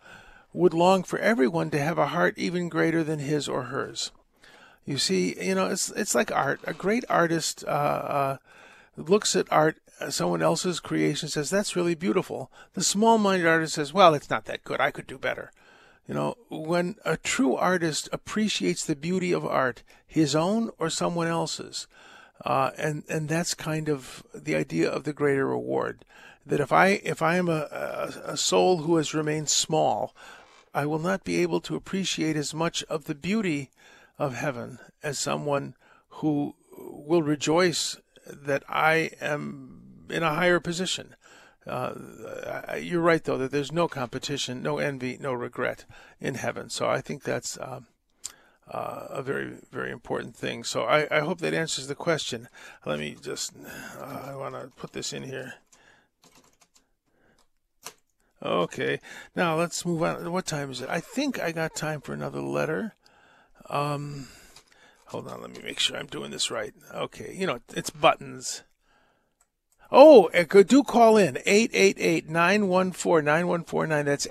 would 0.54 0.74
long 0.74 1.04
for 1.04 1.20
everyone 1.20 1.70
to 1.72 1.80
have 1.80 1.98
a 1.98 2.08
heart 2.08 2.38
even 2.38 2.70
greater 2.70 3.04
than 3.04 3.20
his 3.20 3.48
or 3.48 3.64
hers. 3.64 4.12
You 4.86 4.98
see, 4.98 5.36
you 5.46 5.54
know, 5.54 5.68
it's 5.68 5.90
it's 5.92 6.16
like 6.16 6.32
art. 6.32 6.62
A 6.64 6.74
great 6.74 7.04
artist 7.10 7.66
uh, 7.68 7.70
uh, 7.70 8.38
looks 8.96 9.36
at 9.36 9.52
art, 9.52 9.78
uh, 10.00 10.10
someone 10.10 10.42
else's 10.42 10.80
creation, 10.80 11.28
says 11.28 11.50
that's 11.50 11.76
really 11.76 11.94
beautiful. 11.94 12.50
The 12.74 12.84
small-minded 12.84 13.46
artist 13.46 13.74
says, 13.74 13.94
well, 13.94 14.14
it's 14.14 14.30
not 14.30 14.46
that 14.46 14.64
good. 14.64 14.80
I 14.80 14.92
could 14.92 15.06
do 15.06 15.18
better. 15.18 15.52
You 16.08 16.14
know, 16.14 16.36
when 16.50 16.96
a 17.04 17.18
true 17.18 17.56
artist 17.56 18.08
appreciates 18.14 18.86
the 18.86 18.96
beauty 18.96 19.34
of 19.34 19.46
art, 19.46 19.84
his 20.08 20.36
own 20.36 20.72
or 20.80 20.90
someone 20.90 21.28
else's, 21.28 21.86
uh, 22.46 22.72
and 22.78 23.04
and 23.10 23.28
that's 23.28 23.54
kind 23.54 23.90
of 23.90 24.24
the 24.34 24.56
idea 24.56 24.90
of 24.90 25.04
the 25.04 25.14
greater 25.14 25.48
reward. 25.48 26.06
That 26.46 26.60
if 26.60 26.72
I 26.72 27.02
if 27.04 27.22
I 27.22 27.38
am 27.38 27.50
a, 27.50 27.68
a, 27.72 28.32
a 28.34 28.38
soul 28.38 28.80
who 28.80 28.98
has 28.98 29.14
remained 29.14 29.50
small, 29.50 30.16
I 30.74 30.86
will 30.86 31.00
not 31.00 31.24
be 31.24 31.42
able 31.42 31.62
to 31.62 31.76
appreciate 31.76 32.36
as 32.36 32.54
much 32.54 32.84
of 32.84 33.06
the 33.06 33.16
beauty 33.16 33.72
of 34.18 34.36
heaven 34.36 34.80
as 35.04 35.20
someone 35.20 35.76
who 36.10 36.56
will 36.72 37.24
rejoice 37.24 37.98
that 38.26 38.64
I 38.70 39.12
am 39.22 40.06
in 40.10 40.24
a 40.24 40.34
higher 40.34 40.60
position. 40.60 41.16
Uh, 41.66 41.94
you're 42.80 43.02
right, 43.02 43.24
though, 43.24 43.38
that 43.38 43.52
there's 43.52 43.72
no 43.72 43.88
competition, 43.88 44.64
no 44.64 44.78
envy, 44.78 45.18
no 45.20 45.34
regret 45.34 45.86
in 46.20 46.36
heaven. 46.36 46.70
So 46.70 46.88
I 46.88 47.02
think 47.02 47.24
that's 47.24 47.58
uh, 47.58 47.82
uh, 48.70 49.08
a 49.10 49.22
very, 49.22 49.54
very 49.72 49.92
important 49.92 50.36
thing. 50.36 50.64
So 50.64 50.84
I, 50.84 51.08
I, 51.10 51.22
hope 51.22 51.40
that 51.40 51.54
answers 51.54 51.88
the 51.88 51.96
question. 51.96 52.50
Let 52.86 53.00
me 53.00 53.16
just, 53.22 53.54
uh, 54.00 54.26
I 54.28 54.36
want 54.36 54.56
to 54.56 54.68
put 54.76 54.92
this 54.92 55.14
in 55.14 55.24
here. 55.24 55.54
Okay, 58.44 59.00
now 59.36 59.58
let's 59.58 59.86
move 59.86 60.04
on. 60.04 60.32
What 60.32 60.46
time 60.46 60.70
is 60.70 60.82
it? 60.82 60.90
I 60.90 61.00
think 61.00 61.40
I 61.40 61.52
got 61.52 61.76
time 61.76 62.02
for 62.02 62.14
another 62.14 62.42
letter. 62.42 62.94
Um, 63.70 64.28
hold 65.08 65.28
on, 65.28 65.42
let 65.42 65.52
me 65.52 65.62
make 65.64 65.80
sure 65.80 65.98
I'm 65.98 66.08
doing 66.08 66.32
this 66.32 66.52
right. 66.52 66.74
Okay, 66.94 67.34
you 67.36 67.48
know, 67.48 67.60
it's 67.74 67.90
buttons. 67.90 68.64
Oh, 69.92 70.30
do 70.30 70.84
call 70.84 71.18
in 71.18 71.36
888-914-9149. 71.36 74.06
That's 74.06 74.28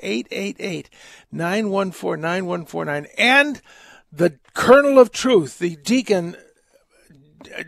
888-914-9149. 1.33 3.07
And 3.17 3.63
the 4.13 4.39
Colonel 4.55 4.99
of 4.99 5.13
Truth, 5.13 5.59
the 5.59 5.77
Deacon 5.77 6.37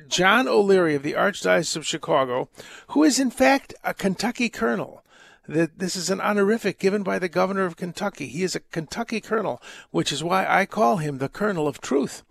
John 0.08 0.48
O'Leary 0.48 0.94
of 0.94 1.02
the 1.02 1.12
Archdiocese 1.12 1.76
of 1.76 1.86
Chicago, 1.86 2.48
who 2.88 3.04
is 3.04 3.18
in 3.18 3.30
fact 3.30 3.74
a 3.84 3.94
Kentucky 3.94 4.48
colonel. 4.48 5.04
That 5.46 5.78
this 5.78 5.96
is 5.96 6.10
an 6.10 6.20
honorific 6.20 6.78
given 6.78 7.02
by 7.02 7.18
the 7.18 7.28
governor 7.28 7.64
of 7.64 7.76
Kentucky. 7.76 8.26
He 8.26 8.42
is 8.42 8.54
a 8.54 8.60
Kentucky 8.60 9.20
colonel, 9.20 9.62
which 9.90 10.12
is 10.12 10.22
why 10.22 10.46
I 10.46 10.66
call 10.66 10.98
him 10.98 11.18
the 11.18 11.30
Colonel 11.30 11.66
of 11.66 11.80
Truth. 11.80 12.22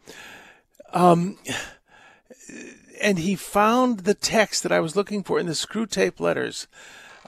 Um, 0.93 1.39
and 3.02 3.17
he 3.17 3.36
found 3.36 4.02
the 4.02 4.13
text 4.13 4.62
that 4.62 4.72
I 4.72 4.80
was 4.80 4.96
looking 4.96 5.24
for 5.24 5.39
in 5.39 5.48
the 5.48 5.54
Screwtape 5.54 6.20
letters. 6.20 6.67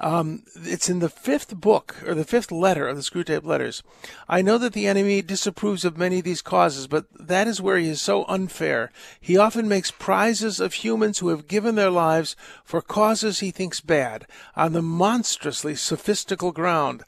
Um, 0.02 0.44
it's 0.56 0.90
in 0.90 1.00
the 1.00 1.10
fifth 1.10 1.56
book 1.60 1.98
or 2.06 2.16
the 2.16 2.24
fifth 2.24 2.52
letter 2.52 2.88
of 2.88 2.96
the 2.96 3.04
Screwtape 3.04 3.44
letters. 3.44 3.84
I 4.30 4.42
know 4.42 4.58
that 4.58 4.74
the 4.74 4.88
enemy 4.88 5.22
disapproves 5.22 5.84
of 5.84 5.98
many 5.98 6.20
of 6.20 6.26
these 6.26 6.42
causes, 6.42 6.88
but 6.88 7.06
that 7.20 7.48
is 7.48 7.62
where 7.62 7.78
he 7.78 7.90
is 7.90 8.02
so 8.02 8.24
unfair. 8.28 8.92
He 9.20 9.38
often 9.38 9.68
makes 9.68 9.92
prizes 9.92 10.62
of 10.62 10.74
humans 10.74 11.20
who 11.20 11.28
have 11.30 11.50
given 11.50 11.76
their 11.76 11.90
lives 11.92 12.38
for 12.64 12.82
causes 12.82 13.40
he 13.40 13.52
thinks 13.52 13.82
bad 13.82 14.26
on 14.56 14.72
the 14.72 14.82
monstrously 14.82 15.76
sophistical 15.76 16.52
ground 16.54 17.04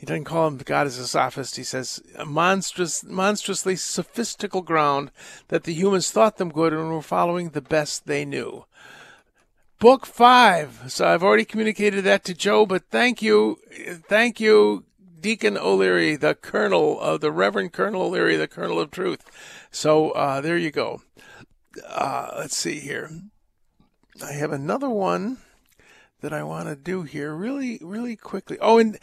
he 0.00 0.06
doesn't 0.06 0.24
call 0.24 0.46
him 0.46 0.56
God 0.56 0.86
as 0.86 0.96
a 0.96 1.06
sophist. 1.06 1.56
He 1.56 1.62
says 1.62 2.02
monstrous, 2.24 3.04
monstrously 3.04 3.76
sophistical 3.76 4.62
ground 4.62 5.10
that 5.48 5.64
the 5.64 5.74
humans 5.74 6.10
thought 6.10 6.38
them 6.38 6.48
good 6.48 6.72
and 6.72 6.88
were 6.88 7.02
following 7.02 7.50
the 7.50 7.60
best 7.60 8.06
they 8.06 8.24
knew. 8.24 8.64
Book 9.80 10.04
five. 10.04 10.82
So 10.88 11.08
I've 11.08 11.22
already 11.22 11.46
communicated 11.46 12.04
that 12.04 12.22
to 12.24 12.34
Joe, 12.34 12.66
but 12.66 12.84
thank 12.90 13.22
you, 13.22 13.58
thank 14.08 14.38
you, 14.38 14.84
Deacon 15.18 15.56
O'Leary, 15.56 16.16
the 16.16 16.34
Colonel 16.34 17.00
of 17.00 17.22
the 17.22 17.32
Reverend 17.32 17.72
Colonel 17.72 18.02
O'Leary, 18.02 18.36
the 18.36 18.46
Colonel 18.46 18.78
of 18.78 18.90
Truth. 18.90 19.24
So 19.70 20.10
uh, 20.10 20.42
there 20.42 20.58
you 20.58 20.70
go. 20.70 21.00
Uh, 21.88 22.30
let's 22.36 22.56
see 22.56 22.78
here. 22.78 23.10
I 24.22 24.32
have 24.32 24.52
another 24.52 24.90
one 24.90 25.38
that 26.20 26.34
I 26.34 26.42
want 26.42 26.68
to 26.68 26.76
do 26.76 27.04
here 27.04 27.34
really, 27.34 27.78
really 27.80 28.16
quickly. 28.16 28.58
Oh, 28.60 28.76
and 28.76 28.98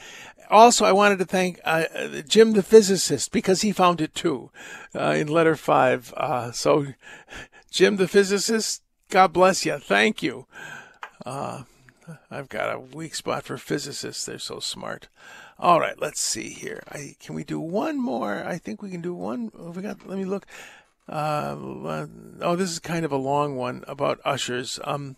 also 0.48 0.86
I 0.86 0.92
wanted 0.92 1.18
to 1.18 1.26
thank 1.26 1.60
uh, 1.64 1.86
Jim 2.28 2.54
the 2.54 2.62
physicist 2.62 3.32
because 3.32 3.62
he 3.62 3.72
found 3.72 4.00
it 4.00 4.14
too 4.14 4.52
uh, 4.94 5.16
in 5.18 5.28
letter 5.28 5.56
five. 5.56 6.14
Uh, 6.16 6.52
so, 6.52 6.86
Jim 7.72 7.96
the 7.96 8.08
physicist, 8.08 8.84
God 9.10 9.34
bless 9.34 9.66
you. 9.66 9.78
Thank 9.78 10.22
you. 10.22 10.46
Uh, 11.26 11.64
I've 12.30 12.50
got 12.50 12.74
a 12.74 12.80
weak 12.80 13.16
spot 13.16 13.44
for 13.44 13.58
physicists. 13.58 14.26
They're 14.26 14.40
so 14.40 14.60
smart. 14.60 15.08
All 15.60 15.80
right, 15.80 16.00
let's 16.00 16.20
see 16.20 16.50
here. 16.50 16.84
I, 16.90 17.16
can 17.20 17.34
we 17.36 17.44
do 17.44 17.60
one 17.60 18.00
more? 18.00 18.44
I 18.46 18.58
think 18.58 18.82
we 18.82 18.92
can 18.92 19.02
do 19.02 19.14
one. 19.14 19.52
Oh, 19.58 19.72
We 19.72 19.82
got. 19.82 20.08
Let 20.08 20.18
me 20.18 20.26
look. 20.26 20.46
Uh, 21.10 21.56
oh, 22.42 22.56
this 22.56 22.70
is 22.70 22.80
kind 22.80 23.06
of 23.06 23.12
a 23.12 23.18
long 23.18 23.56
one 23.56 23.84
about 23.88 24.20
ushers. 24.26 24.80
Um, 24.84 25.16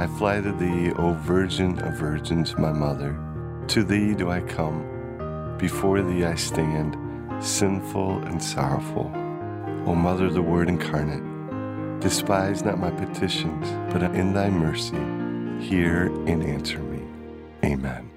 I 0.00 0.06
fly 0.06 0.40
to 0.40 0.52
thee, 0.52 0.92
O 0.92 1.14
Virgin 1.14 1.80
of 1.80 1.94
Virgins, 1.94 2.56
my 2.56 2.70
mother. 2.70 3.18
To 3.66 3.82
thee 3.82 4.14
do 4.14 4.30
I 4.30 4.40
come, 4.40 5.56
before 5.58 6.00
thee 6.00 6.26
I 6.26 6.36
stand, 6.36 6.96
sinful 7.44 8.18
and 8.18 8.40
sorrowful. 8.40 9.10
O 9.84 9.96
Mother 9.96 10.30
the 10.30 10.40
Word 10.40 10.68
incarnate, 10.68 11.24
despise 12.00 12.62
not 12.62 12.78
my 12.78 12.92
petitions, 12.92 13.66
but 13.92 14.00
in 14.14 14.32
thy 14.32 14.50
mercy, 14.50 15.02
hear 15.58 16.06
and 16.28 16.44
answer 16.44 16.78
me. 16.78 17.02
Amen. 17.64 18.08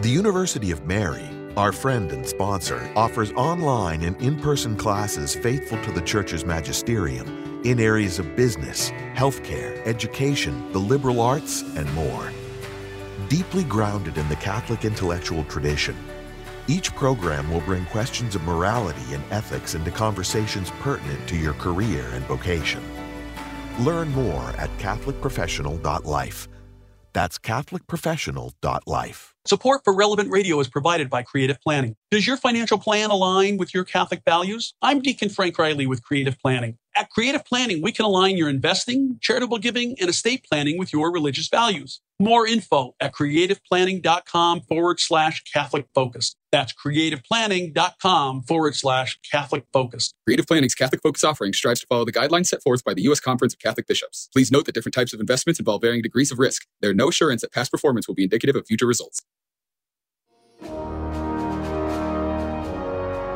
The 0.00 0.10
University 0.10 0.72
of 0.72 0.84
Mary, 0.86 1.30
our 1.56 1.72
friend 1.72 2.12
and 2.12 2.26
sponsor, 2.26 2.90
offers 2.96 3.32
online 3.32 4.02
and 4.02 4.20
in 4.20 4.38
person 4.38 4.76
classes 4.76 5.34
faithful 5.34 5.82
to 5.82 5.92
the 5.92 6.02
Church's 6.02 6.44
magisterium 6.44 7.62
in 7.64 7.80
areas 7.80 8.18
of 8.18 8.36
business, 8.36 8.90
healthcare, 9.14 9.84
education, 9.86 10.70
the 10.72 10.78
liberal 10.78 11.20
arts, 11.20 11.62
and 11.76 11.92
more. 11.94 12.30
Deeply 13.28 13.64
grounded 13.64 14.18
in 14.18 14.28
the 14.28 14.36
Catholic 14.36 14.84
intellectual 14.84 15.44
tradition, 15.44 15.96
each 16.68 16.94
program 16.94 17.50
will 17.50 17.60
bring 17.60 17.84
questions 17.86 18.34
of 18.34 18.42
morality 18.42 19.14
and 19.14 19.22
ethics 19.30 19.74
into 19.74 19.90
conversations 19.90 20.70
pertinent 20.80 21.28
to 21.28 21.36
your 21.36 21.54
career 21.54 22.04
and 22.12 22.24
vocation. 22.26 22.82
Learn 23.80 24.08
more 24.10 24.50
at 24.58 24.70
CatholicProfessional.life. 24.78 26.48
That's 27.12 27.38
CatholicProfessional.life. 27.38 29.35
Support 29.48 29.82
for 29.84 29.94
Relevant 29.94 30.28
Radio 30.32 30.58
is 30.58 30.66
provided 30.66 31.08
by 31.08 31.22
Creative 31.22 31.60
Planning. 31.60 31.94
Does 32.10 32.26
your 32.26 32.36
financial 32.36 32.78
plan 32.78 33.10
align 33.10 33.58
with 33.58 33.72
your 33.72 33.84
Catholic 33.84 34.22
values? 34.24 34.74
I'm 34.82 35.00
Deacon 35.00 35.28
Frank 35.28 35.56
Riley 35.56 35.86
with 35.86 36.02
Creative 36.02 36.36
Planning. 36.36 36.78
At 36.96 37.10
Creative 37.10 37.44
Planning, 37.44 37.82
we 37.82 37.92
can 37.92 38.06
align 38.06 38.36
your 38.36 38.48
investing, 38.48 39.18
charitable 39.20 39.58
giving, 39.58 39.96
and 40.00 40.08
estate 40.08 40.46
planning 40.50 40.78
with 40.78 40.92
your 40.92 41.12
religious 41.12 41.46
values. 41.48 42.00
More 42.18 42.46
info 42.46 42.94
at 42.98 43.12
creativeplanning.com 43.12 44.62
forward 44.62 44.98
slash 44.98 45.44
Catholic 45.44 45.86
focus. 45.94 46.34
That's 46.50 46.72
creativeplanning.com 46.72 48.42
forward 48.44 48.74
slash 48.74 49.18
Catholic 49.30 49.66
focus. 49.72 50.12
Creative 50.26 50.46
Planning's 50.46 50.74
Catholic 50.74 51.02
Focus 51.02 51.22
offering 51.22 51.52
strives 51.52 51.80
to 51.80 51.86
follow 51.86 52.06
the 52.06 52.12
guidelines 52.12 52.46
set 52.46 52.62
forth 52.62 52.82
by 52.82 52.94
the 52.94 53.02
U.S. 53.02 53.20
Conference 53.20 53.52
of 53.52 53.60
Catholic 53.60 53.86
Bishops. 53.86 54.30
Please 54.32 54.50
note 54.50 54.64
that 54.64 54.74
different 54.74 54.94
types 54.94 55.12
of 55.12 55.20
investments 55.20 55.60
involve 55.60 55.82
varying 55.82 56.00
degrees 56.00 56.32
of 56.32 56.38
risk. 56.38 56.66
There 56.80 56.90
are 56.90 56.94
no 56.94 57.08
assurance 57.08 57.42
that 57.42 57.52
past 57.52 57.70
performance 57.70 58.08
will 58.08 58.14
be 58.14 58.24
indicative 58.24 58.56
of 58.56 58.66
future 58.66 58.86
results. 58.86 59.20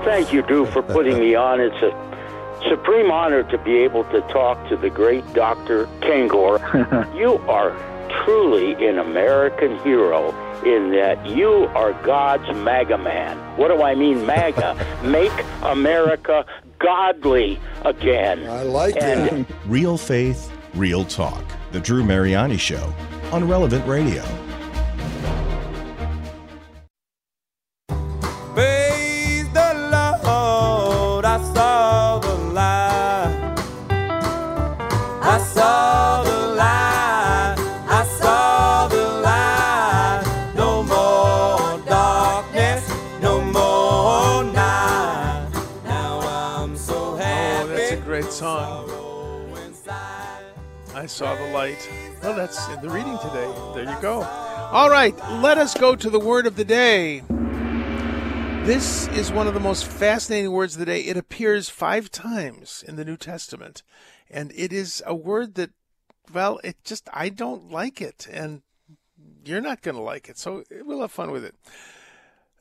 Thank 0.05 0.33
you, 0.33 0.43
Drew, 0.43 0.67
for 0.67 0.83
putting 0.83 1.19
me 1.19 1.35
on. 1.35 1.61
It's 1.61 1.77
a 1.83 2.69
supreme 2.69 3.11
honor 3.11 3.43
to 3.45 3.59
be 3.59 3.79
able 3.79 4.05
to 4.05 4.21
talk 4.23 4.69
to 4.69 4.77
the 4.77 4.91
great 4.91 5.31
Dr. 5.35 5.87
Kengor. 6.01 6.59
you 7.19 7.37
are 7.49 7.71
truly 8.25 8.73
an 8.87 8.99
American 8.99 9.79
hero 9.81 10.31
in 10.65 10.91
that 10.93 11.27
you 11.27 11.51
are 11.75 11.93
God's 12.03 12.49
MAGA 12.57 12.99
man. 12.99 13.37
What 13.57 13.69
do 13.69 13.83
I 13.83 13.95
mean, 13.95 14.27
MAGA? 14.27 14.75
Make 15.05 15.33
America 15.63 16.45
godly 16.79 17.61
again. 17.85 18.49
I 18.49 18.63
like 18.63 18.97
and 19.01 19.47
that. 19.47 19.57
Real 19.67 19.97
faith, 19.97 20.51
real 20.75 21.05
talk. 21.05 21.45
The 21.73 21.81
Drew 21.81 22.05
Mariani 22.05 22.57
Show 22.57 22.93
on 23.33 23.47
Relevant 23.47 23.87
Radio. 23.87 24.25
You 53.91 54.01
go. 54.01 54.23
All 54.23 54.89
right, 54.89 55.17
let 55.41 55.59
us 55.59 55.75
go 55.75 55.97
to 55.97 56.11
the 56.11 56.21
word 56.21 56.47
of 56.47 56.55
the 56.55 56.65
day. 56.65 57.23
This 58.65 59.09
is 59.09 59.33
one 59.33 59.49
of 59.49 59.55
the 59.55 59.61
most 59.61 59.85
fascinating 59.85 60.53
words 60.53 60.75
of 60.75 60.81
the 60.81 60.87
day. 60.87 61.01
It 61.01 61.17
appears 61.17 61.69
five 61.69 62.11
times 62.11 62.85
in 62.87 62.95
the 62.95 63.05
New 63.05 63.17
Testament, 63.17 63.83
and 64.31 64.53
it 64.55 64.73
is 64.73 65.03
a 65.07 65.15
word 65.15 65.55
that, 65.57 65.71
well, 66.33 66.61
it 66.63 66.77
just, 66.85 67.09
I 67.13 67.31
don't 67.31 67.73
like 67.73 68.01
it, 68.01 68.29
and 68.31 68.63
you're 69.45 69.61
not 69.61 69.83
going 69.83 69.97
to 69.97 70.03
like 70.03 70.29
it, 70.29 70.39
so 70.39 70.63
we'll 70.85 71.01
have 71.01 71.11
fun 71.11 71.33
with 71.33 71.45
it. 71.45 71.57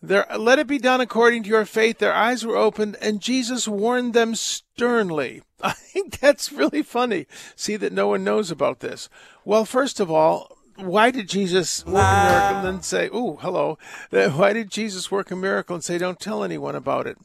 There, 0.02 0.26
let 0.36 0.60
it 0.60 0.68
be 0.68 0.80
done 0.80 1.02
according 1.02 1.44
to 1.44 1.50
your 1.50 1.66
faith. 1.66 2.00
Their 2.00 2.14
eyes 2.14 2.46
were 2.46 2.56
opened, 2.56 2.98
and 3.02 3.22
Jesus 3.22 3.68
warned 3.68 4.14
them 4.14 4.34
sternly. 4.34 5.44
I 5.62 5.74
think 5.74 6.20
that's 6.20 6.52
really 6.52 6.82
funny. 6.82 7.28
See 7.56 7.76
that 7.76 7.94
no 7.94 8.08
one 8.08 8.24
knows 8.24 8.50
about 8.50 8.80
this. 8.80 9.10
Well, 9.44 9.66
first 9.66 10.00
of 10.00 10.10
all, 10.10 10.58
why 10.82 11.12
did 11.12 11.30
Jesus 11.30 11.86
work 11.86 12.04
a 12.04 12.26
miracle 12.26 12.58
and 12.58 12.66
then 12.66 12.82
say, 12.82 13.10
"Oh, 13.12 13.38
hello"? 13.38 13.78
Uh, 14.12 14.30
why 14.30 14.54
did 14.54 14.70
Jesus 14.70 15.12
work 15.12 15.32
a 15.32 15.36
miracle 15.36 15.76
and 15.76 15.84
say, 15.84 15.98
"Don't 15.98 16.20
tell 16.20 16.44
anyone 16.44 16.76
about 16.76 17.08
it"? 17.08 17.18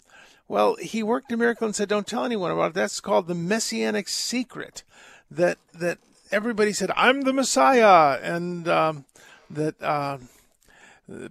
Well, 0.49 0.77
he 0.77 1.03
worked 1.03 1.33
a 1.33 1.37
miracle 1.37 1.67
and 1.67 1.75
said, 1.75 1.89
"Don't 1.89 2.07
tell 2.07 2.25
anyone 2.25 2.51
about 2.51 2.73
it." 2.73 2.75
That's 2.75 3.01
called 3.01 3.27
the 3.27 3.35
messianic 3.35 4.09
secret. 4.09 4.83
That 5.31 5.59
that 5.73 5.99
everybody 6.31 6.73
said, 6.73 6.91
"I'm 6.97 7.23
the 7.23 7.33
Messiah," 7.33 8.19
and 8.23 8.69
um, 8.69 9.05
that. 9.51 9.83
Uh, 9.83 10.19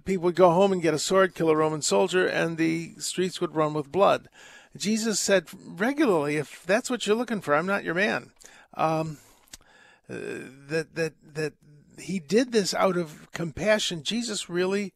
people 0.04 0.24
would 0.24 0.36
go 0.36 0.50
home 0.50 0.72
and 0.72 0.82
get 0.82 0.94
a 0.94 0.98
sword, 1.00 1.34
kill 1.34 1.50
a 1.50 1.56
Roman 1.56 1.82
soldier, 1.82 2.26
and 2.26 2.56
the 2.56 2.92
streets 2.98 3.40
would 3.40 3.56
run 3.56 3.74
with 3.74 3.90
blood. 3.90 4.28
Jesus 4.76 5.20
said 5.20 5.48
regularly, 5.66 6.36
if 6.36 6.64
that's 6.64 6.90
what 6.90 7.06
you're 7.06 7.16
looking 7.16 7.40
for, 7.40 7.54
I'm 7.54 7.66
not 7.66 7.84
your 7.84 7.94
man. 7.94 8.30
Um, 8.74 9.18
uh, 10.10 10.14
that 10.68 10.94
that 10.94 11.12
that 11.34 11.52
he 11.98 12.18
did 12.18 12.52
this 12.52 12.74
out 12.74 12.96
of 12.96 13.30
compassion. 13.32 14.02
Jesus 14.02 14.48
really, 14.48 14.94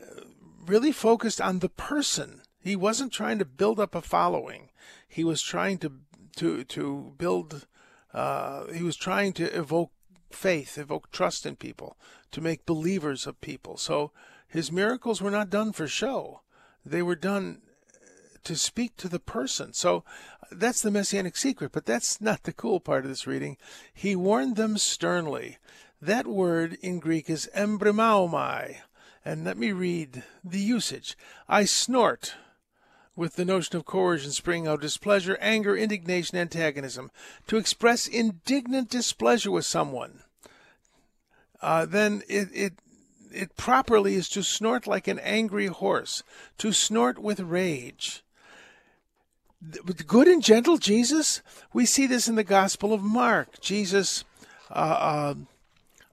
uh, 0.00 0.22
really 0.66 0.92
focused 0.92 1.40
on 1.40 1.58
the 1.58 1.68
person. 1.68 2.42
He 2.60 2.76
wasn't 2.76 3.12
trying 3.12 3.38
to 3.38 3.44
build 3.44 3.80
up 3.80 3.94
a 3.94 4.02
following. 4.02 4.70
He 5.08 5.24
was 5.24 5.42
trying 5.42 5.78
to 5.78 5.92
to 6.36 6.64
to 6.64 7.14
build. 7.18 7.66
Uh, 8.14 8.66
he 8.72 8.82
was 8.82 8.96
trying 8.96 9.32
to 9.34 9.44
evoke 9.56 9.90
faith, 10.30 10.78
evoke 10.78 11.10
trust 11.10 11.46
in 11.46 11.56
people, 11.56 11.96
to 12.30 12.40
make 12.40 12.66
believers 12.66 13.26
of 13.26 13.40
people. 13.40 13.76
So 13.76 14.12
his 14.46 14.70
miracles 14.70 15.22
were 15.22 15.30
not 15.30 15.50
done 15.50 15.72
for 15.72 15.86
show. 15.86 16.42
They 16.84 17.02
were 17.02 17.16
done 17.16 17.62
to 18.44 18.56
speak 18.56 18.96
to 18.96 19.08
the 19.08 19.20
person. 19.20 19.72
So 19.72 20.04
that's 20.50 20.82
the 20.82 20.90
messianic 20.90 21.36
secret, 21.36 21.72
but 21.72 21.86
that's 21.86 22.20
not 22.20 22.42
the 22.42 22.52
cool 22.52 22.80
part 22.80 23.04
of 23.04 23.10
this 23.10 23.26
reading. 23.26 23.56
He 23.94 24.16
warned 24.16 24.56
them 24.56 24.78
sternly. 24.78 25.58
That 26.02 26.26
word 26.26 26.78
in 26.82 26.98
Greek 26.98 27.30
is 27.30 27.48
embrimaomai. 27.56 28.78
And 29.24 29.44
let 29.44 29.56
me 29.56 29.70
read 29.70 30.24
the 30.42 30.58
usage. 30.58 31.16
I 31.48 31.64
snort 31.64 32.34
with 33.14 33.36
the 33.36 33.44
notion 33.44 33.76
of 33.76 33.84
coercion 33.84 34.32
springing 34.32 34.66
out 34.66 34.74
of 34.74 34.80
displeasure, 34.80 35.38
anger, 35.40 35.76
indignation, 35.76 36.36
antagonism. 36.36 37.12
To 37.46 37.56
express 37.56 38.08
indignant 38.08 38.90
displeasure 38.90 39.52
with 39.52 39.64
someone, 39.64 40.24
uh, 41.60 41.86
then 41.86 42.24
it, 42.28 42.48
it 42.52 42.72
it 43.32 43.56
properly 43.56 44.16
is 44.16 44.28
to 44.30 44.42
snort 44.42 44.88
like 44.88 45.06
an 45.06 45.20
angry 45.20 45.66
horse, 45.66 46.24
to 46.58 46.72
snort 46.72 47.18
with 47.18 47.38
rage. 47.38 48.24
Good 50.08 50.26
and 50.26 50.42
gentle 50.42 50.78
Jesus, 50.78 51.42
we 51.72 51.86
see 51.86 52.08
this 52.08 52.26
in 52.26 52.34
the 52.34 52.42
Gospel 52.42 52.92
of 52.92 53.02
Mark. 53.02 53.60
Jesus 53.60 54.24
uh, 54.68 54.72
uh, 54.74 55.34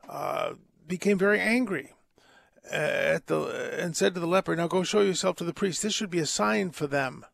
uh 0.10 0.54
became 0.88 1.18
very 1.18 1.40
angry 1.40 1.94
at 2.70 3.28
the 3.28 3.78
and 3.80 3.96
said 3.96 4.14
to 4.16 4.20
the 4.20 4.28
leper, 4.28 4.56
"Now 4.56 4.68
go 4.68 4.84
show 4.84 5.02
yourself 5.02 5.36
to 5.38 5.44
the 5.44 5.54
priest. 5.54 5.82
This 5.82 5.94
should 5.94 6.10
be 6.10 6.20
a 6.20 6.26
sign 6.26 6.72
for 6.72 6.88
them." 6.88 7.26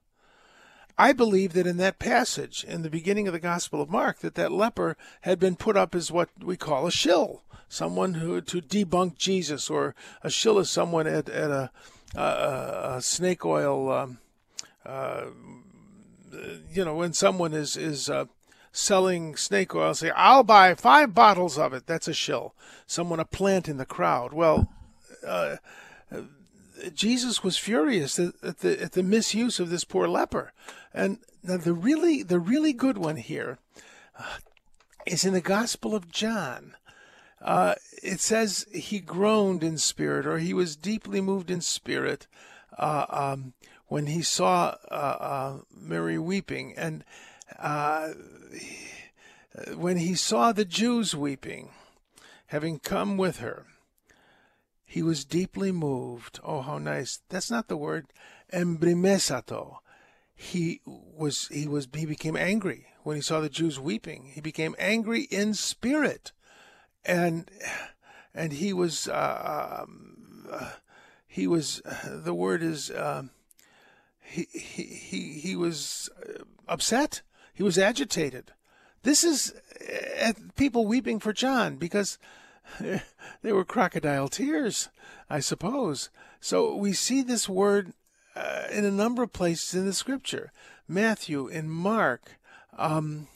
I 0.97 1.11
believe 1.11 1.53
that 1.53 1.67
in 1.67 1.77
that 1.77 1.99
passage, 1.99 2.63
in 2.63 2.81
the 2.81 2.89
beginning 2.89 3.27
of 3.27 3.33
the 3.33 3.39
Gospel 3.39 3.81
of 3.81 3.89
Mark, 3.89 4.19
that 4.19 4.35
that 4.35 4.51
leper 4.51 4.95
had 5.21 5.39
been 5.39 5.57
put 5.57 5.75
up 5.75 5.93
as 5.93 6.11
what 6.11 6.29
we 6.41 6.55
call 6.55 6.87
a 6.87 6.91
shill, 6.91 7.43
someone 7.67 8.15
who 8.15 8.39
to 8.39 8.61
debunk 8.61 9.17
Jesus, 9.17 9.69
or 9.69 9.93
a 10.23 10.29
shill 10.29 10.57
is 10.57 10.69
someone 10.69 11.05
at, 11.05 11.27
at 11.27 11.51
a, 11.51 11.71
a, 12.15 12.95
a 12.95 13.01
snake 13.01 13.45
oil, 13.45 13.91
um, 13.91 14.19
uh, 14.85 15.25
you 16.73 16.85
know, 16.85 16.95
when 16.95 17.11
someone 17.13 17.53
is 17.53 17.75
is 17.75 18.09
uh, 18.09 18.25
selling 18.75 19.35
snake 19.35 19.73
oil, 19.73 19.93
say, 19.93 20.11
"I'll 20.11 20.43
buy 20.43 20.75
five 20.75 21.13
bottles 21.13 21.57
of 21.57 21.73
it." 21.73 21.87
That's 21.87 22.07
a 22.07 22.13
shill. 22.13 22.53
Someone 22.85 23.19
a 23.19 23.25
plant 23.25 23.67
in 23.67 23.77
the 23.77 23.85
crowd. 23.85 24.33
Well, 24.33 24.69
uh, 25.25 25.57
Jesus 26.93 27.43
was 27.43 27.57
furious 27.57 28.19
at, 28.19 28.59
the 28.59 28.81
at 28.81 28.91
the 28.91 29.03
misuse 29.03 29.59
of 29.59 29.69
this 29.69 29.83
poor 29.83 30.07
leper, 30.07 30.51
and 30.93 31.19
now 31.43 31.57
the 31.57 31.73
really 31.73 32.21
the 32.21 32.39
really 32.39 32.73
good 32.73 32.97
one 32.97 33.15
here 33.15 33.57
uh, 34.19 34.37
is 35.05 35.23
in 35.25 35.33
the 35.33 35.41
Gospel 35.41 35.95
of 35.95 36.11
John. 36.11 36.75
Uh, 37.41 37.75
it 38.01 38.19
says 38.19 38.65
he 38.73 38.99
groaned 38.99 39.63
in 39.63 39.77
spirit, 39.77 40.25
or 40.25 40.39
he 40.39 40.53
was 40.53 40.75
deeply 40.75 41.21
moved 41.21 41.51
in 41.51 41.61
spirit, 41.61 42.27
uh, 42.77 43.05
um, 43.09 43.53
when 43.87 44.07
he 44.07 44.21
saw 44.21 44.75
uh, 44.89 45.59
Mary 45.71 46.17
weeping, 46.17 46.73
and 46.75 47.03
uh, 47.57 48.09
when 49.75 49.97
he 49.97 50.15
saw 50.15 50.51
the 50.51 50.65
Jews 50.65 51.15
weeping, 51.15 51.69
having 52.47 52.79
come 52.79 53.17
with 53.17 53.37
her, 53.37 53.65
he 54.85 55.01
was 55.01 55.25
deeply 55.25 55.71
moved. 55.71 56.39
Oh, 56.43 56.61
how 56.61 56.77
nice! 56.77 57.19
That's 57.29 57.51
not 57.51 57.67
the 57.67 57.77
word. 57.77 58.07
Embrimesato. 58.53 59.77
He 60.33 60.81
was. 60.85 61.47
He 61.47 61.67
was. 61.67 61.87
He 61.93 62.05
became 62.05 62.37
angry 62.37 62.87
when 63.03 63.15
he 63.15 63.21
saw 63.21 63.39
the 63.39 63.49
Jews 63.49 63.79
weeping. 63.79 64.31
He 64.33 64.41
became 64.41 64.75
angry 64.77 65.23
in 65.23 65.53
spirit, 65.53 66.31
and 67.03 67.49
and 68.33 68.53
he 68.53 68.73
was. 68.73 69.07
Uh, 69.07 69.83
um, 69.83 70.47
uh, 70.51 70.71
he 71.27 71.47
was. 71.47 71.81
The 72.05 72.33
word 72.33 72.63
is. 72.63 72.91
Uh, 72.91 73.23
he, 74.21 74.47
he 74.51 74.83
he 74.83 75.39
he 75.39 75.55
was 75.55 76.09
upset. 76.67 77.21
He 77.55 77.63
was 77.63 77.77
agitated. 77.77 78.51
This 79.03 79.23
is 79.23 79.53
uh, 80.21 80.33
people 80.55 80.85
weeping 80.85 81.19
for 81.19 81.31
John 81.31 81.77
because 81.77 82.19
they 82.79 83.51
were 83.51 83.63
crocodile 83.63 84.27
tears, 84.27 84.89
I 85.29 85.39
suppose. 85.39 86.09
So 86.41 86.75
we 86.75 86.91
see 86.91 87.21
this 87.21 87.47
word 87.47 87.93
uh, 88.35 88.65
in 88.71 88.83
a 88.83 88.91
number 88.91 89.23
of 89.23 89.31
places 89.31 89.73
in 89.73 89.85
the 89.85 89.93
scripture 89.93 90.51
Matthew, 90.87 91.47
in 91.47 91.69
Mark. 91.69 92.37
Um, 92.77 93.27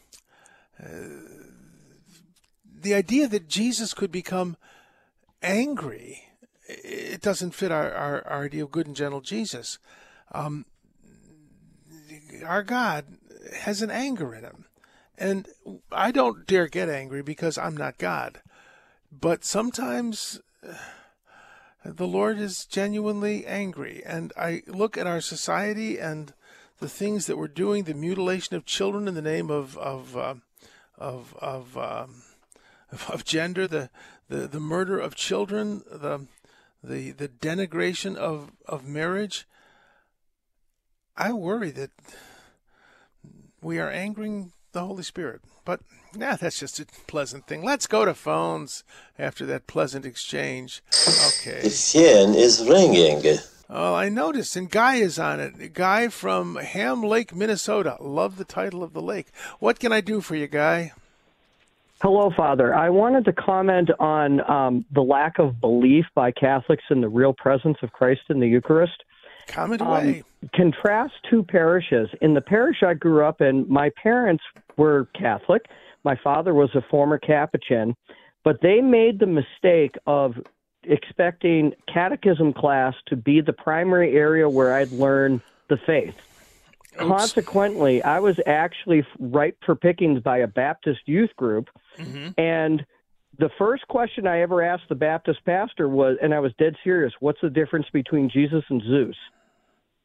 uh, 0.84 0.90
the 2.82 2.94
idea 2.94 3.28
that 3.28 3.48
Jesus 3.48 3.94
could 3.94 4.12
become 4.12 4.58
angry, 5.42 6.24
it 6.68 7.22
doesn't 7.22 7.52
fit 7.52 7.72
our, 7.72 7.92
our, 7.92 8.28
our 8.28 8.44
idea 8.46 8.64
of 8.64 8.72
good 8.72 8.86
and 8.86 8.96
gentle 8.96 9.22
Jesus. 9.22 9.80
Um, 10.32 10.66
our 12.46 12.64
God 12.64 13.06
has 13.62 13.82
an 13.82 13.92
anger 13.92 14.34
in 14.34 14.44
him. 14.44 14.66
And 15.18 15.48
I 15.92 16.12
don't 16.12 16.48
dare 16.48 16.68
get 16.68 16.90
angry 16.90 17.22
because 17.22 17.58
I'm 17.58 17.76
not 17.76 17.98
God. 17.98 18.42
But 19.12 19.44
sometimes 19.44 20.40
uh, 20.66 20.74
the 21.84 22.08
Lord 22.08 22.40
is 22.40 22.66
genuinely 22.66 23.46
angry. 23.46 24.02
And 24.06 24.32
I 24.38 24.64
look 24.68 24.98
at 24.98 25.08
our 25.08 25.22
society 25.22 26.00
and 26.00 26.34
the 26.80 26.90
things 26.90 27.26
that 27.26 27.38
we're 27.38 27.48
doing, 27.48 27.84
the 27.84 27.94
mutilation 27.94 28.56
of 28.56 28.66
children 28.66 29.08
in 29.08 29.14
the 29.14 29.22
name 29.22 29.50
of, 29.50 29.78
of, 29.78 30.16
uh, 30.16 30.36
of, 30.98 31.36
of, 31.40 31.78
um, 31.78 32.24
of 33.10 33.26
gender, 33.26 33.68
the, 33.68 33.90
the, 34.30 34.48
the 34.48 34.60
murder 34.60 35.00
of 35.00 35.16
children, 35.16 35.84
the, 35.92 36.28
the, 36.84 37.12
the 37.12 37.28
denigration 37.28 38.16
of, 38.16 38.52
of 38.66 38.88
marriage. 38.88 39.46
I 41.18 41.34
worry 41.34 41.72
that 41.72 41.92
we 43.62 43.80
are 43.80 43.90
angering 43.90 44.52
the 44.72 44.86
Holy 44.86 45.04
Spirit. 45.04 45.42
But 45.66 45.82
yeah, 46.18 46.36
that's 46.36 46.60
just 46.60 46.80
a 46.80 46.86
pleasant 47.08 47.48
thing. 47.48 47.64
Let's 47.64 47.88
go 47.88 48.06
to 48.06 48.14
phones 48.14 48.84
after 49.18 49.46
that 49.48 49.68
pleasant 49.68 50.06
exchange. 50.06 50.82
Okay. 51.28 51.62
The 51.62 51.70
phone 51.70 52.36
is 52.36 52.66
ringing. 52.68 53.38
Oh, 53.72 53.94
I 53.94 54.10
noticed, 54.10 54.56
and 54.56 54.70
Guy 54.70 54.96
is 54.96 55.20
on 55.20 55.40
it. 55.40 55.74
Guy 55.74 56.08
from 56.08 56.56
Ham 56.56 57.04
Lake, 57.04 57.36
Minnesota. 57.36 57.98
Love 58.00 58.38
the 58.38 58.46
title 58.46 58.82
of 58.82 58.94
the 58.94 59.02
lake. 59.02 59.28
What 59.60 59.80
can 59.80 59.94
I 59.94 60.02
do 60.02 60.22
for 60.22 60.36
you, 60.36 60.48
Guy? 60.48 60.94
Hello, 62.02 62.32
Father. 62.36 62.74
I 62.74 62.90
wanted 62.90 63.26
to 63.26 63.34
comment 63.34 63.92
on 64.00 64.50
um, 64.50 64.86
the 64.92 65.02
lack 65.02 65.38
of 65.38 65.60
belief 65.62 66.06
by 66.16 66.32
Catholics 66.32 66.86
in 66.90 67.02
the 67.02 67.10
real 67.10 67.34
presence 67.34 67.78
of 67.84 67.92
Christ 67.92 68.22
in 68.30 68.40
the 68.40 68.48
Eucharist. 68.48 69.04
Comment 69.52 69.82
away. 69.82 70.24
Um, 70.44 70.50
contrast 70.54 71.14
two 71.30 71.44
parishes. 71.44 72.10
In 72.22 72.34
the 72.34 72.42
parish 72.42 72.84
I 72.84 72.94
grew 72.94 73.26
up 73.26 73.42
in, 73.42 73.66
my 73.70 73.92
parents 74.02 74.44
were 74.78 75.08
Catholic. 75.18 75.66
My 76.04 76.16
father 76.24 76.54
was 76.54 76.70
a 76.76 76.82
former 76.90 77.18
Capuchin, 77.18 77.96
but 78.44 78.62
they 78.62 78.82
made 78.82 79.20
the 79.20 79.28
mistake 79.28 79.96
of 80.08 80.36
expecting 80.84 81.74
catechism 81.94 82.54
class 82.54 82.94
to 83.08 83.16
be 83.16 83.42
the 83.42 83.54
primary 83.54 84.16
area 84.16 84.50
where 84.50 84.74
I'd 84.74 84.92
learn 84.92 85.42
the 85.68 85.78
faith. 85.86 86.16
Oops. 86.94 87.08
Consequently, 87.08 88.02
I 88.02 88.20
was 88.20 88.40
actually 88.46 89.06
ripe 89.20 89.58
for 89.66 89.76
pickings 89.76 90.22
by 90.22 90.38
a 90.40 90.48
Baptist 90.48 91.02
youth 91.06 91.36
group, 91.36 91.70
mm-hmm. 91.98 92.30
and 92.40 92.86
the 93.38 93.50
first 93.58 93.88
question 93.88 94.28
I 94.28 94.42
ever 94.42 94.62
asked 94.62 94.90
the 94.90 94.96
Baptist 94.96 95.46
pastor 95.46 95.88
was, 95.88 96.18
and 96.22 96.34
I 96.34 96.40
was 96.40 96.52
dead 96.60 96.76
serious, 96.84 97.14
what's 97.20 97.40
the 97.42 97.50
difference 97.50 97.88
between 97.92 98.30
Jesus 98.30 98.64
and 98.70 98.82
Zeus? 98.82 99.16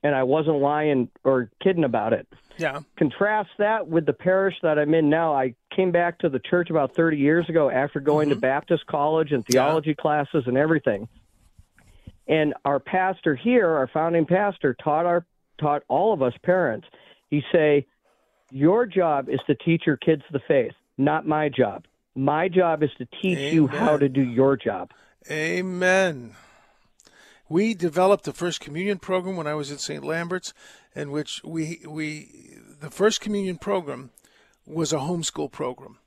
And 0.04 0.14
I 0.14 0.22
wasn't 0.22 0.58
lying 0.58 1.08
or 1.24 1.50
kidding 1.62 1.82
about 1.82 2.12
it. 2.12 2.28
Yeah. 2.58 2.80
Contrast 2.96 3.48
that 3.58 3.88
with 3.88 4.06
the 4.06 4.12
parish 4.12 4.54
that 4.62 4.78
I'm 4.78 4.94
in 4.94 5.08
now. 5.08 5.34
I 5.34 5.54
came 5.74 5.90
back 5.90 6.18
to 6.20 6.28
the 6.28 6.38
church 6.38 6.70
about 6.70 6.94
30 6.94 7.16
years 7.16 7.48
ago 7.48 7.70
after 7.70 7.98
going 7.98 8.28
mm-hmm. 8.28 8.36
to 8.36 8.40
Baptist 8.40 8.86
college 8.86 9.32
and 9.32 9.44
theology 9.44 9.90
yeah. 9.90 9.94
classes 9.94 10.44
and 10.46 10.56
everything. 10.56 11.08
And 12.28 12.54
our 12.64 12.78
pastor 12.78 13.34
here, 13.34 13.68
our 13.68 13.88
founding 13.88 14.26
pastor, 14.26 14.74
taught 14.74 15.06
our 15.06 15.26
taught 15.58 15.82
all 15.88 16.12
of 16.12 16.22
us 16.22 16.32
parents. 16.42 16.86
He 17.28 17.42
say, 17.52 17.86
"Your 18.50 18.86
job 18.86 19.28
is 19.28 19.40
to 19.46 19.54
teach 19.54 19.82
your 19.86 19.96
kids 19.96 20.22
the 20.32 20.40
faith, 20.46 20.72
not 20.96 21.26
my 21.26 21.48
job. 21.48 21.84
My 22.14 22.48
job 22.48 22.82
is 22.82 22.90
to 22.98 23.06
teach 23.20 23.38
Amen. 23.38 23.54
you 23.54 23.66
how 23.66 23.98
to 23.98 24.08
do 24.08 24.22
your 24.22 24.56
job." 24.56 24.90
Amen. 25.30 26.34
We 27.48 27.74
developed 27.74 28.24
the 28.24 28.32
First 28.32 28.60
Communion 28.60 28.98
program 28.98 29.36
when 29.36 29.46
I 29.46 29.54
was 29.54 29.70
at 29.70 29.80
St. 29.80 30.02
Lambert's, 30.02 30.54
in 30.94 31.10
which 31.10 31.42
we 31.44 31.82
we 31.86 32.58
the 32.80 32.90
First 32.90 33.20
Communion 33.20 33.58
program 33.58 34.10
was 34.66 34.92
a 34.92 34.98
homeschool 34.98 35.50
program. 35.50 35.98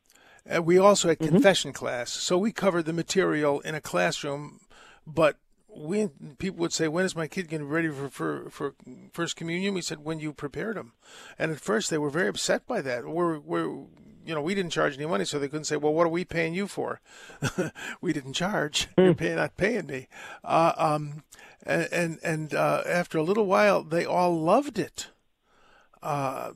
Uh, 0.50 0.62
we 0.62 0.78
also 0.78 1.10
had 1.10 1.20
mm-hmm. 1.20 1.34
confession 1.34 1.74
class, 1.74 2.12
so 2.12 2.38
we 2.38 2.52
covered 2.52 2.86
the 2.86 2.94
material 2.94 3.60
in 3.62 3.76
a 3.76 3.82
classroom. 3.82 4.62
But 5.06 5.38
we 5.68 6.10
people 6.40 6.60
would 6.60 6.74
say, 6.74 6.88
"When 6.88 7.06
is 7.06 7.16
my 7.16 7.28
kid 7.28 7.50
getting 7.50 7.68
ready 7.68 7.90
for, 7.90 8.10
for 8.10 8.50
for 8.50 8.76
First 9.12 9.36
Communion?" 9.36 9.74
We 9.74 9.82
said, 9.82 10.04
"When 10.04 10.20
you 10.20 10.34
prepared 10.34 10.78
him." 10.78 10.94
And 11.38 11.52
at 11.52 11.60
first, 11.60 11.90
they 11.90 11.98
were 11.98 12.10
very 12.10 12.30
upset 12.30 12.66
by 12.66 12.82
that. 12.82 13.06
We're 13.06 13.40
we're 13.40 13.86
you 14.28 14.36
know, 14.36 14.42
we 14.42 14.54
didn't 14.54 14.72
charge 14.72 14.96
any 14.96 15.06
money, 15.06 15.24
so 15.24 15.40
they 15.40 15.48
couldn't 15.48 15.64
say, 15.64 15.78
"Well, 15.78 15.94
what 15.94 16.06
are 16.06 16.10
we 16.10 16.26
paying 16.26 16.54
you 16.54 16.68
for?" 16.68 17.00
we 18.02 18.12
didn't 18.12 18.34
charge. 18.34 18.88
You're 18.98 19.14
hmm. 19.14 19.18
paying, 19.18 19.36
not 19.38 19.56
paying 19.56 19.88
me. 19.88 20.08
Uh, 20.44 20.74
um, 20.78 21.24
and 21.64 21.88
and, 21.92 22.20
and 22.24 22.54
uh, 22.54 22.84
after 22.86 23.18
a 23.18 23.24
little 23.24 23.46
while, 23.46 23.84
they 23.84 24.06
all 24.06 24.38
loved 24.38 24.78
it. 24.78 25.08
Uh, 26.04 26.52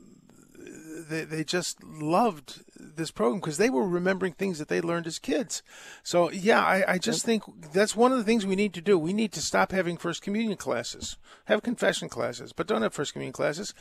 they 1.10 1.24
they 1.24 1.44
just 1.44 1.82
loved 1.84 2.64
this 2.76 3.12
program 3.12 3.40
because 3.40 3.58
they 3.58 3.70
were 3.70 3.88
remembering 3.88 4.34
things 4.34 4.60
that 4.60 4.68
they 4.68 4.82
learned 4.82 5.08
as 5.08 5.20
kids. 5.20 5.64
So 6.04 6.30
yeah, 6.30 6.62
I, 6.64 6.94
I 6.94 6.98
just 6.98 7.24
think 7.26 7.44
that's 7.72 7.96
one 7.96 8.12
of 8.12 8.18
the 8.18 8.24
things 8.24 8.46
we 8.46 8.56
need 8.56 8.74
to 8.74 8.82
do. 8.82 8.98
We 8.98 9.14
need 9.14 9.32
to 9.34 9.42
stop 9.42 9.72
having 9.72 9.98
first 9.98 10.22
communion 10.22 10.58
classes, 10.58 11.18
have 11.46 11.64
confession 11.64 12.10
classes, 12.10 12.54
but 12.54 12.68
don't 12.68 12.82
have 12.82 12.94
first 12.94 13.14
communion 13.14 13.34
classes. 13.34 13.74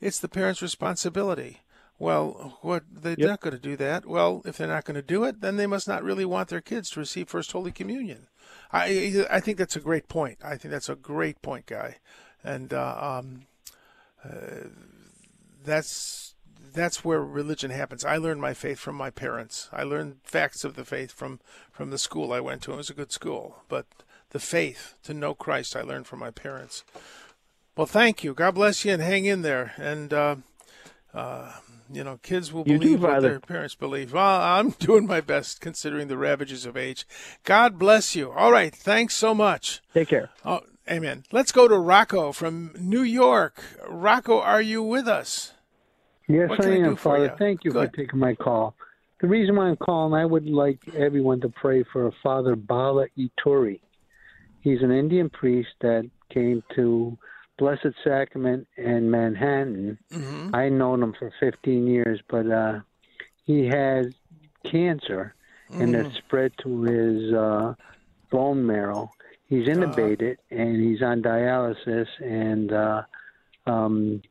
It's 0.00 0.20
the 0.20 0.28
parents' 0.28 0.62
responsibility. 0.62 1.60
Well, 1.98 2.58
what 2.62 2.84
they're 2.90 3.16
yep. 3.18 3.28
not 3.28 3.40
going 3.40 3.54
to 3.54 3.60
do 3.60 3.76
that. 3.76 4.06
Well, 4.06 4.42
if 4.44 4.56
they're 4.56 4.68
not 4.68 4.84
going 4.84 4.94
to 4.94 5.02
do 5.02 5.24
it, 5.24 5.40
then 5.40 5.56
they 5.56 5.66
must 5.66 5.88
not 5.88 6.04
really 6.04 6.24
want 6.24 6.48
their 6.48 6.60
kids 6.60 6.90
to 6.90 7.00
receive 7.00 7.28
First 7.28 7.52
Holy 7.52 7.72
Communion. 7.72 8.28
I 8.72 9.26
I 9.30 9.40
think 9.40 9.58
that's 9.58 9.76
a 9.76 9.80
great 9.80 10.08
point. 10.08 10.38
I 10.44 10.56
think 10.56 10.70
that's 10.70 10.88
a 10.88 10.94
great 10.94 11.42
point, 11.42 11.66
guy, 11.66 11.96
and 12.44 12.72
uh, 12.72 13.18
um, 13.20 13.46
uh, 14.24 14.68
that's 15.64 16.34
that's 16.72 17.04
where 17.04 17.22
religion 17.22 17.70
happens. 17.70 18.04
I 18.04 18.16
learned 18.16 18.40
my 18.40 18.54
faith 18.54 18.78
from 18.78 18.94
my 18.94 19.10
parents. 19.10 19.68
I 19.72 19.82
learned 19.82 20.18
facts 20.22 20.64
of 20.64 20.76
the 20.76 20.84
faith 20.84 21.10
from 21.10 21.40
from 21.72 21.90
the 21.90 21.98
school 21.98 22.32
I 22.32 22.40
went 22.40 22.62
to. 22.62 22.72
It 22.72 22.76
was 22.76 22.90
a 22.90 22.94
good 22.94 23.10
school, 23.10 23.62
but 23.68 23.86
the 24.30 24.38
faith 24.38 24.94
to 25.04 25.14
know 25.14 25.34
Christ 25.34 25.74
I 25.74 25.82
learned 25.82 26.06
from 26.06 26.20
my 26.20 26.30
parents. 26.30 26.84
Well, 27.76 27.86
thank 27.86 28.22
you. 28.22 28.34
God 28.34 28.54
bless 28.54 28.84
you, 28.84 28.92
and 28.92 29.02
hang 29.02 29.24
in 29.24 29.42
there. 29.42 29.72
And 29.76 30.12
uh, 30.12 30.36
uh 31.12 31.52
you 31.90 32.04
know, 32.04 32.18
kids 32.22 32.52
will 32.52 32.66
you 32.66 32.78
believe 32.78 33.00
do, 33.00 33.06
what 33.06 33.22
their 33.22 33.40
parents 33.40 33.74
believe. 33.74 34.12
Well, 34.12 34.40
I'm 34.40 34.70
doing 34.78 35.06
my 35.06 35.20
best 35.20 35.60
considering 35.60 36.08
the 36.08 36.18
ravages 36.18 36.66
of 36.66 36.76
age. 36.76 37.06
God 37.44 37.78
bless 37.78 38.14
you. 38.14 38.30
All 38.30 38.52
right. 38.52 38.74
Thanks 38.74 39.14
so 39.14 39.34
much. 39.34 39.80
Take 39.94 40.08
care. 40.08 40.30
Oh, 40.44 40.60
amen. 40.90 41.24
Let's 41.32 41.52
go 41.52 41.68
to 41.68 41.78
Rocco 41.78 42.32
from 42.32 42.72
New 42.78 43.02
York. 43.02 43.62
Rocco, 43.88 44.40
are 44.40 44.62
you 44.62 44.82
with 44.82 45.08
us? 45.08 45.54
Yes, 46.28 46.50
I 46.60 46.68
am, 46.70 46.92
I 46.92 46.96
Father. 46.96 47.24
You? 47.24 47.32
Thank 47.38 47.64
you 47.64 47.72
Good. 47.72 47.90
for 47.90 47.96
taking 47.96 48.18
my 48.18 48.34
call. 48.34 48.74
The 49.20 49.26
reason 49.26 49.56
why 49.56 49.64
I'm 49.64 49.76
calling, 49.76 50.14
I 50.14 50.24
would 50.24 50.46
like 50.46 50.78
everyone 50.96 51.40
to 51.40 51.48
pray 51.48 51.84
for 51.92 52.12
Father 52.22 52.54
Bala 52.54 53.06
Ituri. 53.18 53.80
He's 54.60 54.82
an 54.82 54.92
Indian 54.92 55.30
priest 55.30 55.70
that 55.80 56.08
came 56.32 56.62
to 56.76 57.16
Blessed 57.58 57.94
Sacrament 58.04 58.66
in 58.76 59.10
Manhattan. 59.10 59.98
Mm-hmm. 60.12 60.54
I 60.54 60.68
known 60.68 61.02
him 61.02 61.14
for 61.18 61.32
15 61.40 61.86
years, 61.86 62.20
but 62.28 62.50
uh, 62.50 62.80
he 63.44 63.66
had 63.66 64.14
cancer, 64.64 65.34
mm. 65.70 65.80
and 65.82 65.94
it 65.94 66.06
mm. 66.06 66.16
spread 66.16 66.52
to 66.62 66.82
his 66.82 67.34
uh, 67.34 67.74
bone 68.30 68.64
marrow. 68.64 69.10
He's 69.48 69.66
intubated 69.66 70.36
uh 70.52 70.54
and 70.54 70.76
he's 70.82 71.02
on 71.02 71.22
dialysis, 71.22 72.06
and 72.20 72.72
uh, 72.72 73.02
um, 73.66 74.22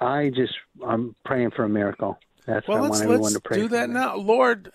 I 0.00 0.30
just 0.30 0.54
I'm 0.84 1.14
praying 1.24 1.52
for 1.52 1.64
a 1.64 1.68
miracle. 1.68 2.18
That's 2.46 2.68
well, 2.68 2.80
what 2.80 2.86
I 2.86 2.88
want 2.88 3.02
everyone 3.02 3.22
let's 3.22 3.34
to 3.34 3.40
pray 3.40 3.56
do 3.56 3.68
for. 3.68 3.76
that 3.76 3.90
now, 3.90 4.16
Lord. 4.16 4.70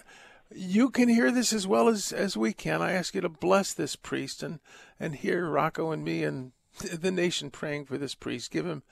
You 0.53 0.89
can 0.89 1.07
hear 1.07 1.31
this 1.31 1.53
as 1.53 1.65
well 1.65 1.87
as 1.87 2.11
as 2.11 2.35
we 2.35 2.51
can. 2.51 2.81
I 2.81 2.91
ask 2.91 3.15
you 3.15 3.21
to 3.21 3.29
bless 3.29 3.73
this 3.73 3.95
priest 3.95 4.43
and 4.43 4.59
and 4.99 5.15
hear 5.15 5.49
Rocco 5.49 5.91
and 5.91 6.03
me 6.03 6.25
and 6.25 6.51
the 6.81 7.11
nation 7.11 7.49
praying 7.49 7.85
for 7.85 7.97
this 7.97 8.15
priest. 8.15 8.51
Give 8.51 8.65
him, 8.65 8.83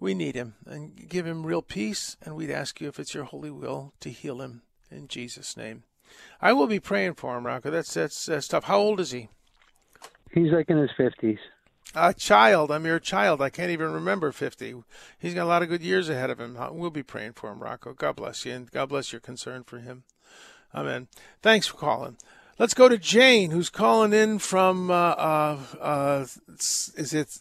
we 0.00 0.14
need 0.14 0.34
him, 0.34 0.54
and 0.66 1.08
give 1.08 1.26
him 1.26 1.46
real 1.46 1.62
peace. 1.62 2.16
And 2.22 2.34
we'd 2.36 2.50
ask 2.50 2.80
you 2.80 2.88
if 2.88 2.98
it's 2.98 3.14
your 3.14 3.24
holy 3.24 3.50
will 3.50 3.92
to 4.00 4.10
heal 4.10 4.40
him 4.40 4.62
in 4.90 5.08
Jesus' 5.08 5.56
name. 5.56 5.84
I 6.40 6.52
will 6.52 6.66
be 6.66 6.80
praying 6.80 7.14
for 7.14 7.36
him, 7.36 7.46
Rocco. 7.46 7.70
That's 7.70 7.92
that's 7.92 8.26
that's 8.26 8.48
tough. 8.48 8.64
How 8.64 8.78
old 8.78 9.00
is 9.00 9.10
he? 9.10 9.28
He's 10.32 10.52
like 10.52 10.70
in 10.70 10.78
his 10.78 10.90
fifties. 10.96 11.38
A 11.94 12.12
child. 12.12 12.70
I'm 12.70 12.84
your 12.84 12.98
child. 12.98 13.40
I 13.40 13.48
can't 13.48 13.70
even 13.70 13.92
remember 13.92 14.30
50. 14.30 14.82
He's 15.18 15.32
got 15.32 15.44
a 15.44 15.48
lot 15.48 15.62
of 15.62 15.70
good 15.70 15.82
years 15.82 16.10
ahead 16.10 16.28
of 16.28 16.38
him. 16.38 16.58
We'll 16.72 16.90
be 16.90 17.02
praying 17.02 17.32
for 17.32 17.50
him, 17.50 17.60
Rocco. 17.60 17.94
God 17.94 18.16
bless 18.16 18.44
you, 18.44 18.52
and 18.52 18.70
God 18.70 18.90
bless 18.90 19.10
your 19.10 19.20
concern 19.20 19.64
for 19.64 19.78
him. 19.78 20.04
Amen. 20.74 21.08
Thanks 21.40 21.66
for 21.66 21.78
calling. 21.78 22.18
Let's 22.58 22.74
go 22.74 22.88
to 22.88 22.98
Jane, 22.98 23.52
who's 23.52 23.70
calling 23.70 24.12
in 24.12 24.40
from, 24.40 24.90
uh, 24.90 24.94
uh, 24.94 25.58
uh, 25.80 26.26
is 26.58 27.14
it 27.14 27.38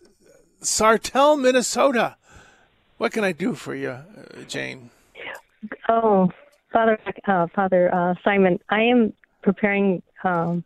Sartell, 0.62 1.42
Minnesota? 1.42 2.18
What 3.00 3.14
can 3.14 3.24
I 3.24 3.32
do 3.32 3.56
for 3.56 3.74
you, 3.74 3.90
uh, 3.90 4.04
Jane? 4.48 4.92
Oh, 5.90 6.30
Father, 6.72 7.00
uh, 7.28 7.48
Father 7.56 7.94
uh, 7.94 8.14
Simon, 8.24 8.60
I 8.70 8.82
am 8.82 9.12
preparing 9.42 10.04
um, 10.24 10.64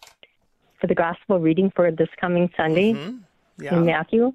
for 0.81 0.87
the 0.87 0.95
gospel 0.95 1.39
reading 1.39 1.71
for 1.73 1.89
this 1.89 2.09
coming 2.19 2.49
Sunday 2.57 2.95
Yeah. 3.57 3.75
in 3.75 3.85
Matthew, 3.85 4.33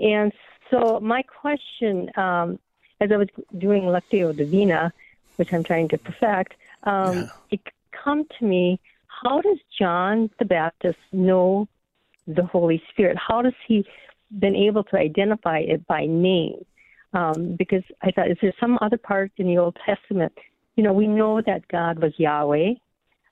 and 0.00 0.32
so 0.70 0.98
my 1.00 1.22
question, 1.22 2.10
um, 2.16 2.58
as 3.00 3.10
I 3.12 3.16
was 3.16 3.28
doing 3.58 3.82
Lectio 3.84 4.36
Divina, 4.36 4.92
which 5.36 5.50
I'm 5.52 5.62
trying 5.62 5.88
to 5.90 5.98
perfect, 5.98 6.54
um, 6.84 7.30
it 7.50 7.60
come 7.92 8.24
to 8.38 8.44
me: 8.44 8.80
How 9.22 9.40
does 9.40 9.58
John 9.78 10.30
the 10.38 10.44
Baptist 10.44 10.98
know 11.12 11.68
the 12.26 12.44
Holy 12.44 12.82
Spirit? 12.90 13.16
How 13.16 13.42
does 13.42 13.54
he 13.66 13.84
been 14.38 14.56
able 14.56 14.84
to 14.84 14.96
identify 14.96 15.58
it 15.58 15.86
by 15.86 16.06
name? 16.06 16.64
Um, 17.12 17.56
because 17.58 17.82
I 18.02 18.10
thought, 18.10 18.30
is 18.30 18.38
there 18.40 18.54
some 18.58 18.78
other 18.80 18.96
part 18.96 19.32
in 19.36 19.46
the 19.46 19.58
Old 19.58 19.76
Testament? 19.84 20.32
You 20.76 20.82
know, 20.82 20.92
we 20.92 21.06
know 21.06 21.42
that 21.42 21.68
God 21.68 22.00
was 22.00 22.12
Yahweh, 22.16 22.72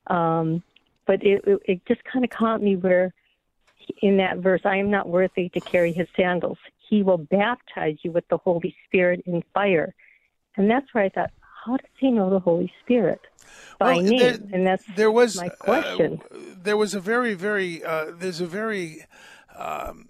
um, 0.09 0.63
but 1.07 1.25
it, 1.25 1.43
it, 1.47 1.61
it 1.65 1.87
just 1.89 2.03
kind 2.05 2.25
of 2.25 2.31
caught 2.31 2.63
me 2.63 2.77
where 2.77 3.13
in 4.03 4.17
that 4.19 4.39
verse, 4.39 4.61
I 4.65 4.77
am 4.77 4.91
not 4.91 5.09
worthy 5.09 5.49
to 5.49 5.61
carry 5.63 5.93
his 5.93 6.07
sandals. 6.17 6.59
He 6.89 7.03
will 7.03 7.19
baptize 7.19 7.97
you 8.03 8.13
with 8.13 8.29
the 8.29 8.37
Holy 8.39 8.75
Spirit 8.87 9.23
in 9.27 9.43
fire. 9.55 9.95
And 10.57 10.71
that's 10.71 10.87
where 10.93 11.05
I 11.05 11.09
thought, 11.09 11.31
how 11.65 11.77
does 11.77 11.91
he 11.99 12.11
know 12.11 12.31
the 12.31 12.39
Holy 12.39 12.71
Spirit 12.85 13.21
by 13.79 13.95
Well, 13.95 14.03
name? 14.03 14.19
there- 14.19 14.39
and 14.53 14.67
that's 14.67 14.85
there 14.97 15.11
was 15.11 15.37
my 15.37 15.49
question. 15.51 16.21
Uh, 16.31 16.37
there 16.63 16.77
was 16.77 16.95
a 16.95 17.01
very, 17.01 17.35
very, 17.35 17.83
uh, 17.85 18.07
there's 18.19 18.41
a 18.41 18.47
very 18.47 19.05
um, 19.57 20.07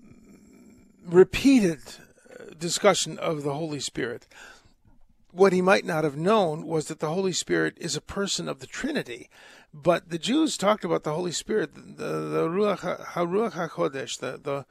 repeated 1.06 1.80
uh, 1.88 2.54
discussion 2.58 3.18
of 3.18 3.42
the 3.42 3.54
Holy 3.54 3.80
Spirit. 3.80 4.26
What 5.32 5.52
he 5.52 5.62
might 5.62 5.84
not 5.84 6.02
have 6.04 6.16
known 6.16 6.66
was 6.66 6.86
that 6.88 6.98
the 6.98 7.10
Holy 7.10 7.32
Spirit 7.32 7.74
is 7.78 7.94
a 7.96 8.00
person 8.00 8.48
of 8.48 8.58
the 8.58 8.66
Trinity. 8.66 9.30
But 9.72 10.10
the 10.10 10.18
Jews 10.18 10.56
talked 10.56 10.84
about 10.84 11.04
the 11.04 11.12
Holy 11.14 11.30
Spirit, 11.30 11.74
the, 11.74 12.06
the 12.34 12.48
Ruach 12.48 13.52
HaKodesh, 13.52 14.18
the, 14.18 14.40
the, 14.42 14.66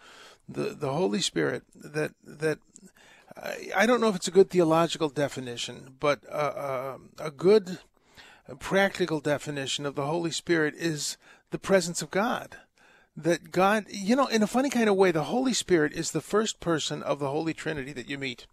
the, 0.49 0.75
the 0.75 0.91
Holy 0.91 1.21
Spirit, 1.21 1.63
that, 1.75 2.11
that 2.25 2.59
I- 3.37 3.71
I 3.73 3.85
don't 3.85 4.01
know 4.01 4.09
if 4.09 4.17
it's 4.17 4.27
a 4.27 4.31
good 4.31 4.49
theological 4.49 5.07
definition, 5.07 5.95
but 6.01 6.19
uh, 6.29 6.33
uh, 6.35 6.97
a 7.19 7.31
good 7.31 7.69
uh, 7.69 7.75
practical 8.55 9.19
definition 9.19 9.85
of 9.85 9.95
the 9.95 10.05
Holy 10.05 10.31
Spirit 10.31 10.75
is 10.75 11.17
the 11.51 11.59
presence 11.59 12.01
of 12.01 12.11
God. 12.11 12.57
That 13.15 13.51
God, 13.51 13.85
you 13.89 14.15
know, 14.15 14.27
in 14.27 14.43
a 14.43 14.47
funny 14.47 14.69
kind 14.69 14.89
of 14.89 14.95
way, 14.95 15.11
the 15.11 15.23
Holy 15.23 15.53
Spirit 15.53 15.93
is 15.93 16.11
the 16.11 16.21
first 16.21 16.59
person 16.59 17.03
of 17.03 17.19
the 17.19 17.29
Holy 17.29 17.53
Trinity 17.53 17.91
that 17.93 18.09
you 18.09 18.17
meet. 18.17 18.47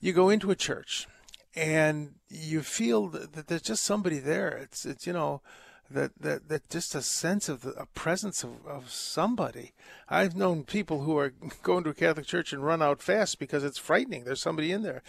You 0.00 0.12
go 0.12 0.28
into 0.28 0.50
a 0.50 0.56
church 0.56 1.06
and 1.54 2.14
you 2.28 2.62
feel 2.62 3.08
that, 3.08 3.46
there's 3.48 3.62
just 3.62 3.82
somebody 3.82 4.18
there. 4.18 4.48
It's, 4.48 4.84
it's 4.86 5.06
you 5.06 5.12
know, 5.12 5.42
that, 5.90 6.12
that, 6.20 6.48
that 6.48 6.70
just 6.70 6.94
a 6.94 7.02
sense 7.02 7.48
of 7.48 7.62
the 7.62 7.70
a 7.72 7.86
presence 7.86 8.42
of, 8.44 8.66
of 8.66 8.90
somebody. 8.90 9.72
I've 10.08 10.36
known 10.36 10.64
people 10.64 11.02
who 11.02 11.18
are 11.18 11.32
going 11.62 11.84
to 11.84 11.90
a 11.90 11.94
Catholic 11.94 12.26
church 12.26 12.52
and 12.52 12.64
run 12.64 12.82
out 12.82 13.02
fast 13.02 13.38
because 13.38 13.64
it's 13.64 13.78
frightening. 13.78 14.24
There's 14.24 14.42
somebody 14.42 14.72
in 14.72 14.82
there. 14.82 15.02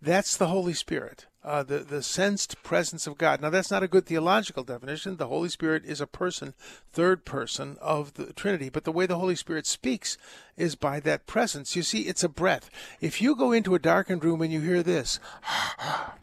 That's 0.00 0.36
the 0.36 0.48
Holy 0.48 0.74
Spirit, 0.74 1.26
uh, 1.44 1.62
the 1.62 1.78
the 1.78 2.02
sensed 2.02 2.62
presence 2.62 3.06
of 3.06 3.18
God. 3.18 3.40
Now, 3.40 3.50
that's 3.50 3.70
not 3.70 3.82
a 3.82 3.88
good 3.88 4.06
theological 4.06 4.64
definition. 4.64 5.16
The 5.16 5.28
Holy 5.28 5.50
Spirit 5.50 5.84
is 5.84 6.00
a 6.00 6.06
person, 6.06 6.54
third 6.92 7.24
person 7.24 7.76
of 7.80 8.14
the 8.14 8.32
Trinity. 8.32 8.70
But 8.70 8.84
the 8.84 8.92
way 8.92 9.06
the 9.06 9.18
Holy 9.18 9.36
Spirit 9.36 9.66
speaks 9.66 10.16
is 10.56 10.74
by 10.74 11.00
that 11.00 11.26
presence. 11.26 11.76
You 11.76 11.82
see, 11.82 12.02
it's 12.02 12.24
a 12.24 12.28
breath. 12.28 12.70
If 13.00 13.20
you 13.20 13.36
go 13.36 13.52
into 13.52 13.74
a 13.74 13.78
darkened 13.78 14.24
room 14.24 14.40
and 14.40 14.52
you 14.52 14.60
hear 14.60 14.82
this, 14.82 15.20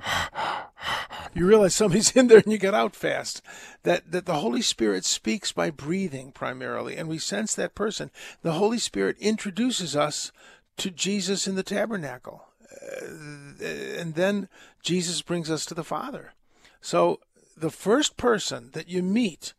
you 1.34 1.46
realize 1.46 1.76
somebody's 1.76 2.12
in 2.16 2.28
there 2.28 2.40
and 2.40 2.52
you 2.52 2.58
get 2.58 2.74
out 2.74 2.96
fast. 2.96 3.42
That 3.84 4.12
that 4.12 4.26
the 4.26 4.36
Holy 4.36 4.62
Spirit 4.62 5.06
speaks 5.06 5.52
by 5.52 5.70
breathing 5.70 6.32
primarily, 6.32 6.98
and 6.98 7.08
we 7.08 7.20
sense 7.20 7.54
that 7.56 7.76
person. 7.76 8.10
The 8.42 8.54
Holy 8.54 8.80
Spirit 8.80 9.18
introduces 9.20 9.96
us 9.96 10.32
to 10.78 10.90
Jesus 10.90 11.48
in 11.48 11.56
the 11.56 11.64
tabernacle, 11.64 12.48
and 12.82 14.16
then 14.16 14.50
Jesus 14.82 15.22
brings 15.22 15.50
us 15.50 15.66
to 15.66 15.74
the 15.74 15.84
Father. 15.84 16.34
So 16.82 17.20
the 17.56 17.70
first 17.70 18.18
person 18.18 18.70
that 18.74 18.90
you 18.90 19.04
meet, 19.04 19.54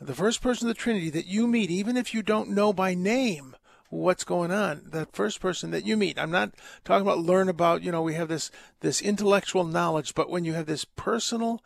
the 0.00 0.14
first 0.14 0.40
person 0.40 0.68
of 0.68 0.74
the 0.74 0.80
Trinity 0.80 1.10
that 1.10 1.26
you 1.26 1.46
meet, 1.46 1.70
even 1.70 1.96
if 1.96 2.14
you 2.14 2.22
don't 2.22 2.50
know 2.50 2.72
by 2.72 2.94
name 2.94 3.56
what's 3.90 4.24
going 4.24 4.52
on, 4.52 4.82
that 4.86 5.12
first 5.12 5.40
person 5.40 5.72
that 5.72 5.84
you 5.84 5.96
meet. 5.96 6.18
I'm 6.18 6.30
not 6.30 6.54
talking 6.84 7.02
about 7.02 7.18
learn 7.18 7.48
about, 7.48 7.82
you 7.82 7.90
know, 7.90 8.02
we 8.02 8.14
have 8.14 8.28
this 8.28 8.50
this 8.80 9.02
intellectual 9.02 9.64
knowledge, 9.64 10.14
but 10.14 10.30
when 10.30 10.44
you 10.44 10.54
have 10.54 10.66
this 10.66 10.84
personal 10.84 11.60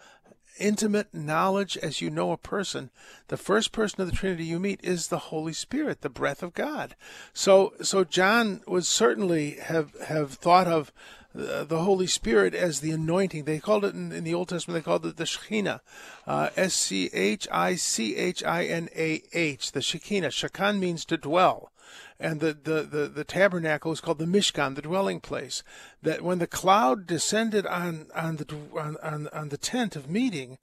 intimate 0.59 1.13
knowledge 1.13 1.77
as 1.79 2.01
you 2.01 2.11
know 2.11 2.33
a 2.33 2.37
person, 2.37 2.91
the 3.29 3.37
first 3.37 3.73
person 3.73 4.01
of 4.01 4.11
the 4.11 4.17
Trinity 4.17 4.45
you 4.45 4.59
meet 4.59 4.81
is 4.83 5.09
the 5.09 5.19
Holy 5.19 5.53
Spirit, 5.53 6.01
the 6.01 6.09
breath 6.09 6.43
of 6.43 6.55
God. 6.55 6.95
So, 7.33 7.75
so 7.83 8.05
John 8.05 8.63
would 8.67 8.85
certainly 8.85 9.53
have 9.53 9.99
have 10.07 10.35
thought 10.35 10.67
of 10.67 10.93
uh, 11.37 11.65
the 11.65 11.83
Holy 11.83 12.07
Spirit 12.07 12.55
as 12.55 12.81
the 12.81 12.93
anointing. 12.93 13.45
They 13.45 13.59
called 13.59 13.85
it 13.85 13.95
in, 13.95 14.13
in 14.13 14.25
the 14.25 14.35
Old 14.35 14.49
Testament. 14.49 14.79
They 14.83 14.89
called 14.89 15.05
it 15.05 15.17
the 15.17 15.25
Shekhinah, 15.25 15.81
uh, 16.27 16.51
S 16.57 16.75
C 16.75 17.11
H 17.13 17.49
I 17.51 17.75
C 17.75 18.15
H 18.17 18.45
I 18.45 18.65
N 18.65 18.89
A 18.95 19.23
H. 19.33 19.73
The 19.73 19.83
Shekinah. 19.83 20.29
Shekan 20.29 20.79
means 20.79 21.05
to 21.07 21.17
dwell 21.17 21.73
and 22.21 22.41
the, 22.41 22.53
the, 22.55 22.83
the, 22.83 23.09
the 23.09 23.25
tabernacle 23.25 23.93
is 23.93 24.01
called 24.01 24.19
the 24.19 24.25
Mishkan, 24.25 24.75
the 24.75 24.83
dwelling 24.83 25.21
place. 25.21 25.63
That 26.03 26.23
when 26.23 26.39
the 26.39 26.47
cloud 26.47 27.07
descended 27.07 27.67
on 27.67 28.07
on 28.15 28.37
the 28.37 28.57
on, 28.79 28.97
on, 29.03 29.29
on 29.29 29.49
the 29.49 29.59
tent 29.59 29.97
of 29.97 30.09
meeting, 30.09 30.59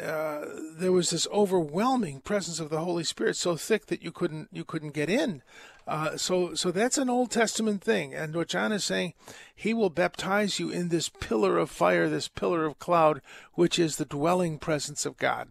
uh, 0.00 0.44
there 0.76 0.92
was 0.92 1.10
this 1.10 1.26
overwhelming 1.32 2.20
presence 2.20 2.60
of 2.60 2.70
the 2.70 2.80
Holy 2.80 3.04
Spirit, 3.04 3.36
so 3.36 3.56
thick 3.56 3.86
that 3.86 4.02
you 4.02 4.12
couldn't 4.12 4.48
you 4.52 4.64
couldn't 4.64 4.94
get 4.94 5.10
in. 5.10 5.42
Uh, 5.86 6.16
so 6.16 6.54
so 6.54 6.70
that's 6.70 6.98
an 6.98 7.10
Old 7.10 7.30
Testament 7.30 7.82
thing, 7.82 8.14
and 8.14 8.34
what 8.34 8.48
John 8.48 8.72
is 8.72 8.84
saying, 8.84 9.14
he 9.54 9.74
will 9.74 9.90
baptize 9.90 10.60
you 10.60 10.70
in 10.70 10.88
this 10.88 11.08
pillar 11.08 11.58
of 11.58 11.70
fire, 11.70 12.08
this 12.08 12.28
pillar 12.28 12.64
of 12.64 12.78
cloud, 12.78 13.20
which 13.54 13.78
is 13.78 13.96
the 13.96 14.04
dwelling 14.04 14.58
presence 14.58 15.04
of 15.04 15.16
God. 15.16 15.48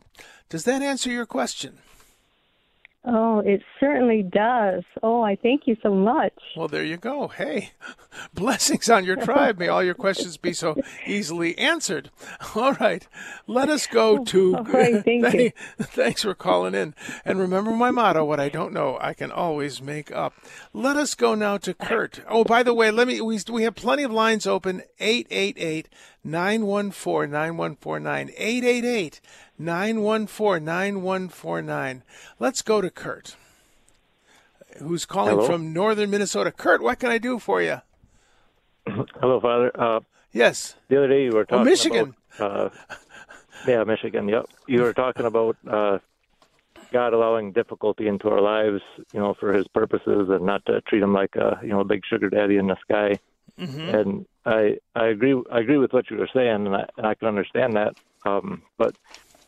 Does 0.48 0.64
that 0.64 0.82
answer 0.82 1.12
your 1.12 1.26
question? 1.26 1.80
Oh, 3.06 3.40
it 3.40 3.62
certainly 3.80 4.24
does. 4.24 4.84
Oh, 5.02 5.22
I 5.22 5.38
thank 5.38 5.68
you 5.68 5.78
so 5.82 5.94
much. 5.94 6.34
Well, 6.58 6.68
there 6.68 6.84
you 6.84 6.98
go. 6.98 7.30
Hey, 7.30 7.72
blessings 8.34 8.90
on 8.90 9.06
your 9.06 9.16
tribe. 9.16 9.58
May 9.58 9.70
all 9.70 9.82
your 9.82 9.94
questions 9.94 10.36
be 10.36 10.52
so 10.52 10.76
easily 11.08 11.58
answered. 11.58 12.12
All 12.56 12.74
right, 12.74 13.08
let 13.48 13.70
us 13.70 13.88
go 13.88 14.24
to. 14.26 14.58
all 14.58 14.64
right, 14.66 15.02
thank 15.06 15.34
you. 15.34 15.52
Thanks 15.80 16.24
for 16.24 16.36
calling 16.36 16.76
in. 16.76 16.94
And 17.24 17.40
remember 17.40 17.72
my 17.72 17.90
motto: 17.90 18.26
what 18.26 18.42
I 18.42 18.50
don't 18.50 18.74
know, 18.74 18.98
I 19.00 19.14
can 19.14 19.32
always 19.32 19.82
make 19.82 20.12
up. 20.12 20.34
Let 20.74 20.98
us 20.98 21.16
go 21.16 21.36
now 21.36 21.58
to 21.58 21.74
Kurt. 21.74 22.20
Oh, 22.28 22.44
by 22.44 22.64
the 22.64 22.74
way, 22.74 22.92
let 22.92 23.08
me. 23.08 23.22
We 23.22 23.40
we 23.50 23.64
have 23.64 23.76
plenty 23.76 24.04
of 24.04 24.12
lines 24.12 24.46
open. 24.46 24.84
888 25.00 25.88
914 26.26 27.32
9149. 27.32 28.32
888 28.36 29.22
914 29.60 30.64
9149. 30.64 32.04
Let's 32.40 32.62
go 32.62 32.80
to 32.82 32.90
Kurt, 32.90 33.36
who's 34.78 35.06
calling 35.06 35.36
Hello? 35.36 35.46
from 35.46 35.74
northern 35.74 36.10
Minnesota. 36.10 36.52
Kurt, 36.52 36.82
what 36.82 37.00
can 37.00 37.12
I 37.12 37.18
do 37.18 37.38
for 37.40 37.62
you? 37.62 37.82
Hello, 38.88 39.40
Father. 39.42 39.72
Uh, 39.80 40.00
yes. 40.32 40.76
The 40.88 40.98
other 40.98 41.10
day 41.10 41.24
you 41.26 41.32
were 41.32 41.46
talking 41.46 41.66
Michigan. 41.66 42.16
about. 42.38 42.66
Uh, 42.66 42.96
yeah, 43.68 43.84
Michigan. 43.84 44.30
Yep. 44.30 44.46
You 44.68 44.82
were 44.82 44.94
talking 44.94 45.26
about 45.26 45.58
uh, 45.70 46.00
God 46.94 47.14
allowing 47.14 47.52
difficulty 47.52 48.08
into 48.08 48.30
our 48.30 48.40
lives, 48.42 48.82
you 49.14 49.20
know, 49.20 49.34
for 49.38 49.52
His 49.54 49.68
purposes, 49.68 50.30
and 50.30 50.46
not 50.46 50.66
to 50.68 50.80
treat 50.82 51.04
Him 51.04 51.14
like 51.14 51.36
a, 51.36 51.60
you 51.62 51.70
know, 51.70 51.82
a 51.82 51.86
big 51.86 52.04
sugar 52.10 52.30
daddy 52.30 52.56
in 52.58 52.68
the 52.68 52.78
sky. 52.82 53.20
Mhm. 53.60 53.94
and 53.94 54.26
I 54.46 54.78
I 54.96 55.08
agree 55.08 55.36
I 55.52 55.60
agree 55.60 55.76
with 55.78 55.92
what 55.92 56.10
you 56.10 56.16
were 56.16 56.30
saying, 56.34 56.66
and 56.68 56.74
I 56.74 56.86
and 56.98 57.06
I 57.06 57.14
can 57.14 57.28
understand 57.28 57.74
that. 57.76 57.94
Um, 58.26 58.62
but 58.78 58.96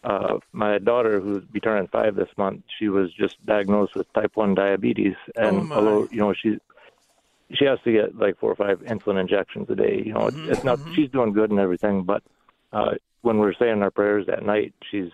uh, 0.03 0.37
my 0.51 0.79
daughter, 0.79 1.19
who's 1.19 1.43
be 1.45 1.59
turning 1.59 1.87
five 1.87 2.15
this 2.15 2.29
month, 2.37 2.63
she 2.79 2.89
was 2.89 3.13
just 3.13 3.43
diagnosed 3.45 3.95
with 3.95 4.11
type 4.13 4.31
one 4.35 4.55
diabetes, 4.55 5.15
and 5.35 5.67
Oh, 5.71 5.75
although 5.75 6.07
you 6.11 6.19
know 6.19 6.33
she 6.33 6.57
she 7.53 7.65
has 7.65 7.79
to 7.83 7.91
get 7.91 8.15
like 8.15 8.39
four 8.39 8.51
or 8.51 8.55
five 8.55 8.79
insulin 8.79 9.19
injections 9.19 9.67
a 9.69 9.75
day, 9.75 10.01
you 10.05 10.13
know, 10.13 10.27
it's, 10.27 10.37
it's 10.45 10.63
not 10.63 10.79
she's 10.95 11.09
doing 11.11 11.33
good 11.33 11.51
and 11.51 11.59
everything, 11.59 12.03
but 12.03 12.23
uh, 12.73 12.91
when 13.21 13.37
we're 13.37 13.53
saying 13.53 13.81
our 13.81 13.91
prayers 13.91 14.25
at 14.31 14.45
night, 14.45 14.73
she's 14.89 15.09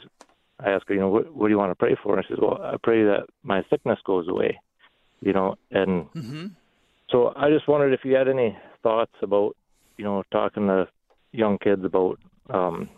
I 0.60 0.72
ask 0.72 0.88
her, 0.88 0.94
you 0.96 1.00
know, 1.02 1.10
what, 1.10 1.34
what 1.36 1.48
do 1.48 1.52
you 1.52 1.58
want 1.58 1.72
to 1.72 1.76
pray 1.76 1.96
for? 2.02 2.16
And 2.18 2.26
she 2.26 2.34
says, 2.34 2.40
well, 2.42 2.60
I 2.62 2.76
pray 2.82 3.04
that 3.04 3.28
my 3.44 3.64
sickness 3.70 4.00
goes 4.06 4.28
away, 4.28 4.60
you 5.22 5.34
know, 5.34 5.56
and 5.72 6.08
Mm-hmm. 6.16 6.48
so 7.12 7.32
I 7.36 7.50
just 7.50 7.68
wondered 7.68 7.94
if 7.94 8.02
you 8.04 8.16
had 8.16 8.28
any 8.28 8.58
thoughts 8.84 9.14
about, 9.22 9.56
you 9.98 10.04
know, 10.06 10.24
talking 10.32 10.68
to 10.68 10.88
young 11.32 11.58
kids 11.60 11.84
about, 11.86 12.20
um, 12.50 12.90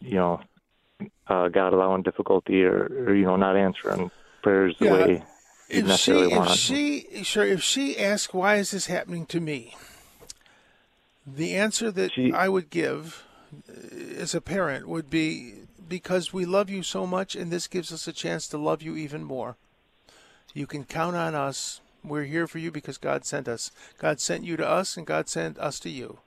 you 0.00 0.14
know, 0.16 0.40
uh, 1.32 1.48
God 1.48 1.72
allowing 1.72 2.02
difficulty 2.02 2.62
or, 2.62 3.06
or 3.06 3.14
you 3.14 3.24
know 3.24 3.36
not 3.36 3.56
answering 3.56 4.10
prayers 4.42 4.76
the 4.78 4.86
Yeah. 4.86 4.92
way 4.92 5.24
If 5.68 5.90
she, 5.98 6.12
necessarily 6.12 6.26
if 6.26 6.46
want. 6.46 6.48
she, 6.48 7.24
sure, 7.24 7.44
if 7.44 7.62
she 7.62 7.98
asks, 7.98 8.34
why 8.34 8.56
is 8.56 8.72
this 8.72 8.86
happening 8.86 9.24
to 9.26 9.40
me? 9.40 9.74
The 11.26 11.54
answer 11.54 11.90
that 11.90 12.12
I 12.34 12.48
would 12.48 12.68
give 12.68 13.24
uh, 13.68 13.72
as 14.20 14.34
a 14.34 14.40
parent 14.40 14.86
would 14.88 15.08
be 15.08 15.54
because 15.88 16.32
we 16.32 16.44
love 16.44 16.68
you 16.68 16.82
so 16.82 17.06
much, 17.06 17.34
and 17.36 17.50
this 17.50 17.68
gives 17.68 17.92
us 17.92 18.06
a 18.06 18.12
chance 18.12 18.46
to 18.48 18.58
love 18.58 18.82
you 18.82 18.96
even 18.96 19.24
more. 19.24 19.56
You 20.52 20.66
can 20.66 20.84
count 20.84 21.16
on 21.16 21.34
us. 21.34 21.80
We're 22.04 22.24
here 22.24 22.46
for 22.46 22.58
you 22.58 22.70
because 22.70 22.98
God 22.98 23.24
sent 23.24 23.48
us. 23.48 23.70
God 23.98 24.20
sent 24.20 24.44
you 24.44 24.56
to 24.56 24.66
us, 24.66 24.96
and 24.96 25.06
God 25.06 25.28
sent 25.28 25.58
us 25.58 25.78
to 25.80 25.90
you. 25.90 26.18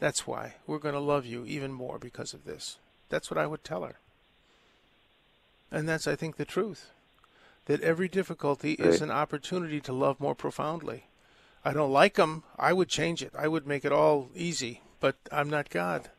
That's 0.00 0.26
why 0.26 0.54
we're 0.66 0.78
going 0.78 0.94
to 0.94 1.00
love 1.00 1.26
you 1.26 1.44
even 1.46 1.72
more 1.72 1.98
because 1.98 2.34
of 2.34 2.44
this. 2.44 2.78
That's 3.08 3.30
what 3.30 3.38
I 3.38 3.46
would 3.46 3.62
tell 3.62 3.82
her. 3.82 3.98
And 5.72 5.88
that's, 5.88 6.06
I 6.06 6.14
think, 6.14 6.36
the 6.36 6.44
truth. 6.44 6.90
That 7.66 7.80
every 7.80 8.08
difficulty 8.08 8.72
is 8.72 9.00
an 9.00 9.10
opportunity 9.10 9.80
to 9.80 9.92
love 9.92 10.20
more 10.20 10.34
profoundly. 10.34 11.06
I 11.64 11.72
don't 11.72 11.92
like 11.92 12.14
them. 12.14 12.42
I 12.58 12.72
would 12.72 12.88
change 12.88 13.22
it. 13.22 13.32
I 13.38 13.48
would 13.48 13.66
make 13.66 13.84
it 13.84 13.92
all 13.92 14.30
easy. 14.34 14.82
But 15.00 15.16
I'm 15.30 15.48
not 15.48 15.70
God. 15.70 16.10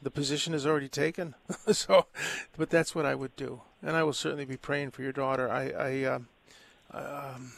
The 0.00 0.10
position 0.10 0.54
is 0.54 0.66
already 0.66 0.88
taken. 0.88 1.34
so, 1.72 2.06
but 2.56 2.70
that's 2.70 2.94
what 2.94 3.06
I 3.06 3.14
would 3.14 3.34
do. 3.36 3.62
And 3.82 3.96
I 3.96 4.02
will 4.02 4.12
certainly 4.12 4.44
be 4.44 4.56
praying 4.56 4.92
for 4.92 5.02
your 5.02 5.12
daughter. 5.12 5.50
I, 5.50 5.70
I 5.70 6.04
um, 6.04 6.28
um, 6.92 7.52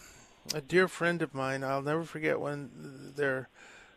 a 0.54 0.60
dear 0.60 0.88
friend 0.88 1.22
of 1.22 1.34
mine, 1.34 1.64
I'll 1.64 1.82
never 1.82 2.04
forget 2.04 2.40
when 2.40 3.12
their 3.16 3.48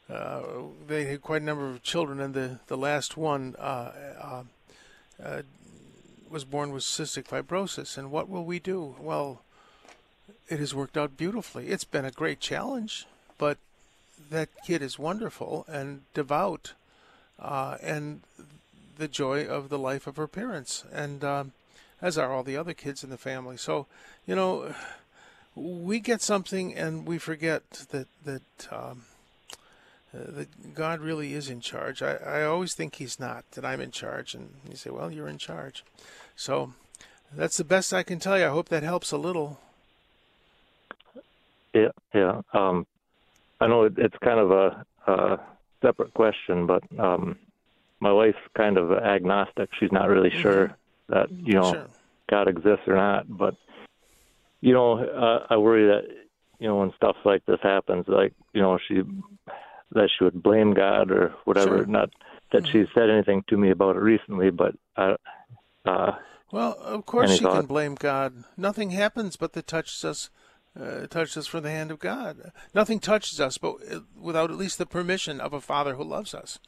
uh, 0.10 0.42
they 0.88 1.06
had 1.06 1.22
quite 1.22 1.42
a 1.42 1.46
number 1.46 1.70
of 1.70 1.84
children, 1.84 2.20
and 2.20 2.34
the 2.34 2.60
the 2.68 2.78
last 2.78 3.18
one 3.18 3.56
uh, 3.60 3.92
uh, 4.22 4.44
uh, 5.22 5.42
was 6.30 6.44
born 6.44 6.72
with 6.72 6.84
cystic 6.84 7.26
fibrosis. 7.26 7.98
And 7.98 8.12
what 8.12 8.30
will 8.30 8.46
we 8.46 8.60
do? 8.60 8.96
Well, 9.00 9.42
it 10.50 10.60
has 10.60 10.74
worked 10.74 10.98
out 10.98 11.18
beautifully. 11.18 11.68
It's 11.68 11.84
been 11.84 12.06
a 12.06 12.12
great 12.12 12.40
challenge, 12.40 13.06
but 13.38 13.58
that 14.30 14.50
kid 14.66 14.82
is 14.82 15.00
wonderful 15.00 15.66
and 15.68 16.02
devout, 16.14 16.74
uh, 17.40 17.78
and 17.82 18.22
the 18.98 19.08
joy 19.08 19.46
of 19.46 19.70
the 19.70 19.80
life 19.80 20.08
of 20.08 20.18
her 20.18 20.28
parents, 20.28 20.84
and 20.92 21.24
um, 21.24 21.52
as 22.02 22.18
are 22.18 22.34
all 22.34 22.44
the 22.44 22.58
other 22.58 22.74
kids 22.74 23.04
in 23.04 23.10
the 23.10 23.18
family. 23.18 23.58
So, 23.58 23.86
you 24.26 24.36
know, 24.36 24.74
we 25.56 26.00
get 26.00 26.22
something 26.22 26.76
and 26.76 27.06
we 27.06 27.18
forget 27.18 27.70
that 27.92 28.08
that 28.26 28.68
um, 28.72 29.04
that 30.26 30.74
God 30.74 31.00
really 31.00 31.34
is 31.34 31.50
in 31.50 31.60
charge. 31.62 32.02
I, 32.02 32.16
I 32.16 32.44
always 32.44 32.74
think 32.74 32.96
He's 32.96 33.20
not. 33.20 33.50
That 33.52 33.66
I'm 33.66 33.82
in 33.82 33.92
charge, 33.92 34.34
and 34.34 34.50
you 34.70 34.76
say, 34.76 34.90
"Well, 34.90 35.12
you're 35.12 35.28
in 35.28 35.38
charge." 35.38 35.84
So 36.36 36.74
that's 37.34 37.58
the 37.58 37.64
best 37.64 37.94
I 37.94 38.04
can 38.04 38.20
tell 38.20 38.38
you. 38.38 38.46
I 38.46 38.50
hope 38.50 38.70
that 38.70 38.84
helps 38.84 39.12
a 39.12 39.18
little. 39.18 39.60
Yeah, 41.74 41.90
yeah. 42.14 42.42
Um, 42.54 42.86
I 43.60 43.68
know 43.68 43.84
it, 43.84 43.94
it's 43.98 44.18
kind 44.24 44.40
of 44.40 44.52
a, 44.52 44.86
a 45.12 45.40
separate 45.82 46.14
question, 46.14 46.66
but 46.66 46.84
um, 47.00 47.38
my 48.00 48.12
wife's 48.12 48.38
kind 48.56 48.78
of 48.78 48.92
agnostic. 48.92 49.70
She's 49.80 49.92
not 49.92 50.10
really 50.10 50.32
sure 50.32 50.76
that 51.10 51.32
you 51.32 51.54
know 51.54 51.72
Sure. 51.74 51.88
God 52.30 52.48
exists 52.48 52.88
or 52.88 52.96
not. 52.96 53.26
But 53.30 53.56
you 54.62 54.74
know, 54.74 55.00
uh, 55.00 55.46
I 55.50 55.58
worry 55.58 55.88
that 55.88 56.08
you 56.60 56.68
know 56.68 56.78
when 56.78 56.94
stuff 56.96 57.18
like 57.26 57.46
this 57.46 57.60
happens, 57.62 58.06
like 58.08 58.34
you 58.54 58.62
know, 58.62 58.80
she 58.88 59.02
that 59.92 60.10
she 60.18 60.24
would 60.24 60.42
blame 60.42 60.74
God 60.74 61.12
or 61.12 61.34
whatever. 61.46 61.78
Sure. 61.78 61.86
Not 61.86 62.10
that 62.52 62.68
she 62.68 62.86
said 62.94 63.10
anything 63.10 63.44
to 63.48 63.58
me 63.58 63.72
about 63.72 63.96
it 63.96 64.00
recently, 64.00 64.50
but 64.50 64.76
I. 64.96 65.16
Uh, 65.86 66.16
Well, 66.52 66.78
of 66.82 67.06
course 67.06 67.38
she 67.38 67.44
can 67.44 67.66
blame 67.66 67.96
God. 67.96 68.44
Nothing 68.56 68.92
happens 68.92 69.36
but 69.36 69.54
that 69.54 69.68
touches 69.68 70.06
us, 70.06 70.30
uh, 70.80 71.08
touches 71.08 71.38
us 71.38 71.48
from 71.48 71.64
the 71.64 71.72
hand 71.72 71.92
of 71.92 72.00
God. 72.00 72.52
Nothing 72.74 73.00
touches 73.00 73.40
us, 73.42 73.58
but 73.58 73.76
uh, 73.92 74.00
without 74.20 74.52
at 74.52 74.58
least 74.58 74.78
the 74.78 74.86
permission 74.86 75.42
of 75.42 75.54
a 75.54 75.62
Father 75.62 75.96
who 75.96 76.04
loves 76.04 76.34
us. 76.34 76.60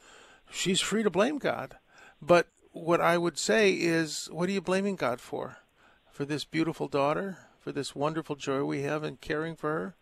She's 0.52 0.82
free 0.82 1.04
to 1.04 1.10
blame 1.10 1.38
God, 1.38 1.78
but 2.22 2.48
what 2.72 3.02
I 3.02 3.18
would 3.18 3.38
say 3.38 3.72
is, 3.72 4.28
what 4.32 4.50
are 4.50 4.52
you 4.52 4.62
blaming 4.62 4.96
God 4.96 5.20
for? 5.22 5.58
For 6.12 6.26
this 6.26 6.44
beautiful 6.44 6.88
daughter, 6.88 7.38
for 7.60 7.72
this 7.72 7.96
wonderful 7.96 8.36
joy 8.36 8.64
we 8.64 8.82
have 8.82 9.04
in 9.04 9.18
caring 9.18 9.56
for 9.56 9.70
her, 9.70 9.96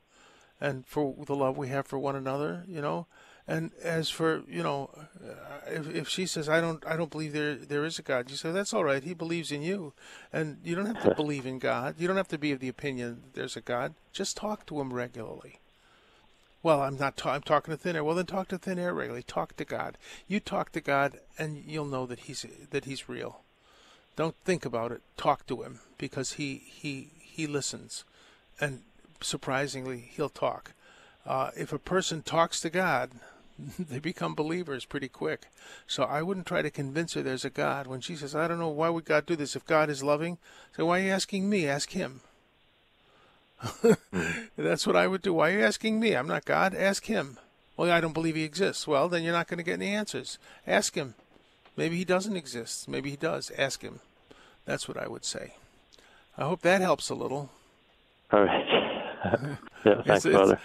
and 0.59 0.85
for 0.85 1.15
the 1.25 1.35
love 1.35 1.57
we 1.57 1.69
have 1.69 1.87
for 1.87 1.99
one 1.99 2.15
another. 2.15 2.63
You 2.67 2.81
know, 2.81 3.07
and 3.47 3.71
as 3.81 4.09
for 4.09 4.43
you 4.47 4.61
know, 4.61 4.89
uh, 5.23 5.59
if, 5.67 5.95
if 5.95 6.09
she 6.09 6.25
says 6.25 6.49
I 6.49 6.59
don't 6.59 6.85
I 6.85 6.97
don't 6.97 7.11
believe 7.11 7.33
there 7.33 7.55
there 7.55 7.85
is 7.85 7.97
a 7.97 8.01
God, 8.01 8.29
you 8.29 8.35
say 8.35 8.51
that's 8.51 8.73
all 8.73 8.83
right. 8.83 9.03
He 9.03 9.13
believes 9.13 9.51
in 9.51 9.61
you, 9.61 9.93
and 10.33 10.57
you 10.63 10.75
don't 10.75 10.85
have 10.85 11.03
to 11.03 11.15
believe 11.15 11.45
in 11.45 11.59
God. 11.59 11.95
You 11.97 12.07
don't 12.07 12.17
have 12.17 12.27
to 12.29 12.37
be 12.37 12.51
of 12.51 12.59
the 12.59 12.67
opinion 12.67 13.21
that 13.23 13.33
there's 13.33 13.55
a 13.55 13.61
God. 13.61 13.93
Just 14.11 14.35
talk 14.37 14.65
to 14.67 14.81
him 14.81 14.93
regularly. 14.93 15.59
Well, 16.61 16.81
I'm 16.81 16.97
not. 16.97 17.15
Ta- 17.15 17.33
I'm 17.33 17.41
talking 17.41 17.71
to 17.71 17.77
thin 17.77 17.95
air. 17.95 18.03
Well, 18.03 18.15
then 18.15 18.25
talk 18.25 18.49
to 18.49 18.57
thin 18.57 18.79
air 18.79 18.93
regularly. 18.93 19.23
Talk 19.23 19.55
to 19.55 19.65
God. 19.65 19.97
You 20.27 20.39
talk 20.39 20.73
to 20.73 20.81
God, 20.81 21.19
and 21.37 21.63
you'll 21.65 21.85
know 21.85 22.05
that 22.05 22.21
he's 22.21 22.45
that 22.71 22.85
he's 22.85 23.07
real. 23.07 23.41
Don't 24.17 24.35
think 24.43 24.65
about 24.65 24.91
it. 24.91 25.01
Talk 25.15 25.45
to 25.47 25.61
him 25.61 25.79
because 25.97 26.33
he 26.33 26.55
he 26.65 27.11
he 27.21 27.47
listens, 27.47 28.03
and 28.59 28.81
surprisingly, 29.21 30.09
he'll 30.15 30.29
talk. 30.29 30.73
Uh, 31.25 31.51
if 31.55 31.73
a 31.73 31.79
person 31.79 32.21
talks 32.21 32.59
to 32.61 32.69
God, 32.69 33.11
they 33.79 33.99
become 33.99 34.35
believers 34.35 34.85
pretty 34.85 35.09
quick. 35.09 35.47
So 35.87 36.03
I 36.03 36.21
wouldn't 36.21 36.45
try 36.45 36.61
to 36.61 36.69
convince 36.69 37.13
her 37.13 37.21
there's 37.21 37.45
a 37.45 37.49
God. 37.49 37.87
When 37.87 38.01
she 38.01 38.15
says, 38.15 38.35
"I 38.35 38.47
don't 38.47 38.59
know 38.59 38.69
why 38.69 38.89
would 38.89 39.05
God 39.05 39.25
do 39.25 39.35
this 39.35 39.55
if 39.55 39.65
God 39.65 39.89
is 39.89 40.03
loving," 40.03 40.37
say, 40.75 40.83
"Why 40.83 40.99
are 40.99 41.03
you 41.03 41.11
asking 41.11 41.49
me? 41.49 41.67
Ask 41.67 41.91
Him." 41.91 42.21
That's 44.57 44.85
what 44.85 44.95
I 44.95 45.07
would 45.07 45.21
do. 45.21 45.33
Why 45.33 45.49
are 45.49 45.57
you 45.59 45.65
asking 45.65 45.99
me? 45.99 46.15
I'm 46.15 46.27
not 46.27 46.45
God. 46.45 46.75
Ask 46.75 47.05
Him. 47.05 47.37
Well, 47.75 47.91
I 47.91 48.01
don't 48.01 48.13
believe 48.13 48.35
He 48.35 48.43
exists. 48.43 48.87
Well, 48.87 49.09
then 49.09 49.23
you're 49.23 49.33
not 49.33 49.47
going 49.47 49.57
to 49.57 49.63
get 49.63 49.73
any 49.81 49.87
answers. 49.87 50.37
Ask 50.65 50.95
Him. 50.95 51.15
Maybe 51.75 51.97
He 51.97 52.05
doesn't 52.05 52.37
exist. 52.37 52.87
Maybe 52.87 53.09
He 53.09 53.15
does. 53.15 53.51
Ask 53.57 53.81
Him. 53.81 53.99
That's 54.65 54.87
what 54.87 54.97
I 54.97 55.07
would 55.07 55.25
say. 55.25 55.55
I 56.37 56.43
hope 56.43 56.61
that 56.61 56.81
helps 56.81 57.09
a 57.09 57.15
little. 57.15 57.49
all 58.31 58.43
right. 58.43 58.76
yeah, 59.85 60.01
thanks, 60.03 60.25
It's- 60.25 60.49
it's- 60.49 60.59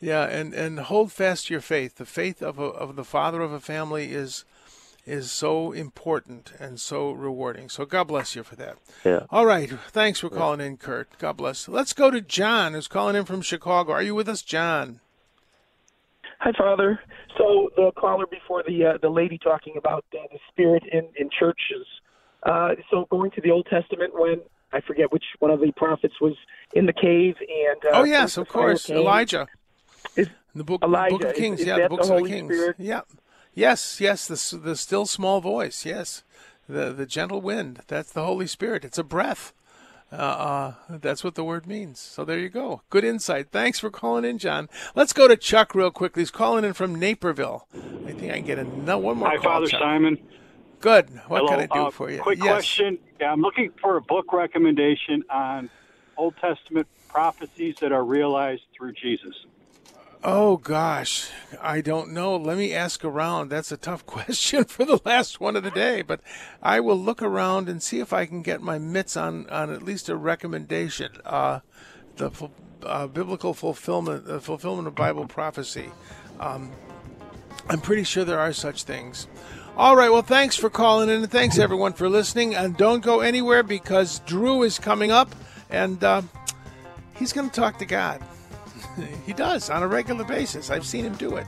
Yeah, 0.00 0.24
and, 0.24 0.54
and 0.54 0.78
hold 0.78 1.10
fast 1.12 1.46
to 1.48 1.54
your 1.54 1.60
faith. 1.60 1.96
The 1.96 2.06
faith 2.06 2.40
of 2.42 2.58
a, 2.58 2.62
of 2.64 2.94
the 2.96 3.04
father 3.04 3.40
of 3.42 3.52
a 3.52 3.60
family 3.60 4.12
is 4.12 4.44
is 5.06 5.32
so 5.32 5.72
important 5.72 6.52
and 6.60 6.78
so 6.78 7.10
rewarding. 7.12 7.70
So 7.70 7.86
God 7.86 8.04
bless 8.08 8.36
you 8.36 8.42
for 8.42 8.56
that. 8.56 8.76
Yeah. 9.06 9.20
All 9.30 9.46
right. 9.46 9.70
Thanks 9.90 10.20
for 10.20 10.28
calling 10.28 10.60
in, 10.60 10.76
Kurt. 10.76 11.08
God 11.18 11.38
bless. 11.38 11.66
Let's 11.66 11.94
go 11.94 12.10
to 12.10 12.20
John, 12.20 12.74
who's 12.74 12.88
calling 12.88 13.16
in 13.16 13.24
from 13.24 13.40
Chicago. 13.40 13.92
Are 13.92 14.02
you 14.02 14.14
with 14.14 14.28
us, 14.28 14.42
John? 14.42 15.00
Hi, 16.40 16.52
Father. 16.56 17.00
So 17.38 17.70
the 17.74 17.90
caller 17.96 18.26
before 18.26 18.62
the 18.66 18.84
uh, 18.84 18.98
the 19.00 19.08
lady 19.08 19.38
talking 19.38 19.74
about 19.76 20.04
uh, 20.14 20.18
the 20.30 20.38
spirit 20.50 20.82
in 20.92 21.08
in 21.18 21.30
churches. 21.36 21.86
Uh, 22.44 22.74
so 22.90 23.06
going 23.10 23.30
to 23.32 23.40
the 23.40 23.50
Old 23.50 23.66
Testament 23.70 24.12
when 24.14 24.40
I 24.72 24.80
forget 24.80 25.12
which 25.12 25.24
one 25.38 25.50
of 25.50 25.60
the 25.60 25.72
prophets 25.72 26.14
was 26.20 26.34
in 26.74 26.86
the 26.86 26.92
cave 26.92 27.36
and 27.40 27.84
uh, 27.84 27.98
oh 28.00 28.04
yes, 28.04 28.36
of 28.36 28.48
course, 28.48 28.86
came. 28.86 28.96
Elijah. 28.96 29.46
Is 30.16 30.28
the 30.54 30.64
book, 30.64 30.82
Elijah, 30.82 31.16
book 31.18 31.24
of 31.28 31.34
Kings. 31.34 31.60
is 31.60 31.66
yeah, 31.66 31.78
that 31.78 31.90
the 31.90 31.96
the 31.96 32.02
of 32.14 32.22
the 32.22 32.28
Kings. 32.28 32.54
Spirit? 32.54 32.76
Yeah. 32.78 33.00
Yes, 33.54 34.00
yes, 34.00 34.26
the 34.28 34.58
the 34.58 34.76
still 34.76 35.06
small 35.06 35.40
voice. 35.40 35.84
Yes, 35.84 36.22
the 36.68 36.92
the 36.92 37.06
gentle 37.06 37.40
wind. 37.40 37.80
That's 37.88 38.12
the 38.12 38.24
Holy 38.24 38.46
Spirit. 38.46 38.84
It's 38.84 38.98
a 38.98 39.04
breath. 39.04 39.52
Uh, 40.10 40.16
uh, 40.16 40.74
that's 40.88 41.22
what 41.22 41.34
the 41.34 41.44
word 41.44 41.66
means. 41.66 41.98
So 41.98 42.24
there 42.24 42.38
you 42.38 42.48
go. 42.48 42.80
Good 42.88 43.04
insight. 43.04 43.50
Thanks 43.50 43.78
for 43.78 43.90
calling 43.90 44.24
in, 44.24 44.38
John. 44.38 44.70
Let's 44.94 45.12
go 45.12 45.28
to 45.28 45.36
Chuck 45.36 45.74
real 45.74 45.90
quickly. 45.90 46.22
He's 46.22 46.30
calling 46.30 46.64
in 46.64 46.72
from 46.72 46.94
Naperville. 46.94 47.66
I 48.06 48.12
think 48.12 48.32
I 48.32 48.36
can 48.36 48.46
get 48.46 48.58
another 48.58 49.02
one 49.02 49.18
more 49.18 49.28
Hi, 49.28 49.36
call. 49.36 49.44
Father 49.44 49.66
Chuck. 49.66 49.80
Simon. 49.80 50.18
Good. 50.80 51.10
What 51.26 51.38
Hello. 51.40 51.48
can 51.48 51.60
I 51.60 51.66
do 51.66 51.86
Uh, 51.86 51.90
for 51.90 52.10
you? 52.10 52.20
Quick 52.20 52.38
yes. 52.38 52.46
question. 52.48 52.98
Yeah, 53.20 53.32
I'm 53.32 53.40
looking 53.40 53.70
for 53.80 53.96
a 53.96 54.00
book 54.02 54.32
recommendation 54.32 55.24
on 55.30 55.70
Old 56.16 56.36
Testament 56.36 56.86
prophecies 57.08 57.76
that 57.80 57.90
are 57.92 58.04
realized 58.04 58.62
through 58.76 58.92
Jesus. 58.92 59.34
Oh 60.22 60.56
gosh, 60.56 61.30
I 61.62 61.80
don't 61.80 62.12
know. 62.12 62.36
Let 62.36 62.58
me 62.58 62.74
ask 62.74 63.04
around. 63.04 63.50
That's 63.50 63.70
a 63.70 63.76
tough 63.76 64.04
question 64.06 64.64
for 64.64 64.84
the 64.84 65.00
last 65.04 65.40
one 65.40 65.54
of 65.56 65.62
the 65.62 65.70
day, 65.70 66.02
but 66.02 66.20
I 66.62 66.80
will 66.80 66.98
look 66.98 67.22
around 67.22 67.68
and 67.68 67.82
see 67.82 68.00
if 68.00 68.12
I 68.12 68.26
can 68.26 68.42
get 68.42 68.60
my 68.60 68.78
mitts 68.78 69.16
on 69.16 69.48
on 69.48 69.72
at 69.72 69.82
least 69.82 70.08
a 70.08 70.16
recommendation. 70.16 71.12
Uh, 71.24 71.60
the 72.16 72.30
uh, 72.84 73.06
biblical 73.06 73.54
fulfillment, 73.54 74.26
the 74.26 74.40
fulfillment 74.40 74.88
of 74.88 74.94
Bible 74.94 75.26
prophecy. 75.26 75.90
Um, 76.40 76.72
I'm 77.68 77.80
pretty 77.80 78.04
sure 78.04 78.24
there 78.24 78.40
are 78.40 78.52
such 78.52 78.84
things. 78.84 79.28
All 79.78 79.94
right. 79.94 80.10
Well, 80.10 80.22
thanks 80.22 80.56
for 80.56 80.68
calling 80.68 81.08
in, 81.08 81.22
and 81.22 81.30
thanks 81.30 81.56
everyone 81.56 81.92
for 81.92 82.08
listening. 82.08 82.56
And 82.56 82.76
don't 82.76 83.00
go 83.00 83.20
anywhere 83.20 83.62
because 83.62 84.18
Drew 84.26 84.64
is 84.64 84.76
coming 84.76 85.12
up, 85.12 85.32
and 85.70 86.02
uh, 86.02 86.22
he's 87.14 87.32
going 87.32 87.48
to 87.48 87.54
talk 87.54 87.78
to 87.78 87.86
God. 87.86 88.20
he 89.24 89.32
does 89.32 89.70
on 89.70 89.84
a 89.84 89.86
regular 89.86 90.24
basis. 90.24 90.68
I've 90.68 90.84
seen 90.84 91.04
him 91.04 91.14
do 91.14 91.36
it. 91.36 91.46